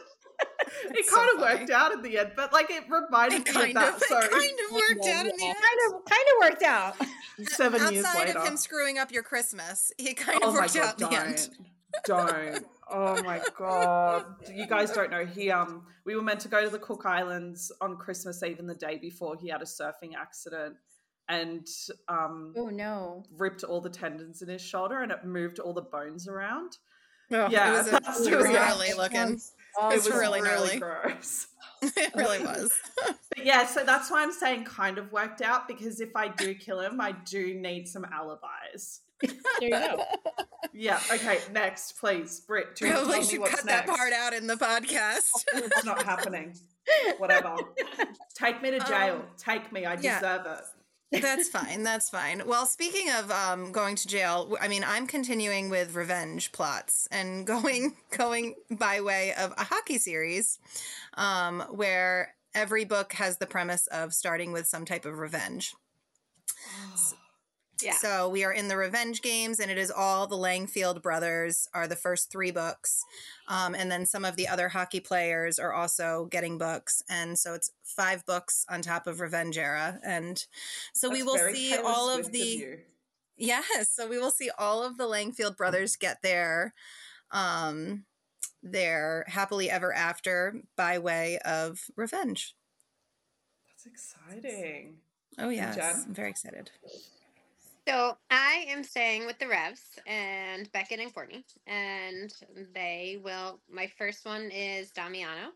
That's 0.94 1.10
so 1.10 1.16
kind 1.16 1.30
of 1.36 1.42
funny. 1.42 1.60
worked 1.60 1.72
out 1.72 1.92
in 1.94 2.02
the 2.02 2.18
end, 2.20 2.32
but 2.36 2.52
like 2.54 2.70
it 2.70 2.84
reminded 2.90 3.42
It 3.42 3.48
me 3.48 3.54
kind 3.54 3.78
of 3.78 3.84
that. 3.84 3.96
of, 3.96 4.04
so 4.04 4.18
it 4.20 4.32
kind 4.32 4.60
of 4.68 4.72
worked 4.74 5.08
out 5.08 5.26
in 5.26 5.36
the 5.38 5.46
end. 5.46 5.56
kind 5.56 5.96
of 5.96 6.06
kind 6.06 6.22
of 6.32 6.50
worked 6.50 6.64
out. 6.64 6.96
seven 7.50 7.94
years 7.94 8.06
Outside 8.06 8.28
later. 8.28 8.40
of 8.40 8.48
him 8.48 8.58
screwing 8.58 8.98
up 8.98 9.12
your 9.12 9.24
Christmas, 9.24 9.92
it 9.98 10.16
kind 10.18 10.40
oh 10.42 10.50
of 10.50 10.54
my 10.56 10.62
worked 10.62 10.74
god, 10.76 10.84
out 10.86 11.02
in 11.02 11.10
the 11.10 11.16
don't, 11.16 11.28
end. 11.28 11.50
Don't. 12.06 12.66
Oh 12.90 13.22
my 13.24 13.42
god, 13.58 14.26
you 14.54 14.66
guys 14.68 14.92
don't 14.92 15.12
know. 15.12 15.26
He 15.26 15.50
um, 15.50 15.84
we 16.06 16.16
were 16.16 16.22
meant 16.22 16.42
to 16.42 16.48
go 16.50 16.62
to 16.64 16.70
the 16.70 16.80
Cook 16.80 17.06
Islands 17.06 17.72
on 17.82 17.96
Christmas 17.98 18.44
Eve, 18.44 18.60
and 18.60 18.70
the 18.70 18.76
day 18.76 18.98
before, 18.98 19.36
he 19.38 19.48
had 19.50 19.62
a 19.62 19.66
surfing 19.66 20.14
accident 20.20 20.76
and 21.30 21.66
um, 22.10 22.54
Oh 22.58 22.68
no. 22.68 23.24
ripped 23.38 23.64
all 23.64 23.80
the 23.80 23.90
tendons 23.90 24.42
in 24.42 24.50
his 24.50 24.62
shoulder, 24.62 25.02
and 25.04 25.12
it 25.12 25.24
moved 25.24 25.60
all 25.60 25.74
the 25.74 25.82
bones 25.82 26.28
around. 26.28 26.78
Oh, 27.32 27.48
Yeah, 27.50 27.70
it 27.70 27.78
was, 27.78 27.88
a, 27.88 27.96
it 27.96 28.04
was 28.08 28.30
really- 28.32 28.54
gnarly 28.54 28.94
looking. 28.94 29.20
it 29.36 29.42
It's 29.94 30.06
was 30.06 30.10
really 30.10 30.42
gnarly. 30.42 30.80
gross. 30.80 31.48
it 31.82 32.14
really 32.14 32.40
was. 32.40 32.70
But 33.06 33.44
yeah, 33.46 33.66
so 33.66 33.84
that's 33.86 34.12
why 34.12 34.22
I'm 34.22 34.34
saying 34.34 34.66
kind 34.66 34.98
of 34.98 35.12
worked 35.12 35.42
out 35.42 35.68
because 35.68 36.00
if 36.02 36.16
I 36.16 36.28
do 36.28 36.54
kill 36.54 36.80
him, 36.82 37.00
I 37.02 37.14
do 37.14 37.54
need 37.56 37.88
some 37.88 38.06
alibis. 38.06 39.00
There 39.22 39.34
you 39.62 39.70
go. 39.70 40.04
Yeah. 40.74 41.02
Okay. 41.12 41.40
Next, 41.52 42.00
please, 42.00 42.40
Britt. 42.40 42.76
Do 42.76 42.88
you 42.88 42.94
Probably 42.94 43.24
should 43.24 43.42
cut 43.42 43.66
next? 43.66 43.66
that 43.66 43.88
part 43.88 44.14
out 44.14 44.34
in 44.34 44.48
the 44.48 44.56
podcast. 44.56 45.32
It's 45.54 45.84
not 45.84 46.02
happening. 46.04 46.56
Whatever. 47.18 47.56
Take 48.36 48.62
me 48.62 48.72
to 48.72 48.80
jail. 48.80 49.16
Um, 49.16 49.24
Take 49.38 49.72
me. 49.74 49.86
I 49.86 49.98
yeah. 50.00 50.20
deserve 50.20 50.46
it. 50.46 51.22
That's 51.22 51.50
fine. 51.50 51.84
That's 51.84 52.10
fine. 52.10 52.44
Well, 52.46 52.66
speaking 52.66 53.12
of 53.12 53.30
um, 53.32 53.72
going 53.72 53.96
to 53.96 54.08
jail, 54.08 54.56
I 54.62 54.68
mean, 54.70 54.84
I'm 54.86 55.08
continuing 55.08 55.70
with 55.70 55.94
revenge 55.94 56.52
plots 56.52 57.08
and 57.12 57.46
going 57.46 57.96
going 58.18 58.56
by 58.70 59.02
way 59.02 59.34
of 59.34 59.54
a 59.58 59.66
hockey 59.66 59.98
series, 59.98 60.58
um, 61.16 61.62
where 61.70 62.34
every 62.56 62.86
book 62.86 63.14
has 63.14 63.38
the 63.38 63.48
premise 63.48 63.88
of 63.88 64.14
starting 64.14 64.52
with 64.52 64.68
some 64.68 64.86
type 64.86 65.06
of 65.06 65.18
revenge. 65.18 65.76
Yeah. 67.84 67.96
So 67.96 68.30
we 68.30 68.44
are 68.44 68.52
in 68.52 68.68
the 68.68 68.78
Revenge 68.78 69.22
Games, 69.22 69.60
and 69.60 69.72
it 69.72 69.78
is 69.78 69.92
all 69.92 70.28
the 70.28 70.36
Langfield 70.36 71.02
brothers 71.02 71.68
are 71.74 71.88
the 71.88 71.96
first 71.96 72.32
three 72.32 72.52
books, 72.52 73.04
um, 73.48 73.76
and 73.76 73.92
then 73.92 74.06
some 74.06 74.26
of 74.26 74.36
the 74.36 74.48
other 74.48 74.70
hockey 74.70 75.00
players 75.00 75.60
are 75.60 75.74
also 75.74 76.28
getting 76.32 76.58
books, 76.58 77.04
and 77.10 77.38
so 77.38 77.54
it's 77.54 77.72
five 77.84 78.26
books 78.26 78.66
on 78.70 78.82
top 78.82 79.08
of 79.08 79.20
Revenge 79.20 79.58
Era, 79.58 80.00
and 80.04 80.46
so 80.94 81.10
we 81.10 81.24
will 81.24 81.38
see 81.38 81.76
all 81.76 82.10
of 82.10 82.32
the 82.32 82.40
you. 82.40 82.78
yes, 83.38 83.90
so 83.90 84.08
we 84.08 84.18
will 84.20 84.32
see 84.32 84.50
all 84.58 84.84
of 84.84 84.98
the 84.98 85.06
Langfield 85.06 85.58
brothers 85.58 85.96
get 85.96 86.22
their 86.22 86.74
um 87.32 88.06
their 88.64 89.26
happily 89.28 89.70
ever 89.70 89.94
after 89.94 90.62
by 90.76 91.00
way 91.00 91.40
of 91.46 91.80
revenge. 91.96 92.56
That's 93.68 93.86
exciting. 93.86 94.98
Oh 95.40 95.50
yes, 95.50 96.06
I'm 96.06 96.14
very 96.14 96.30
excited. 96.30 96.70
So 97.88 98.16
I 98.30 98.66
am 98.68 98.84
staying 98.84 99.26
with 99.26 99.40
the 99.40 99.48
Revs 99.48 99.82
and 100.06 100.72
Beckett 100.72 101.00
and 101.00 101.14
Courtney, 101.14 101.46
and 101.66 102.32
they 102.76 103.20
will. 103.24 103.60
My 103.72 103.88
first 103.98 104.24
one 104.24 104.52
is 104.52 104.92
Damiano, 104.92 105.50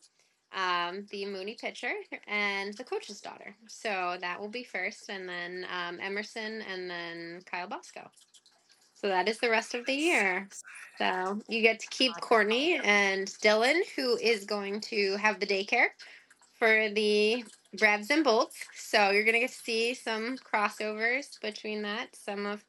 um, 0.52 1.06
the 1.12 1.26
Mooney 1.28 1.56
pitcher, 1.60 1.94
and 2.28 2.74
the 2.74 2.84
coach's 2.84 3.22
daughter. 3.22 3.56
So 3.68 4.18
that 4.20 4.40
will 4.40 4.50
be 4.50 4.64
first, 4.64 5.10
and 5.10 5.30
then 5.30 5.68
um, 5.72 6.00
Emerson, 6.02 6.64
and 6.64 6.90
then 6.90 7.42
Kyle 7.46 7.68
Bosco. 7.68 8.10
So 8.96 9.08
that 9.08 9.30
is 9.30 9.38
the 9.38 9.50
rest 9.50 9.76
of 9.76 9.86
the 9.86 9.94
year. 9.94 10.50
So 10.98 11.40
you 11.48 11.62
get 11.62 11.80
to 11.82 11.88
keep 11.90 12.14
Courtney 12.22 12.80
and 12.84 13.28
Dylan, 13.28 13.82
who 13.96 14.18
is 14.18 14.46
going 14.46 14.82
to 14.82 15.16
have 15.18 15.40
the 15.40 15.46
daycare 15.46 15.90
for 16.58 16.90
the 16.90 17.44
Revs 17.82 18.10
and 18.12 18.24
Bolts. 18.24 18.58
So 18.76 19.12
you're 19.12 19.24
gonna 19.26 19.40
get 19.40 19.52
to 19.52 19.56
see 19.58 19.94
some 19.94 20.38
crossovers 20.38 21.40
between 21.42 21.82
that. 21.84 22.16
Some 22.16 22.46
of 22.46 22.64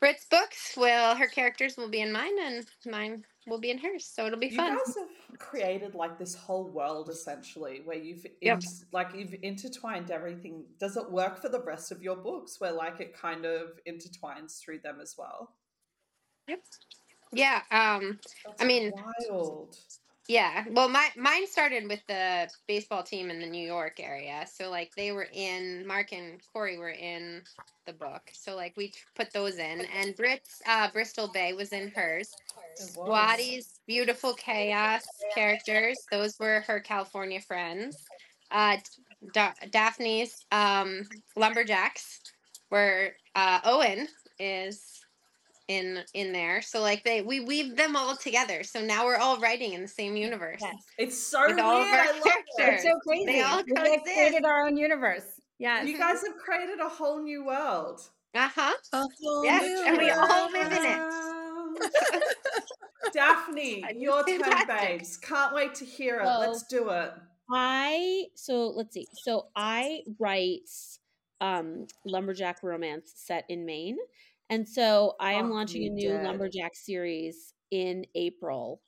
Brit's 0.00 0.26
books 0.26 0.74
will 0.76 1.14
her 1.14 1.26
characters 1.26 1.76
will 1.76 1.88
be 1.88 2.00
in 2.00 2.12
mine 2.12 2.38
and 2.40 2.66
mine 2.84 3.24
will 3.46 3.58
be 3.58 3.70
in 3.70 3.78
hers. 3.78 4.04
So 4.04 4.26
it'll 4.26 4.38
be 4.38 4.48
You 4.48 4.56
fun. 4.56 4.72
You 4.72 4.78
guys 4.84 4.96
have 4.96 5.38
created 5.38 5.94
like 5.94 6.18
this 6.18 6.34
whole 6.34 6.68
world 6.68 7.08
essentially, 7.08 7.80
where 7.84 7.96
you've 7.96 8.26
Yep. 8.42 8.62
like 8.92 9.14
you've 9.14 9.34
intertwined 9.42 10.10
everything. 10.10 10.64
Does 10.78 10.96
it 10.96 11.10
work 11.10 11.40
for 11.40 11.48
the 11.48 11.60
rest 11.62 11.92
of 11.92 12.02
your 12.02 12.16
books, 12.16 12.60
where 12.60 12.72
like 12.72 13.00
it 13.00 13.14
kind 13.14 13.44
of 13.46 13.78
intertwines 13.88 14.60
through 14.60 14.80
them 14.80 15.00
as 15.00 15.16
well? 15.16 15.54
Yep. 16.48 16.62
Yeah. 17.32 17.62
Um. 17.70 18.20
That's 18.44 18.62
I 18.62 18.64
mean- 18.66 18.92
wild. 19.30 19.76
Yeah. 20.28 20.64
Well, 20.70 20.88
my 20.88 21.08
mine 21.16 21.46
started 21.46 21.88
with 21.88 22.00
the 22.08 22.48
baseball 22.66 23.02
team 23.02 23.30
in 23.30 23.40
the 23.40 23.46
New 23.46 23.64
York 23.66 24.00
area. 24.00 24.46
So 24.52 24.70
like 24.70 24.92
they 24.96 25.12
were 25.12 25.28
in 25.32 25.86
Mark 25.86 26.12
and 26.12 26.40
Corey 26.52 26.78
were 26.78 26.90
in 26.90 27.42
the 27.86 27.92
book. 27.92 28.22
So 28.32 28.56
like 28.56 28.74
we 28.76 28.92
put 29.14 29.32
those 29.32 29.58
in, 29.58 29.86
and 29.96 30.16
Brit's 30.16 30.60
uh, 30.66 30.90
Bristol 30.90 31.28
Bay 31.28 31.52
was 31.52 31.72
in 31.72 31.88
hers. 31.88 32.30
Wattie's 32.96 33.80
beautiful 33.86 34.34
chaos 34.34 35.04
characters; 35.34 35.98
those 36.10 36.38
were 36.38 36.60
her 36.66 36.80
California 36.80 37.40
friends. 37.40 37.96
Uh, 38.50 38.78
Da- 39.32 39.54
Daphne's 39.70 40.44
um, 40.52 41.02
lumberjacks 41.36 42.20
were 42.70 43.12
uh, 43.34 43.60
Owen 43.64 44.08
is 44.38 44.95
in 45.68 46.02
in 46.14 46.32
there. 46.32 46.62
So 46.62 46.80
like 46.80 47.02
they 47.04 47.22
we 47.22 47.40
weave 47.40 47.76
them 47.76 47.96
all 47.96 48.16
together. 48.16 48.62
So 48.62 48.80
now 48.84 49.04
we're 49.04 49.16
all 49.16 49.38
writing 49.38 49.72
in 49.72 49.82
the 49.82 49.88
same 49.88 50.16
universe. 50.16 50.60
Yes. 50.60 50.74
It's 50.98 51.18
so 51.18 51.40
With 51.46 51.56
weird. 51.56 51.60
all 51.66 51.82
of 51.82 51.88
our 51.88 51.94
I 51.94 52.10
love 52.12 52.22
It's 52.58 52.82
so 52.84 52.98
crazy. 53.06 53.26
They 53.26 53.42
all 53.42 53.62
we 53.66 53.72
like 53.74 54.02
created 54.04 54.44
our 54.44 54.66
own 54.66 54.76
universe. 54.76 55.24
Yes. 55.58 55.86
You 55.86 55.98
guys 55.98 56.22
have 56.26 56.36
created 56.36 56.80
a 56.80 56.88
whole 56.88 57.22
new 57.22 57.44
world. 57.44 58.00
Uh 58.34 58.48
huh. 58.54 58.72
A 58.92 58.98
whole 59.22 59.44
Yes, 59.44 59.62
new 59.62 59.84
and 59.86 59.98
we 59.98 60.10
all 60.10 60.50
live 60.52 60.72
in 60.72 60.84
it. 60.84 62.22
Daphne, 63.12 63.84
your 63.96 64.24
knew 64.24 64.38
turn, 64.42 64.66
babes. 64.66 65.16
Can't 65.16 65.54
wait 65.54 65.74
to 65.76 65.84
hear 65.84 66.20
it. 66.20 66.24
Well- 66.24 66.40
Let's 66.40 66.64
do 66.64 66.90
it. 66.90 67.12
I 67.50 68.24
so 68.34 68.68
let's 68.70 68.92
see. 68.92 69.06
So 69.22 69.46
I 69.54 70.00
write 70.18 70.68
um 71.40 71.86
lumberjack 72.04 72.62
romance 72.64 73.12
set 73.14 73.44
in 73.48 73.64
Maine. 73.64 73.98
And 74.48 74.68
so 74.68 75.14
I 75.20 75.32
am 75.32 75.46
Fuck 75.46 75.54
launching 75.54 75.84
a 75.84 75.90
new 75.90 76.10
dead. 76.10 76.24
lumberjack 76.24 76.74
series 76.74 77.54
in 77.70 78.06
April. 78.14 78.82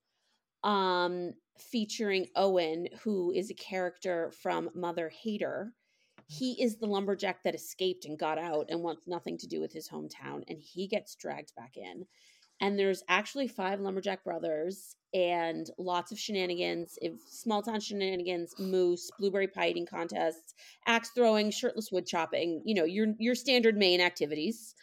Um 0.63 1.33
featuring 1.59 2.27
Owen 2.37 2.89
who 3.03 3.33
is 3.33 3.51
a 3.51 3.55
character 3.55 4.31
from 4.43 4.71
Mother 4.75 5.09
Hater. 5.09 5.75
He 6.29 6.63
is 6.63 6.77
the 6.77 6.87
lumberjack 6.87 7.43
that 7.43 7.55
escaped 7.55 8.05
and 8.05 8.19
got 8.19 8.39
out 8.39 8.67
and 8.69 8.83
wants 8.83 9.09
nothing 9.09 9.39
to 9.39 9.47
do 9.49 9.61
with 9.61 9.73
his 9.73 9.89
hometown 9.89 10.43
and 10.47 10.59
he 10.61 10.87
gets 10.87 11.17
dragged 11.17 11.55
back 11.57 11.77
in. 11.77 12.07
And 12.61 12.79
there's 12.79 13.03
actually 13.09 13.49
five 13.49 13.81
lumberjack 13.81 14.25
brothers 14.25 14.97
and 15.15 15.71
lots 15.79 16.13
of 16.13 16.19
shenanigans, 16.19 16.99
small 17.29 17.63
town 17.63 17.81
shenanigans, 17.81 18.55
moose, 18.59 19.11
blueberry 19.19 19.47
pie 19.47 19.69
eating 19.69 19.87
contests, 19.87 20.55
axe 20.87 21.11
throwing, 21.15 21.51
shirtless 21.51 21.91
wood 21.91 22.07
chopping, 22.07 22.63
you 22.65 22.75
know, 22.75 22.85
your 22.85 23.15
your 23.19 23.35
standard 23.35 23.77
Maine 23.77 24.01
activities. 24.01 24.75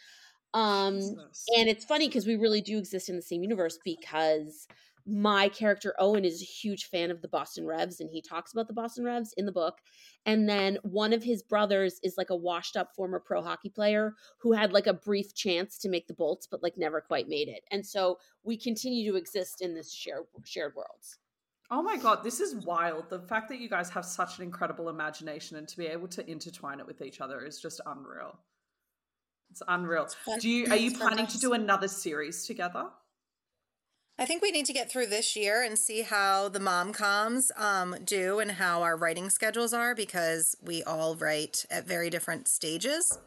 Um 0.56 0.96
Jesus. 0.96 1.44
and 1.56 1.68
it's 1.68 1.84
funny 1.84 2.08
because 2.08 2.26
we 2.26 2.36
really 2.36 2.62
do 2.62 2.78
exist 2.78 3.08
in 3.08 3.16
the 3.16 3.22
same 3.22 3.42
universe 3.42 3.78
because 3.84 4.66
my 5.06 5.48
character 5.48 5.94
Owen 6.00 6.24
is 6.24 6.42
a 6.42 6.44
huge 6.44 6.86
fan 6.86 7.12
of 7.12 7.22
the 7.22 7.28
Boston 7.28 7.64
Revs 7.64 8.00
and 8.00 8.10
he 8.10 8.20
talks 8.20 8.52
about 8.52 8.66
the 8.66 8.74
Boston 8.74 9.04
Revs 9.04 9.32
in 9.36 9.46
the 9.46 9.52
book. 9.52 9.78
And 10.24 10.48
then 10.48 10.78
one 10.82 11.12
of 11.12 11.22
his 11.22 11.44
brothers 11.44 12.00
is 12.02 12.16
like 12.18 12.30
a 12.30 12.36
washed 12.36 12.76
up 12.76 12.92
former 12.96 13.20
pro 13.20 13.40
hockey 13.40 13.68
player 13.68 14.14
who 14.38 14.52
had 14.52 14.72
like 14.72 14.88
a 14.88 14.94
brief 14.94 15.32
chance 15.32 15.78
to 15.78 15.88
make 15.88 16.08
the 16.08 16.14
Bolts 16.14 16.48
but 16.50 16.62
like 16.62 16.76
never 16.76 17.00
quite 17.00 17.28
made 17.28 17.48
it. 17.48 17.62
And 17.70 17.86
so 17.86 18.18
we 18.42 18.56
continue 18.56 19.12
to 19.12 19.18
exist 19.18 19.60
in 19.60 19.74
this 19.74 19.92
shared 19.92 20.24
shared 20.44 20.74
worlds. 20.74 21.18
Oh 21.70 21.82
my 21.82 21.96
god, 21.96 22.24
this 22.24 22.40
is 22.40 22.64
wild. 22.64 23.08
The 23.08 23.20
fact 23.20 23.48
that 23.50 23.60
you 23.60 23.68
guys 23.68 23.90
have 23.90 24.04
such 24.04 24.38
an 24.38 24.44
incredible 24.44 24.88
imagination 24.88 25.56
and 25.56 25.68
to 25.68 25.76
be 25.76 25.86
able 25.86 26.08
to 26.08 26.28
intertwine 26.28 26.80
it 26.80 26.86
with 26.86 27.02
each 27.02 27.20
other 27.20 27.44
is 27.44 27.60
just 27.60 27.80
unreal. 27.86 28.38
It's 29.56 29.62
unreal. 29.68 30.06
Do 30.38 30.50
you 30.50 30.66
are 30.70 30.76
you 30.76 30.98
planning 30.98 31.26
to 31.28 31.38
do 31.38 31.54
another 31.54 31.88
series 31.88 32.44
together? 32.44 32.88
I 34.18 34.26
think 34.26 34.42
we 34.42 34.50
need 34.50 34.66
to 34.66 34.74
get 34.74 34.90
through 34.90 35.06
this 35.06 35.34
year 35.34 35.62
and 35.62 35.78
see 35.78 36.02
how 36.02 36.50
the 36.50 36.60
mom 36.60 36.92
coms 36.92 37.50
um, 37.56 37.96
do 38.04 38.38
and 38.38 38.50
how 38.50 38.82
our 38.82 38.98
writing 38.98 39.30
schedules 39.30 39.72
are 39.72 39.94
because 39.94 40.54
we 40.62 40.82
all 40.82 41.16
write 41.16 41.64
at 41.70 41.86
very 41.86 42.10
different 42.10 42.48
stages, 42.48 43.18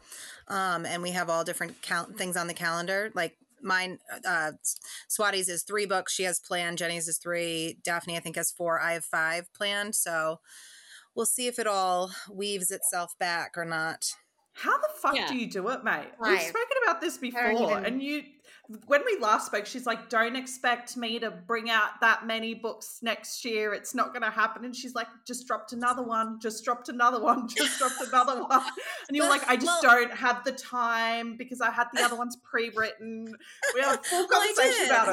um, 0.46 0.86
and 0.86 1.02
we 1.02 1.10
have 1.10 1.28
all 1.28 1.42
different 1.42 1.82
count 1.82 2.16
things 2.16 2.36
on 2.36 2.46
the 2.46 2.54
calendar. 2.54 3.10
Like 3.12 3.36
mine, 3.60 3.98
uh, 4.24 4.52
Swati's 5.08 5.48
is 5.48 5.64
three 5.64 5.84
books 5.84 6.14
she 6.14 6.22
has 6.22 6.38
planned. 6.38 6.78
Jenni's 6.78 7.08
is 7.08 7.18
three. 7.18 7.78
Daphne, 7.82 8.16
I 8.16 8.20
think, 8.20 8.36
has 8.36 8.52
four. 8.52 8.80
I 8.80 8.92
have 8.92 9.04
five 9.04 9.52
planned. 9.52 9.96
So 9.96 10.38
we'll 11.12 11.26
see 11.26 11.48
if 11.48 11.58
it 11.58 11.66
all 11.66 12.12
weaves 12.30 12.70
itself 12.70 13.14
back 13.18 13.58
or 13.58 13.64
not. 13.64 14.12
How 14.54 14.76
the 14.78 14.88
fuck 15.00 15.14
Yeah. 15.16 15.28
do 15.28 15.36
you 15.36 15.46
do 15.48 15.68
it, 15.68 15.84
mate? 15.84 16.10
We've 16.20 16.40
spoken 16.40 16.76
about 16.84 17.00
this 17.00 17.16
before, 17.18 17.50
even- 17.52 17.84
and 17.86 18.02
you, 18.02 18.24
when 18.86 19.04
we 19.06 19.16
last 19.18 19.46
spoke, 19.46 19.64
she's 19.64 19.86
like, 19.86 20.08
"Don't 20.08 20.36
expect 20.36 20.96
me 20.96 21.18
to 21.20 21.30
bring 21.30 21.70
out 21.70 22.00
that 22.00 22.26
many 22.26 22.54
books 22.54 22.98
next 23.00 23.44
year. 23.44 23.72
It's 23.72 23.94
not 23.94 24.08
going 24.08 24.22
to 24.22 24.30
happen." 24.30 24.64
And 24.64 24.74
she's 24.76 24.94
like, 24.94 25.06
"Just 25.26 25.46
dropped 25.46 25.72
another 25.72 26.02
one. 26.02 26.38
Just 26.40 26.64
dropped 26.64 26.88
another 26.88 27.20
one. 27.20 27.48
Just 27.56 27.78
dropped 27.78 28.00
another 28.00 28.42
one." 28.44 28.62
And 29.08 29.16
you're 29.16 29.28
like, 29.28 29.48
"I 29.48 29.56
just 29.56 29.66
Well- 29.66 29.82
don't 29.82 30.12
have 30.12 30.44
the 30.44 30.52
time 30.52 31.36
because 31.36 31.60
I 31.60 31.70
had 31.70 31.86
the 31.92 32.02
other 32.02 32.16
ones 32.16 32.36
pre-written." 32.42 33.34
We 33.74 33.80
had 33.80 33.98
a 33.98 34.02
full 34.02 34.26
Well, 34.28 34.40
conversation 34.40 34.78
did. 34.80 34.90
about 34.90 35.08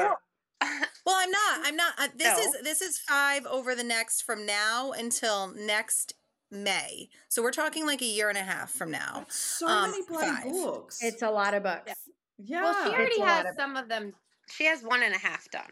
it. 0.60 0.88
Well, 1.06 1.14
I'm 1.16 1.30
not. 1.30 1.60
I'm 1.64 1.76
not. 1.76 1.94
Uh, 1.96 2.08
this 2.16 2.36
No. 2.36 2.38
is 2.42 2.56
this 2.64 2.82
is 2.82 2.98
five 2.98 3.46
over 3.46 3.74
the 3.76 3.84
next 3.84 4.22
from 4.22 4.44
now 4.44 4.90
until 4.92 5.46
next 5.54 6.12
May. 6.50 7.08
So 7.28 7.42
we're 7.42 7.50
talking 7.52 7.86
like 7.86 8.00
a 8.02 8.06
year 8.06 8.28
and 8.28 8.38
a 8.38 8.42
half 8.42 8.70
from 8.70 8.90
now. 8.90 9.26
So 9.28 9.66
Um, 9.68 9.90
many 9.90 10.02
bloody 10.04 10.26
five. 10.26 10.44
books. 10.44 11.02
It's 11.02 11.22
a 11.22 11.30
lot 11.30 11.54
of 11.54 11.62
books. 11.62 11.82
Yeah. 11.86 11.94
yeah. 12.38 12.62
well, 12.62 12.84
she 12.84 12.96
already 12.96 13.20
has 13.20 13.46
of- 13.46 13.54
some 13.56 13.76
of 13.76 13.88
them. 13.88 14.14
She 14.50 14.64
has 14.64 14.82
one 14.82 15.02
and 15.02 15.14
a 15.14 15.18
half 15.18 15.50
done. 15.50 15.70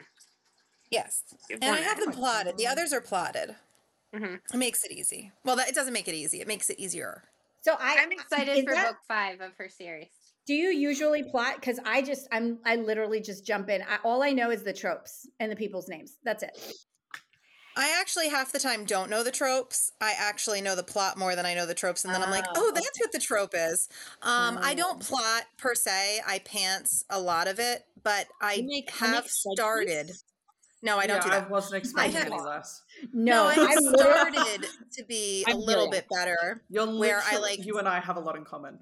Yes, 0.91 1.25
and 1.51 1.65
I 1.65 1.79
have 1.79 1.99
and 1.99 2.09
them 2.09 2.13
plotted. 2.15 2.57
The 2.59 2.67
others 2.67 2.93
are 2.93 3.01
plotted. 3.01 3.57
Mhm. 4.15 4.41
It 4.53 4.57
makes 4.57 4.85
it 4.85 4.93
easy. 4.93 5.33
Well, 5.45 5.57
that, 5.57 5.69
it 5.69 5.75
doesn't 5.75 5.93
make 5.93 6.07
it 6.09 6.15
easy. 6.15 6.41
It 6.41 6.47
makes 6.47 6.71
it 6.71 6.79
easier. 6.79 7.25
So 7.63 7.75
I, 7.81 7.97
I'm 7.99 8.13
excited 8.13 8.65
for 8.65 8.75
that- 8.75 8.89
book 8.93 8.99
five 9.09 9.41
of 9.41 9.53
her 9.59 9.69
series. 9.69 10.07
Do 10.47 10.55
you 10.55 10.69
usually 10.69 11.25
plot? 11.25 11.57
Because 11.57 11.81
I 11.85 12.03
just, 12.03 12.29
I'm, 12.31 12.59
I 12.65 12.77
literally 12.77 13.21
just 13.21 13.45
jump 13.45 13.69
in. 13.69 13.83
I, 13.83 13.97
all 14.05 14.23
I 14.23 14.31
know 14.31 14.51
is 14.53 14.63
the 14.63 14.73
tropes 14.73 15.27
and 15.41 15.51
the 15.51 15.57
people's 15.57 15.89
names. 15.89 16.19
That's 16.23 16.45
it. 16.45 16.57
I 17.77 17.95
actually 18.01 18.29
half 18.31 18.53
the 18.53 18.59
time 18.59 18.85
don't 18.87 19.11
know 19.11 19.23
the 19.23 19.31
tropes. 19.31 19.93
I 20.01 20.15
actually 20.19 20.61
know 20.63 20.75
the 20.75 20.83
plot 20.83 21.19
more 21.19 21.37
than 21.37 21.45
I 21.47 21.55
know 21.55 21.67
the 21.67 21.75
tropes, 21.75 22.05
and 22.05 22.15
then 22.15 22.23
I'm 22.23 22.31
like, 22.31 22.45
Oh, 22.49 22.53
oh, 22.69 22.73
that's 22.75 22.99
what 22.99 23.13
the 23.13 23.19
trope 23.21 23.53
is. 23.55 23.89
Um, 24.23 24.59
I 24.61 24.73
Oh. 24.73 24.77
don't 24.77 25.01
plot 25.01 25.43
per 25.59 25.75
se. 25.75 26.21
I 26.27 26.39
pants 26.41 27.05
a 27.11 27.21
lot 27.21 27.49
of 27.49 27.59
it, 27.61 27.85
but 28.03 28.27
I 28.41 28.63
make 28.67 28.91
have 28.91 29.11
comic 29.11 29.25
spreadsheets? 29.27 29.53
started. 29.55 30.11
No, 30.83 30.99
I 30.99 31.07
don't 31.07 31.17
yeah, 31.19 31.23
do 31.23 31.31
that. 31.31 31.43
I 31.47 31.49
wasn't 31.49 31.77
expecting 31.77 32.17
have- 32.17 32.27
any 32.33 32.41
less. 32.41 32.83
No, 33.13 33.45
No, 33.45 33.49
I'm 33.63 33.69
I've 33.69 33.99
started 33.99 34.67
to 34.93 35.05
be 35.05 35.45
a 35.47 35.51
I'm 35.51 35.59
little 35.59 35.85
here. 35.91 36.03
bit 36.03 36.07
better. 36.15 36.63
You're 36.71 36.87
Where 36.99 37.21
I, 37.27 37.37
like- 37.39 37.65
you 37.65 37.79
and 37.79 37.89
I 37.89 38.01
have 38.01 38.17
a 38.17 38.21
lot 38.21 38.37
in 38.37 38.45
common. 38.45 38.79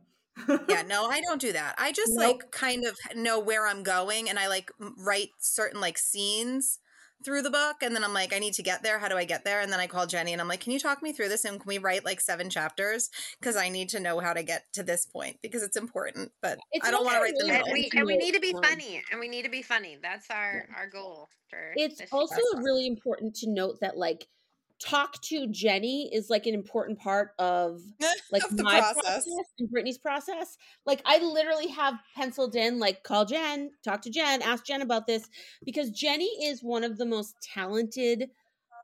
Yeah, 0.68 0.82
no, 0.86 1.06
I 1.06 1.20
don't 1.20 1.40
do 1.40 1.52
that. 1.52 1.74
I 1.78 1.92
just 1.92 2.12
Nope. 2.14 2.36
like 2.40 2.50
kind 2.50 2.84
of 2.84 2.96
know 3.16 3.38
where 3.38 3.66
I'm 3.66 3.82
going 3.84 4.28
and 4.28 4.38
I 4.38 4.48
like 4.48 4.70
write 4.98 5.30
certain 5.38 5.80
like 5.80 5.96
scenes 5.98 6.78
through 7.24 7.42
the 7.42 7.50
book 7.50 7.76
and 7.82 7.94
then 7.94 8.04
I'm 8.04 8.12
like 8.12 8.34
I 8.34 8.38
need 8.38 8.54
to 8.54 8.62
get 8.62 8.82
there. 8.82 8.98
How 8.98 9.08
do 9.08 9.16
I 9.16 9.24
get 9.24 9.44
there? 9.44 9.60
And 9.60 9.72
then 9.72 9.80
I 9.80 9.86
call 9.86 10.06
Jenni 10.06 10.32
and 10.32 10.40
I'm 10.40 10.48
like, 10.48 10.60
"Can 10.60 10.72
you 10.72 10.78
talk 10.78 11.02
me 11.02 11.12
through 11.12 11.28
this 11.28 11.44
and 11.44 11.60
can 11.60 11.68
we 11.68 11.78
write 11.78 12.04
like 12.04 12.20
seven 12.20 12.50
chapters 12.50 13.10
because 13.40 13.56
I 13.56 13.68
need 13.68 13.88
to 13.90 14.00
know 14.00 14.20
how 14.20 14.32
to 14.32 14.42
get 14.42 14.64
to 14.74 14.82
this 14.82 15.06
point 15.06 15.38
because 15.42 15.62
it's 15.62 15.76
important." 15.76 16.32
But 16.42 16.58
It's 16.72 16.86
I 16.86 16.90
don't 16.90 17.04
want 17.04 17.16
to 17.16 17.22
write 17.22 17.34
the 17.38 17.46
really 17.46 17.60
And 17.64 17.72
we 17.72 17.90
and 17.94 18.06
we 18.06 18.16
need 18.16 18.34
to 18.34 18.40
be 18.40 18.52
funny, 18.52 19.02
and 19.10 19.20
we 19.20 19.28
need 19.28 19.44
to 19.44 19.50
be 19.50 19.62
funny. 19.62 19.98
That's 20.02 20.30
our 20.30 20.68
our 20.76 20.88
goal 20.88 21.28
for. 21.48 21.72
It's 21.76 22.00
also 22.12 22.40
really 22.56 22.86
important 22.86 23.34
to 23.36 23.50
note 23.50 23.78
that 23.80 23.96
like 23.96 24.26
talk 24.84 25.20
to 25.22 25.46
Jenni 25.48 26.08
is 26.12 26.28
like 26.30 26.46
an 26.46 26.54
important 26.54 26.98
part 26.98 27.30
of 27.38 27.80
like 28.32 28.42
Of 28.44 28.58
my 28.60 28.78
process. 28.80 29.02
process. 29.02 29.28
and 29.58 29.68
Brittanee's 29.70 29.98
process. 29.98 30.56
Like 30.86 31.00
I 31.04 31.18
literally 31.18 31.68
have 31.68 31.94
penciled 32.16 32.54
in 32.56 32.78
like 32.78 33.02
call 33.02 33.24
Jen, 33.24 33.70
talk 33.84 34.02
to 34.02 34.10
Jen, 34.10 34.42
ask 34.42 34.64
Jen 34.66 34.82
about 34.82 35.06
this 35.06 35.28
because 35.64 35.90
Jenni 35.90 36.28
is 36.42 36.62
one 36.62 36.84
of 36.84 36.98
the 36.98 37.06
most 37.06 37.34
talented 37.42 38.30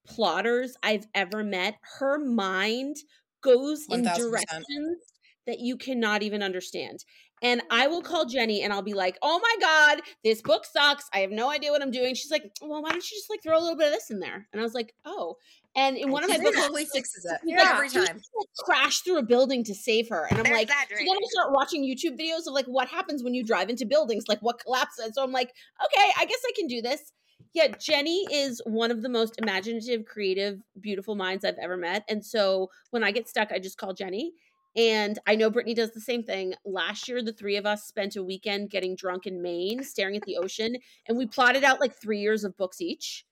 plotters 0.07 0.77
I've 0.83 1.07
ever 1.15 1.45
met. 1.45 1.77
Her 1.99 2.19
mind 2.19 2.97
goes 3.43 3.87
in 3.91 4.03
directions 4.05 4.99
that 5.47 5.61
you 5.61 5.77
cannot 5.77 6.23
even 6.23 6.43
understand. 6.43 7.05
And 7.43 7.63
I 7.71 7.87
will 7.87 8.03
call 8.03 8.27
Jenni 8.27 8.63
and 8.63 8.71
I'll 8.71 8.83
be 8.83 8.93
like, 8.93 9.17
"Oh 9.23 9.41
my 9.43 9.57
god, 9.61 10.03
this 10.23 10.43
book 10.43 10.67
sucks. 10.67 11.09
I 11.15 11.21
have 11.21 11.31
no 11.31 11.51
idea 11.51 11.71
what 11.71 11.81
I'm 11.81 11.91
doing." 11.91 12.15
She's 12.15 12.31
like, 12.31 12.53
"Well, 12.61 12.83
why 12.83 12.91
don't 12.91 13.11
you 13.11 13.17
just 13.17 13.31
like 13.31 13.43
throw 13.43 13.59
a 13.59 13.61
little 13.61 13.79
bit 13.79 13.87
of 13.89 13.95
this 13.95 14.11
in 14.11 14.21
there?" 14.21 14.47
And 14.53 14.61
I 14.61 14.63
was 14.65 14.75
like, 14.75 14.95
"Oh." 15.07 15.37
And 15.77 15.97
in 15.97 16.11
one 16.11 16.25
of 16.25 16.31
my 16.31 16.39
books, 16.39 16.57
totally 16.57 16.85
fixes 16.85 17.25
it 17.25 17.41
Yeah. 17.45 17.73
every 17.75 17.89
time. 17.89 18.21
crashed 18.65 19.05
through 19.05 19.19
a 19.19 19.23
building 19.23 19.63
to 19.65 19.75
save 19.75 20.09
her. 20.09 20.27
And 20.31 20.39
I'm 20.39 20.53
like, 20.53 20.69
so 20.69 20.75
then 20.97 21.07
I 21.09 21.27
start 21.31 21.53
watching 21.53 21.85
YouTube 21.85 22.19
videos 22.19 22.47
of 22.47 22.55
like 22.55 22.67
what 22.67 22.89
happens 22.89 23.23
when 23.23 23.35
you 23.35 23.45
drive 23.45 23.71
into 23.71 23.87
buildings, 23.87 24.25
like 24.29 24.41
what 24.41 24.59
collapses. 24.59 25.15
So 25.15 25.23
I'm 25.23 25.33
like, 25.33 25.53
okay, 25.85 26.11
I 26.19 26.25
guess 26.25 26.41
I 26.45 26.53
can 26.57 26.67
do 26.67 26.83
this. 26.83 27.13
Yeah, 27.53 27.69
Jenni 27.69 28.25
is 28.31 28.61
one 28.65 28.91
of 28.91 29.03
the 29.03 29.09
most 29.09 29.35
imaginative, 29.41 30.05
creative, 30.07 30.61
beautiful 30.81 31.15
minds 31.15 31.45
I've 31.45 31.59
ever 31.61 31.77
met. 31.77 32.05
And 32.09 32.25
so 32.25 32.71
when 32.91 33.03
I 33.03 33.13
get 33.13 33.29
stuck, 33.29 33.51
I 33.53 33.59
just 33.59 33.79
call 33.79 33.95
Jenni. 33.95 34.31
And 34.77 35.19
I 35.27 35.35
know 35.35 35.51
Brittanee 35.51 35.75
does 35.75 35.91
the 35.93 36.01
same 36.01 36.23
thing. 36.23 36.55
Last 36.65 37.09
year, 37.09 37.23
the 37.23 37.33
three 37.33 37.57
of 37.57 37.67
us 37.67 37.85
spent 37.85 38.15
a 38.15 38.23
weekend 38.23 38.71
getting 38.71 38.95
drunk 38.95 39.27
in 39.27 39.43
Maine, 39.43 39.83
staring 39.83 40.17
at 40.17 40.23
the 40.23 40.37
ocean, 40.37 40.77
and 41.09 41.19
we 41.19 41.27
plotted 41.27 41.65
out 41.65 41.81
like 41.81 41.95
three 42.01 42.21
years 42.21 42.45
of 42.45 42.57
books 42.57 42.81
each. 42.81 43.25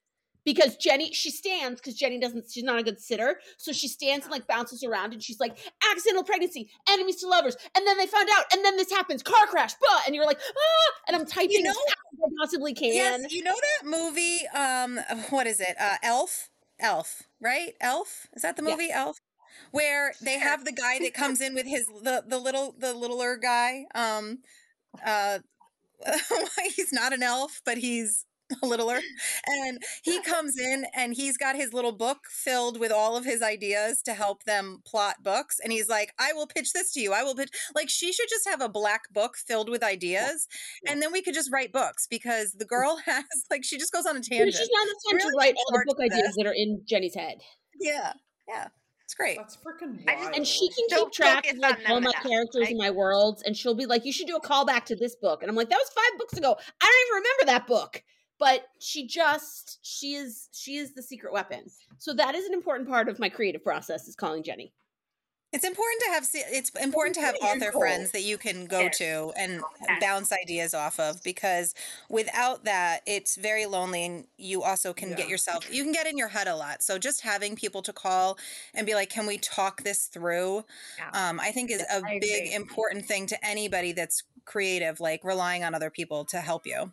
Because 0.49 0.78
Jenni, 0.78 1.12
she 1.12 1.30
stands 1.30 1.78
because 1.78 1.99
Jenni 1.99 2.18
doesn't, 2.18 2.51
she's 2.51 2.64
not 2.64 2.78
a 2.78 2.82
good 2.82 2.99
sitter. 2.99 3.38
So 3.59 3.70
she 3.70 3.86
stands 3.86 4.24
and 4.24 4.32
like 4.32 4.46
bounces 4.46 4.82
around 4.82 5.12
and 5.12 5.22
she's 5.22 5.38
like, 5.38 5.59
accidental 5.92 6.24
pregnancy, 6.24 6.70
enemies 6.88 7.16
to 7.16 7.26
lovers. 7.28 7.55
And 7.76 7.86
then 7.86 7.99
they 7.99 8.07
found 8.07 8.30
out, 8.34 8.44
and 8.51 8.64
then 8.64 8.78
this 8.78 8.90
happens, 8.90 9.22
car 9.22 9.46
crash, 9.46 9.74
blah. 9.74 10.01
And 10.07 10.14
you're 10.14 10.24
like, 10.24 10.40
ah, 10.40 10.92
and 11.07 11.14
I'm 11.16 11.26
typing 11.26 11.62
know- 11.64 11.70
as 11.70 11.76
fast 11.76 11.99
as 12.14 12.18
I 12.24 12.28
possibly 12.40 12.72
can. 12.72 12.94
Yes, 12.94 13.30
you 13.30 13.42
know 13.42 13.55
that 13.55 13.86
movie 13.86 14.46
um 14.55 14.99
what 15.30 15.46
is 15.46 15.61
it? 15.61 15.76
Uh 15.78 15.96
Elf? 16.03 16.49
Elf, 16.80 17.24
right? 17.42 17.74
Elf? 17.82 18.26
Is 18.32 18.40
that 18.40 18.57
the 18.57 18.62
Yeah. 18.64 18.70
movie 18.70 18.90
Elf? 18.90 19.18
Where 19.72 20.14
they 20.22 20.38
have 20.38 20.64
the 20.64 20.72
guy 20.72 20.99
that 21.01 21.12
comes 21.12 21.42
in 21.42 21.55
with 21.55 21.66
his 21.66 21.88
the 21.88 22.24
the 22.26 22.38
little 22.38 22.74
the 22.78 22.94
littler 22.94 23.36
guy. 23.36 23.84
Um 23.94 24.38
uh 25.05 25.40
he's 26.76 26.92
not 26.92 27.12
an 27.12 27.22
elf, 27.22 27.61
but 27.66 27.76
he's 27.78 28.24
a 28.62 28.66
littler. 28.66 29.01
And 29.46 29.78
he 30.03 30.20
comes 30.22 30.59
in 30.59 30.86
and 30.94 31.14
he's 31.14 31.36
got 31.36 31.57
his 31.57 31.72
little 31.72 31.92
book 31.92 32.18
filled 32.30 32.78
with 32.78 32.92
all 32.92 33.16
of 33.16 33.24
his 33.24 33.42
ideas 33.42 34.03
to 34.03 34.14
help 34.14 34.44
them 34.44 34.82
plot 34.86 35.16
books. 35.22 35.59
And 35.62 35.72
he's 35.72 35.88
like, 35.88 36.12
I 36.18 36.32
will 36.32 36.46
pitch 36.46 36.72
this 36.72 36.92
to 36.92 37.01
you. 37.01 37.12
I 37.12 37.22
will 37.22 37.34
pitch 37.34 37.51
like 37.74 37.88
she 37.88 38.12
should 38.12 38.28
just 38.28 38.49
have 38.49 38.61
a 38.61 38.68
black 38.68 39.12
book 39.12 39.36
filled 39.36 39.68
with 39.68 39.82
ideas 39.82 40.46
and 40.86 41.03
then 41.03 41.12
we 41.12 41.22
could 41.22 41.34
just 41.34 41.53
write 41.53 41.72
books 41.72 42.07
because 42.07 42.53
the 42.53 42.64
mm. 42.64 42.68
girl 42.68 42.99
has 43.07 43.24
like 43.51 43.64
she 43.64 43.78
just 43.78 43.92
goes 43.92 44.07
on 44.07 44.16
a 44.16 44.20
tangent. 44.20 44.55
she's 44.55 44.70
not 44.72 44.86
the 44.86 45.11
time 45.11 45.20
to 45.20 45.36
write 45.38 45.55
all 45.57 45.78
the 45.78 45.84
book 45.86 45.99
ideas 46.01 46.34
that 46.36 46.46
are 46.46 46.55
in 46.55 46.82
Jenni's 46.88 47.14
head. 47.14 47.38
Yeah. 47.80 48.12
Yeah. 48.49 48.68
It's 49.05 49.14
great. 49.14 49.38
That's 49.38 49.57
freaking 49.57 50.03
I 50.07 50.12
just- 50.12 50.24
wild. 50.24 50.36
and 50.36 50.46
she 50.46 50.68
can 50.68 50.84
Don't 50.90 51.12
keep 51.12 51.24
track 51.24 51.51
of 51.51 51.59
like 51.59 51.78
all 51.88 52.01
my 52.01 52.11
enough. 52.11 52.22
characters 52.22 52.66
I- 52.66 52.70
in 52.70 52.76
my 52.76 52.90
worlds 52.90 53.42
and 53.42 53.57
she'll 53.57 53.74
be 53.74 53.86
like 53.86 54.05
you 54.05 54.12
should 54.12 54.26
do 54.26 54.36
a 54.36 54.40
callback 54.40 54.84
to 54.86 54.96
this 54.96 55.16
book 55.16 55.42
and 55.42 55.51
i'm 55.51 55.57
like 55.57 55.70
that 55.70 55.78
was 55.78 55.88
five 55.88 56.18
books 56.18 56.36
ago 56.36 56.57
i 56.80 56.84
don't 56.84 57.07
even 57.07 57.22
remember 57.22 57.46
that 57.46 57.66
book 57.66 58.03
but 58.39 58.68
she 58.78 59.07
just 59.07 59.78
she 59.82 60.14
is 60.14 60.49
she 60.53 60.76
is 60.76 60.95
the 60.95 61.03
secret 61.03 61.32
weapon 61.32 61.64
so 61.99 62.12
that 62.14 62.34
is 62.34 62.47
an 62.47 62.55
important 62.55 62.89
part 62.89 63.09
of 63.09 63.18
my 63.18 63.28
creative 63.28 63.62
process 63.62 64.09
is 64.09 64.14
calling 64.14 64.43
jenni 64.43 64.72
It's 65.51 65.64
important 65.64 66.03
to 66.05 66.11
have 66.11 66.26
se- 66.26 66.45
it's 66.49 66.70
important 66.76 67.14
to 67.14 67.22
have 67.22 67.34
author 67.41 67.72
friends 67.72 68.11
that 68.12 68.20
you 68.22 68.36
can 68.36 68.66
go 68.66 68.91
to 68.91 69.32
and 69.34 69.62
bounce 69.99 70.30
ideas 70.30 70.74
off 70.74 71.01
of 71.01 71.22
because 71.22 71.74
without 72.11 72.64
that 72.64 73.01
it's 73.07 73.34
very 73.36 73.64
lonely 73.64 74.05
and 74.05 74.26
you 74.36 74.62
also 74.62 74.93
can 74.93 75.14
get 75.14 75.26
yourself 75.28 75.72
you 75.72 75.82
can 75.82 75.93
get 75.93 76.07
in 76.07 76.18
your 76.18 76.28
head 76.28 76.49
a 76.49 76.55
lot. 76.55 76.82
So 76.82 76.99
just 76.99 77.22
having 77.22 77.57
people 77.57 77.80
to 77.82 77.95
call 77.95 78.39
and 78.74 78.86
be 78.86 78.95
like, 78.95 79.09
"Can 79.09 79.26
we 79.26 79.39
talk 79.39 79.82
this 79.84 80.07
through?" 80.07 80.64
Yeah. 80.99 81.11
Um, 81.14 81.41
I 81.41 81.51
think 81.51 81.70
is 81.70 81.80
a 81.82 82.03
I 82.05 82.18
big 82.20 82.45
agree. 82.47 82.55
important 82.55 83.07
thing 83.07 83.26
to 83.28 83.47
anybody 83.47 83.93
that's 83.93 84.24
creative, 84.45 85.01
like 85.01 85.24
relying 85.24 85.64
on 85.64 85.74
other 85.74 85.91
people 85.91 86.26
to 86.26 86.41
help 86.41 86.66
you. 86.66 86.93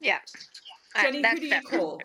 Yeah. 0.00 0.18
Uh, 0.94 1.02
Jenni, 1.02 1.22
that's 1.22 1.34
who 1.34 1.40
do 1.40 1.46
you 1.46 1.50
definitely 1.50 1.78
call? 1.78 2.00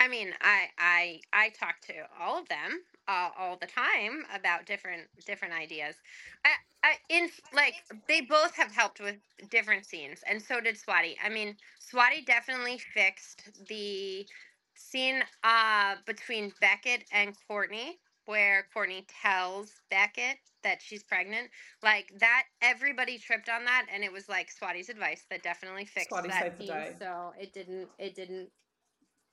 I 0.00 0.08
mean, 0.08 0.34
I 0.40 0.68
I 0.78 1.20
I 1.32 1.48
talk 1.50 1.80
to 1.82 1.94
all 2.20 2.38
of 2.38 2.48
them 2.48 2.82
uh, 3.08 3.30
all 3.38 3.56
the 3.56 3.66
time 3.66 4.24
about 4.34 4.66
different 4.66 5.08
different 5.26 5.54
ideas. 5.54 5.96
I, 6.44 6.50
I 6.82 6.94
in 7.08 7.30
like 7.54 7.74
they 8.08 8.22
both 8.22 8.54
have 8.56 8.72
helped 8.72 9.00
with 9.00 9.16
different 9.50 9.86
scenes, 9.86 10.22
and 10.28 10.42
so 10.42 10.60
did 10.60 10.76
Swati. 10.76 11.14
I 11.24 11.28
mean, 11.28 11.56
Swati 11.80 12.26
definitely 12.26 12.78
fixed 12.78 13.50
the 13.68 14.26
scene 14.74 15.22
uh 15.44 15.96
between 16.06 16.52
Beckett 16.60 17.04
and 17.12 17.36
Courtney 17.46 18.00
where 18.26 18.66
Courtney 18.72 19.06
tells 19.22 19.72
Beckett 19.90 20.38
that 20.62 20.80
she's 20.80 21.02
pregnant. 21.02 21.48
Like 21.82 22.12
that, 22.18 22.44
everybody 22.60 23.18
tripped 23.18 23.48
on 23.48 23.64
that, 23.64 23.86
and 23.92 24.04
it 24.04 24.12
was 24.12 24.28
like 24.28 24.48
Swati's 24.52 24.88
advice 24.88 25.24
that 25.30 25.42
definitely 25.42 25.84
fixed 25.84 26.10
Swati 26.10 26.28
that 26.28 26.58
scene. 26.58 26.96
So 26.98 27.32
it 27.38 27.52
didn't. 27.52 27.88
It 27.98 28.14
didn't. 28.14 28.48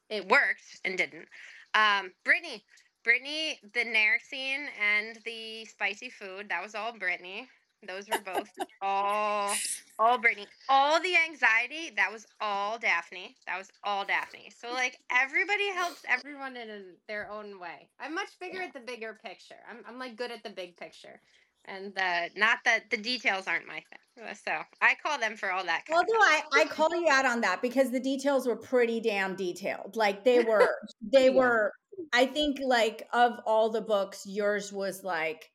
It 0.10 0.28
worked 0.28 0.80
and 0.86 0.98
didn't. 0.98 1.28
Um, 1.76 2.12
Brittanee, 2.26 2.62
Brittanee, 3.06 3.58
the 3.74 3.86
Nair 3.86 4.20
scene 4.20 4.68
and 4.82 5.20
the 5.24 5.66
spicy 5.66 6.10
food. 6.10 6.50
That 6.50 6.64
was 6.64 6.74
all 6.76 6.94
Brittanee. 6.94 7.48
Those 7.88 8.10
were 8.10 8.20
both 8.20 8.50
all 8.82 9.54
all 10.00 10.18
Brittanee. 10.18 10.47
All 10.70 11.00
the 11.02 11.16
anxiety, 11.28 11.91
that 11.95 12.12
was 12.12 12.26
all 12.39 12.80
Daphne. 12.80 13.36
That 13.45 13.58
was 13.58 13.70
all 13.84 14.06
Daphne. 14.06 14.52
So 14.58 14.72
like 14.72 14.97
everybody 15.12 15.70
helps 15.74 16.04
everyone 16.08 16.56
in 16.56 16.95
their 17.08 17.30
own 17.30 17.60
way. 17.60 17.89
I'm 18.00 18.16
much 18.16 18.30
bigger 18.39 18.62
at 18.62 18.74
the 18.74 18.80
bigger 18.80 19.20
picture. 19.24 19.56
I'm 19.70 19.84
I'm 19.88 20.00
like 20.00 20.16
good 20.16 20.32
at 20.32 20.43
the 20.43 20.50
big 20.50 20.78
picture. 20.78 21.22
And 21.66 21.93
the 21.93 22.30
not 22.36 22.60
that 22.66 22.89
the 22.89 22.97
details 22.97 23.45
aren't 23.45 23.68
my 23.68 23.84
thing. 23.89 24.36
So 24.45 24.52
I 24.82 24.95
call 25.04 25.20
them 25.20 25.36
for 25.36 25.52
all 25.52 25.64
that. 25.66 25.84
Although 25.91 26.04
I, 26.06 26.41
I 26.54 26.66
call 26.66 26.89
you 26.95 27.08
out 27.10 27.26
on 27.26 27.41
that 27.41 27.62
because 27.62 27.91
the 27.91 28.00
details 28.00 28.47
were 28.47 28.56
pretty 28.56 29.00
damn 29.02 29.36
detailed. 29.36 29.95
Like 29.95 30.24
they 30.24 30.39
were, 30.43 30.74
they 31.02 31.26
Yeah. 31.30 31.36
were. 31.38 31.72
I 32.14 32.26
think 32.26 32.60
like 32.64 33.08
of 33.14 33.39
all 33.45 33.70
the 33.70 33.82
books, 33.82 34.24
yours 34.26 34.72
was 34.72 35.04
like, 35.04 35.52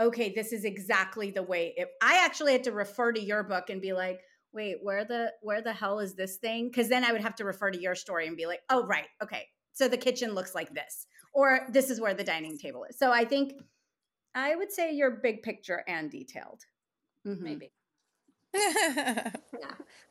okay, 0.00 0.32
this 0.34 0.52
is 0.52 0.64
exactly 0.64 1.30
the 1.30 1.42
way 1.42 1.74
it. 1.76 1.88
I 2.02 2.24
actually 2.24 2.52
had 2.52 2.64
to 2.64 2.72
refer 2.72 3.12
to 3.12 3.20
your 3.20 3.42
book 3.42 3.70
and 3.70 3.80
be 3.80 3.92
like, 3.92 4.20
wait, 4.52 4.76
where 4.82 5.04
the 5.04 5.32
where 5.42 5.62
the 5.62 5.72
hell 5.72 6.00
is 6.00 6.14
this 6.14 6.36
thing? 6.36 6.68
Because 6.68 6.88
then 6.88 7.04
I 7.04 7.12
would 7.12 7.22
have 7.22 7.34
to 7.36 7.44
refer 7.44 7.70
to 7.70 7.80
your 7.80 7.94
story 7.94 8.26
and 8.26 8.36
be 8.36 8.46
like, 8.46 8.60
oh 8.70 8.84
right, 8.86 9.08
okay, 9.22 9.46
so 9.72 9.88
the 9.88 9.96
kitchen 9.96 10.34
looks 10.34 10.54
like 10.54 10.72
this, 10.74 11.06
or 11.32 11.66
this 11.72 11.90
is 11.90 12.00
where 12.00 12.14
the 12.14 12.24
dining 12.24 12.58
table 12.58 12.84
is. 12.88 12.98
So 12.98 13.12
I 13.12 13.24
think 13.24 13.52
I 14.34 14.54
would 14.54 14.72
say 14.72 14.92
you're 14.92 15.20
big 15.22 15.42
picture 15.42 15.82
and 15.86 16.10
detailed. 16.10 16.62
Mhm. 17.26 17.40
maybe. 17.40 17.72
yeah. 18.54 19.30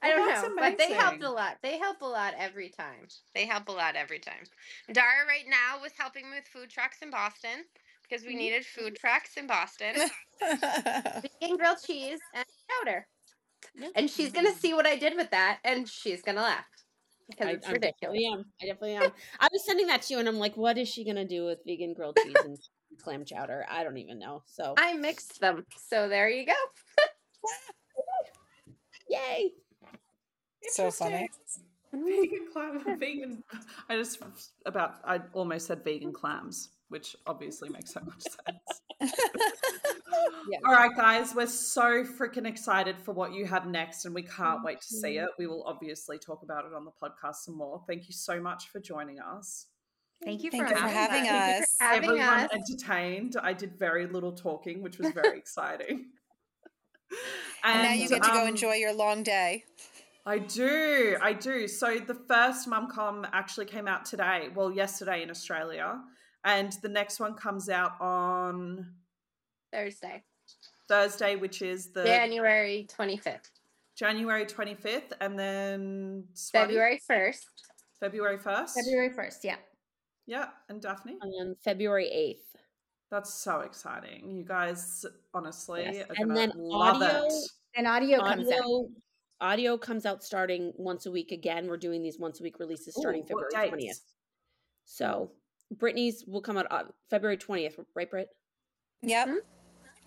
I 0.02 0.10
don't 0.10 0.28
that's 0.28 0.44
know, 0.44 0.56
but 0.56 0.78
they 0.78 0.94
helped 0.94 1.24
a 1.24 1.30
lot. 1.32 1.58
They 1.64 1.80
help 1.80 2.02
a 2.02 2.06
lot 2.06 2.36
every 2.38 2.70
time. 2.70 3.08
They 3.34 3.46
help 3.46 3.68
a 3.68 3.72
lot 3.72 3.96
every 3.96 4.20
time. 4.20 4.44
Dara 4.92 5.26
right 5.28 5.46
now 5.48 5.82
was 5.82 5.94
helping 5.98 6.30
me 6.30 6.38
with 6.38 6.48
food 6.48 6.70
trucks 6.70 6.98
in 7.02 7.10
Boston 7.10 7.66
because 8.10 8.26
we 8.26 8.36
needed 8.36 8.66
food 8.66 8.96
trucks 8.96 9.38
in 9.38 9.48
Boston. 9.48 9.96
Vegan 10.42 11.58
grilled 11.58 11.78
cheese 11.86 12.20
and 12.34 12.46
chowder. 12.70 13.08
And 13.96 14.10
she's 14.10 14.32
gonna 14.32 14.54
see 14.54 14.74
what 14.74 14.86
I 14.86 14.96
did 14.96 15.16
with 15.16 15.32
that, 15.32 15.60
and 15.64 15.88
she's 15.88 16.22
gonna 16.22 16.42
laugh 16.42 16.66
because 17.30 17.48
I, 17.48 17.52
it's 17.52 17.68
I 17.68 17.72
ridiculous. 17.72 17.96
definitely 18.02 18.26
am. 18.28 18.46
I 18.62 18.66
definitely 18.66 18.96
am. 18.96 19.12
I 19.40 19.48
was 19.52 19.66
sending 19.66 19.88
that 19.88 20.04
to 20.04 20.14
you, 20.14 20.20
and 20.20 20.28
I'm 20.28 20.38
like, 20.38 20.56
what 20.56 20.78
is 20.78 20.88
she 20.88 21.06
gonna 21.06 21.28
do 21.28 21.46
with 21.46 21.60
vegan 21.66 21.94
grilled 21.94 22.18
cheese 22.24 22.36
and 22.44 22.58
clam 23.04 23.26
chowder? 23.26 23.66
I 23.70 23.84
don't 23.84 23.98
even 23.98 24.20
know. 24.20 24.44
So, 24.46 24.74
I 24.78 24.94
mixed 24.94 25.40
them, 25.40 25.66
so 25.90 26.08
there 26.08 26.30
you 26.30 26.46
go. 26.46 26.54
yay! 29.10 29.52
so 30.70 30.92
funny. 30.92 31.30
Vegan 31.94 32.48
clam, 32.52 33.00
vegan. 33.00 33.44
I 33.90 33.96
just 33.96 34.20
about. 34.66 34.96
I 35.04 35.22
almost 35.34 35.68
said 35.68 35.84
vegan 35.84 36.14
clams, 36.14 36.70
which 36.90 37.16
obviously 37.26 37.70
makes 37.70 37.94
so 37.94 38.02
much 38.02 38.22
sense. 38.22 39.14
Yeah. 40.50 40.60
All 40.66 40.72
right, 40.72 40.96
guys, 40.96 41.36
we're 41.36 41.46
so 41.46 42.04
freaking 42.04 42.48
excited 42.48 42.98
for 43.00 43.12
what 43.12 43.34
you 43.34 43.46
have 43.46 43.68
next, 43.68 44.06
and 44.06 44.16
we 44.16 44.24
can't 44.24 44.64
wait 44.64 44.80
to 44.82 44.88
see 44.88 45.18
it. 45.18 45.28
We 45.38 45.46
will 45.46 45.64
obviously 45.66 46.18
talk 46.18 46.42
about 46.44 46.66
it 46.66 46.74
on 46.74 46.86
the 46.86 46.92
podcast 46.92 47.36
some 47.36 47.58
more. 47.58 47.84
Thank 47.86 48.08
you 48.08 48.14
so 48.14 48.40
much 48.40 48.70
for 48.70 48.80
joining 48.80 49.20
us. 49.20 49.66
Thank 50.24 50.44
you 50.44 50.52
Thank 50.52 50.68
for 50.68 50.70
you 50.70 50.76
for 50.76 50.88
having, 50.88 51.26
having 51.26 51.60
us. 51.60 51.64
us. 51.64 51.76
Having 51.80 52.10
Everyone 52.10 52.30
us. 52.30 52.50
entertained. 52.54 53.36
I 53.42 53.54
did 53.54 53.78
very 53.78 54.08
little 54.08 54.32
talking, 54.32 54.82
which 54.82 54.98
was 54.98 55.12
very 55.12 55.38
exciting. 55.38 56.08
And 57.64 57.84
now 57.84 57.94
you 57.94 58.08
get 58.08 58.22
to 58.22 58.30
go 58.30 58.44
um, 58.44 58.50
enjoy 58.50 58.74
your 58.74 58.94
long 58.94 59.24
day. 59.24 59.64
I 60.26 60.40
do, 60.40 61.18
I 61.22 61.34
do. 61.34 61.68
So 61.68 62.00
the 62.00 62.14
first 62.14 62.70
Mumcom 62.70 63.28
actually 63.32 63.66
came 63.66 63.88
out 63.88 64.06
today, 64.06 64.50
well, 64.54 64.72
yesterday 64.72 65.24
in 65.24 65.32
Australia, 65.32 66.00
and 66.48 66.72
the 66.82 66.90
next 66.90 67.20
one 67.20 67.34
comes 67.36 67.70
out 67.70 68.00
on 68.02 68.94
Thursday, 69.72 70.24
Thursday, 70.88 71.36
which 71.36 71.62
is 71.62 71.92
the 71.92 72.04
January 72.06 72.88
twenty 72.90 73.18
fifth, 73.18 73.52
January 73.96 74.46
25th, 74.46 75.12
and 75.22 75.38
then 75.38 76.24
Swati, 76.34 76.52
February 76.52 77.02
first. 77.06 77.48
February 78.00 78.38
1st. 78.38 78.70
February 78.76 79.10
1st, 79.10 79.44
yeah. 79.44 79.56
Yeah, 80.28 80.50
and 80.70 80.80
Daphne. 80.80 81.18
And 81.20 81.34
then 81.34 81.56
February 81.64 82.08
eighth. 82.08 82.56
That's 83.10 83.34
so 83.34 83.62
exciting. 83.62 84.30
You 84.30 84.44
guys, 84.44 85.04
honestly, 85.34 85.82
Yes. 85.84 86.06
are 86.10 86.16
And 86.18 86.38
then 86.38 86.52
love 86.56 87.02
audio- 87.02 87.26
it. 87.26 87.34
And 87.76 87.88
audio 87.88 88.20
comes 88.20 88.48
out. 88.52 88.60
Audio, 88.60 88.90
audio 89.42 89.78
comes 89.80 90.06
out 90.06 90.24
starting 90.24 90.74
once 90.78 91.08
a 91.08 91.12
week 91.12 91.32
again. 91.32 91.68
We're 91.68 91.78
doing 91.78 92.04
these 92.04 92.20
once 92.20 92.40
a 92.40 92.44
week 92.44 92.60
releases 92.60 92.94
starting 92.96 93.24
Ooh, 93.24 93.28
February 93.28 93.70
twentieth. 93.70 94.02
So 94.86 95.32
Brittanee's 95.72 96.24
will 96.28 96.42
come 96.42 96.58
out 96.58 96.68
uh, 96.72 96.84
February 97.10 97.38
twentieth, 97.38 97.80
right, 97.96 98.10
Britt? 98.10 98.30
Yep. 99.02 99.28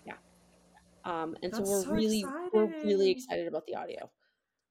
Yeah. 0.05 0.13
Um, 1.05 1.35
and 1.43 1.55
so 1.55 1.61
we're 1.61 1.83
so 1.83 1.91
really 1.91 2.25
we're 2.53 2.65
really 2.83 3.11
excited 3.11 3.47
about 3.47 3.65
the 3.67 3.75
audio. 3.75 4.09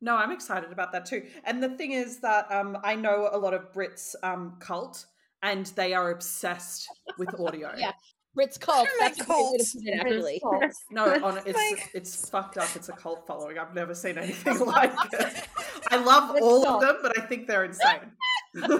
No, 0.02 0.16
I'm 0.16 0.30
excited 0.32 0.72
about 0.72 0.92
that 0.92 1.06
too. 1.06 1.26
And 1.44 1.62
the 1.62 1.68
thing 1.70 1.92
is 1.92 2.20
that 2.20 2.50
um, 2.50 2.78
I 2.82 2.94
know 2.94 3.28
a 3.32 3.38
lot 3.38 3.52
of 3.54 3.72
Brits 3.72 4.14
um, 4.22 4.56
cult, 4.58 5.04
and 5.42 5.66
they 5.76 5.92
are 5.94 6.10
obsessed 6.10 6.88
with 7.18 7.38
audio. 7.38 7.72
Yeah. 7.78 7.92
Brit's 8.32 8.56
cult. 8.58 8.86
That's 9.00 9.20
a 9.20 9.24
great 9.24 9.36
way 9.36 9.58
to 9.58 9.64
cult. 9.64 9.74
put 9.74 9.82
it, 9.84 10.00
actually. 10.00 10.40
No, 10.92 11.04
on, 11.24 11.38
it's 11.44 11.56
Like- 11.56 11.90
it's 11.94 12.30
fucked 12.30 12.58
up. 12.58 12.68
It's 12.76 12.88
a 12.88 12.92
cult 12.92 13.26
following. 13.26 13.58
I've 13.58 13.74
never 13.74 13.92
seen 13.92 14.18
anything 14.18 14.58
like 14.66 14.92
it. 15.12 15.48
I 15.90 15.96
love 15.96 16.36
It's 16.36 16.44
all 16.46 16.64
cult. 16.64 16.82
of 16.84 16.88
them, 16.88 16.96
but 17.02 17.18
I 17.18 17.22
think 17.26 17.48
they're 17.48 17.64
insane. 17.64 18.12
I 18.56 18.78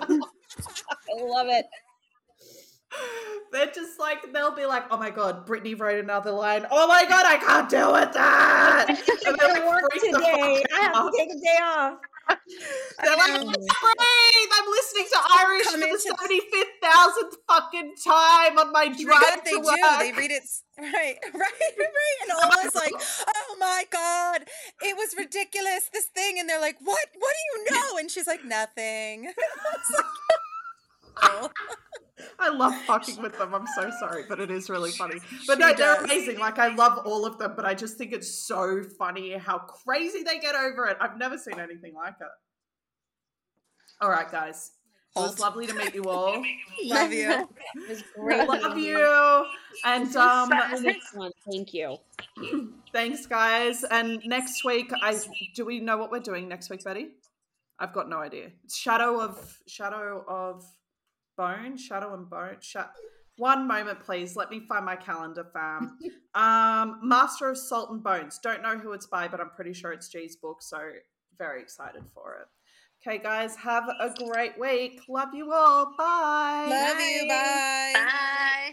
love 1.21 1.47
it. 1.49 1.67
They're 3.53 3.67
just 3.71 3.99
like 3.99 4.33
they'll 4.33 4.55
be 4.55 4.67
like, 4.67 4.85
"Oh 4.91 4.97
my 4.97 5.11
god, 5.11 5.47
Brittanee 5.47 5.79
wrote 5.79 6.03
another 6.03 6.31
line. 6.31 6.67
Oh 6.71 6.87
my 6.87 7.05
god, 7.09 7.25
I 7.27 7.37
can't 7.39 7.69
deal 7.69 7.93
with 7.93 8.13
that." 8.15 8.87
And 9.27 9.37
they're, 9.39 9.49
like, 9.53 9.69
work 9.69 9.91
today. 9.95 10.63
I 10.75 10.81
have 10.81 10.93
to 10.95 11.13
take 11.17 11.31
a 11.31 11.39
day 11.39 11.59
off. 11.63 11.99
They're 13.03 13.17
like, 13.17 13.33
breathe. 13.43 13.57
Um, 13.57 14.51
I'm 14.55 14.71
listening 14.71 15.07
to 15.13 15.19
Irish 15.41 15.67
for 15.67 15.79
the 15.79 15.99
seventy 15.99 16.41
fifth 16.41 16.75
thousandth 16.83 17.37
fucking 17.49 17.95
time 18.07 18.59
on 18.59 18.73
my 18.73 18.87
drive 18.89 19.43
they 19.45 19.51
to 19.53 19.57
do. 19.59 19.63
work." 19.65 19.77
They 19.99 20.13
read 20.13 20.31
it 20.31 20.43
right, 20.79 21.17
right, 21.35 21.35
right, 21.35 22.19
and 22.23 22.31
Ola's 22.33 22.75
like, 22.75 22.93
"Oh 23.27 23.57
my 23.59 23.85
god, 23.91 24.47
it 24.83 24.97
was 24.97 25.15
ridiculous. 25.19 25.91
This 25.93 26.07
thing," 26.15 26.39
and 26.39 26.49
they're 26.49 26.61
like, 26.61 26.77
"What? 26.83 27.07
What 27.19 27.35
do 27.35 27.43
you 27.75 27.77
know?" 27.77 27.99
And 27.99 28.11
she's 28.11 28.27
like, 28.27 28.45
"Nothing." 28.45 29.33
Oh. 31.23 31.51
It's 32.23 32.39
like. 32.39 32.51
I 32.51 32.55
love 32.55 32.75
fucking 32.87 33.23
with 33.23 33.37
them. 33.39 33.55
I'm 33.55 33.67
so 33.75 33.91
sorry, 33.99 34.25
but 34.29 34.41
it 34.41 34.51
is 34.51 34.71
really 34.71 34.91
funny. 34.91 35.21
But 35.47 35.59
no, 35.59 35.73
they're 35.73 36.03
amazing. 36.03 36.39
Like 36.39 36.59
I 36.59 36.75
love 36.75 37.07
all 37.07 37.27
of 37.27 37.39
them, 37.39 37.55
but 37.57 37.65
I 37.65 37.75
just 37.75 37.97
think 37.99 38.13
it's 38.13 38.33
so 38.33 38.83
funny 38.99 39.33
how 39.33 39.59
crazy 39.59 40.23
they 40.23 40.39
get 40.39 40.55
over 40.55 40.87
it. 40.87 40.97
I've 41.01 41.19
never 41.19 41.39
seen 41.39 41.59
anything 41.59 41.95
like 41.95 42.15
it. 42.21 42.27
All 44.01 44.11
right, 44.11 44.31
guys. 44.31 44.73
It 45.17 45.21
was 45.21 45.41
lovely 45.41 45.67
to 45.67 45.75
meet 45.75 45.95
you 45.95 46.05
all. 46.05 46.43
Love 46.85 47.13
you. 47.13 47.31
It 47.75 47.89
was 47.89 48.05
great. 48.15 48.49
love 48.49 48.79
you. 48.79 49.45
And 49.85 50.15
um 50.17 50.49
The 50.51 50.81
next 50.83 51.17
one. 51.17 51.33
Thank 51.51 51.75
you. 51.75 51.97
thanks 52.93 53.27
guys. 53.27 53.83
And 53.85 54.23
next 54.25 54.65
week 54.65 54.93
I 55.03 55.19
do 55.57 55.65
we 55.65 55.81
know 55.81 55.97
what 55.99 56.13
we're 56.13 56.21
doing 56.21 56.49
next 56.49 56.71
week, 56.71 56.85
Betty? 56.85 57.09
I've 57.81 57.93
got 57.93 58.09
no 58.09 58.19
idea. 58.19 58.51
It's 58.65 58.77
Shadow 58.77 59.21
of 59.21 59.59
Shadow 59.67 60.25
of 60.29 60.65
Bone, 61.41 61.77
Shadow 61.79 62.13
and 62.13 62.29
Bone. 62.29 62.57
Sha- 62.61 62.89
One 63.39 63.67
moment, 63.67 64.01
please. 64.01 64.37
Let 64.37 64.51
me 64.51 64.61
find 64.69 64.85
my 64.85 64.97
calendar, 64.97 65.47
fam. 65.55 65.97
um, 66.35 67.01
Master 67.03 67.49
of 67.49 67.57
Salt 67.57 67.91
and 67.91 68.03
Bones. 68.03 68.39
Don't 68.43 68.63
know 68.63 68.77
who 68.77 68.93
it's 68.93 69.07
by, 69.07 69.27
but 69.27 69.41
I'm 69.41 69.51
pretty 69.57 69.73
sure 69.73 69.91
it's 69.93 70.09
G's 70.09 70.37
book. 70.37 70.59
So 70.61 70.79
very 71.39 71.63
excited 71.63 72.03
for 72.15 72.35
it. 72.41 72.47
Okay, 73.03 73.17
guys, 73.23 73.57
have 73.57 73.89
a 73.89 74.13
great 74.27 74.59
week. 74.61 75.01
Love 75.09 75.31
you 75.33 75.51
all. 75.51 75.95
Bye. 75.97 76.67
Love 76.69 77.01
you. 77.01 77.27
Bye. 77.27 77.93
Bye. 77.95 78.73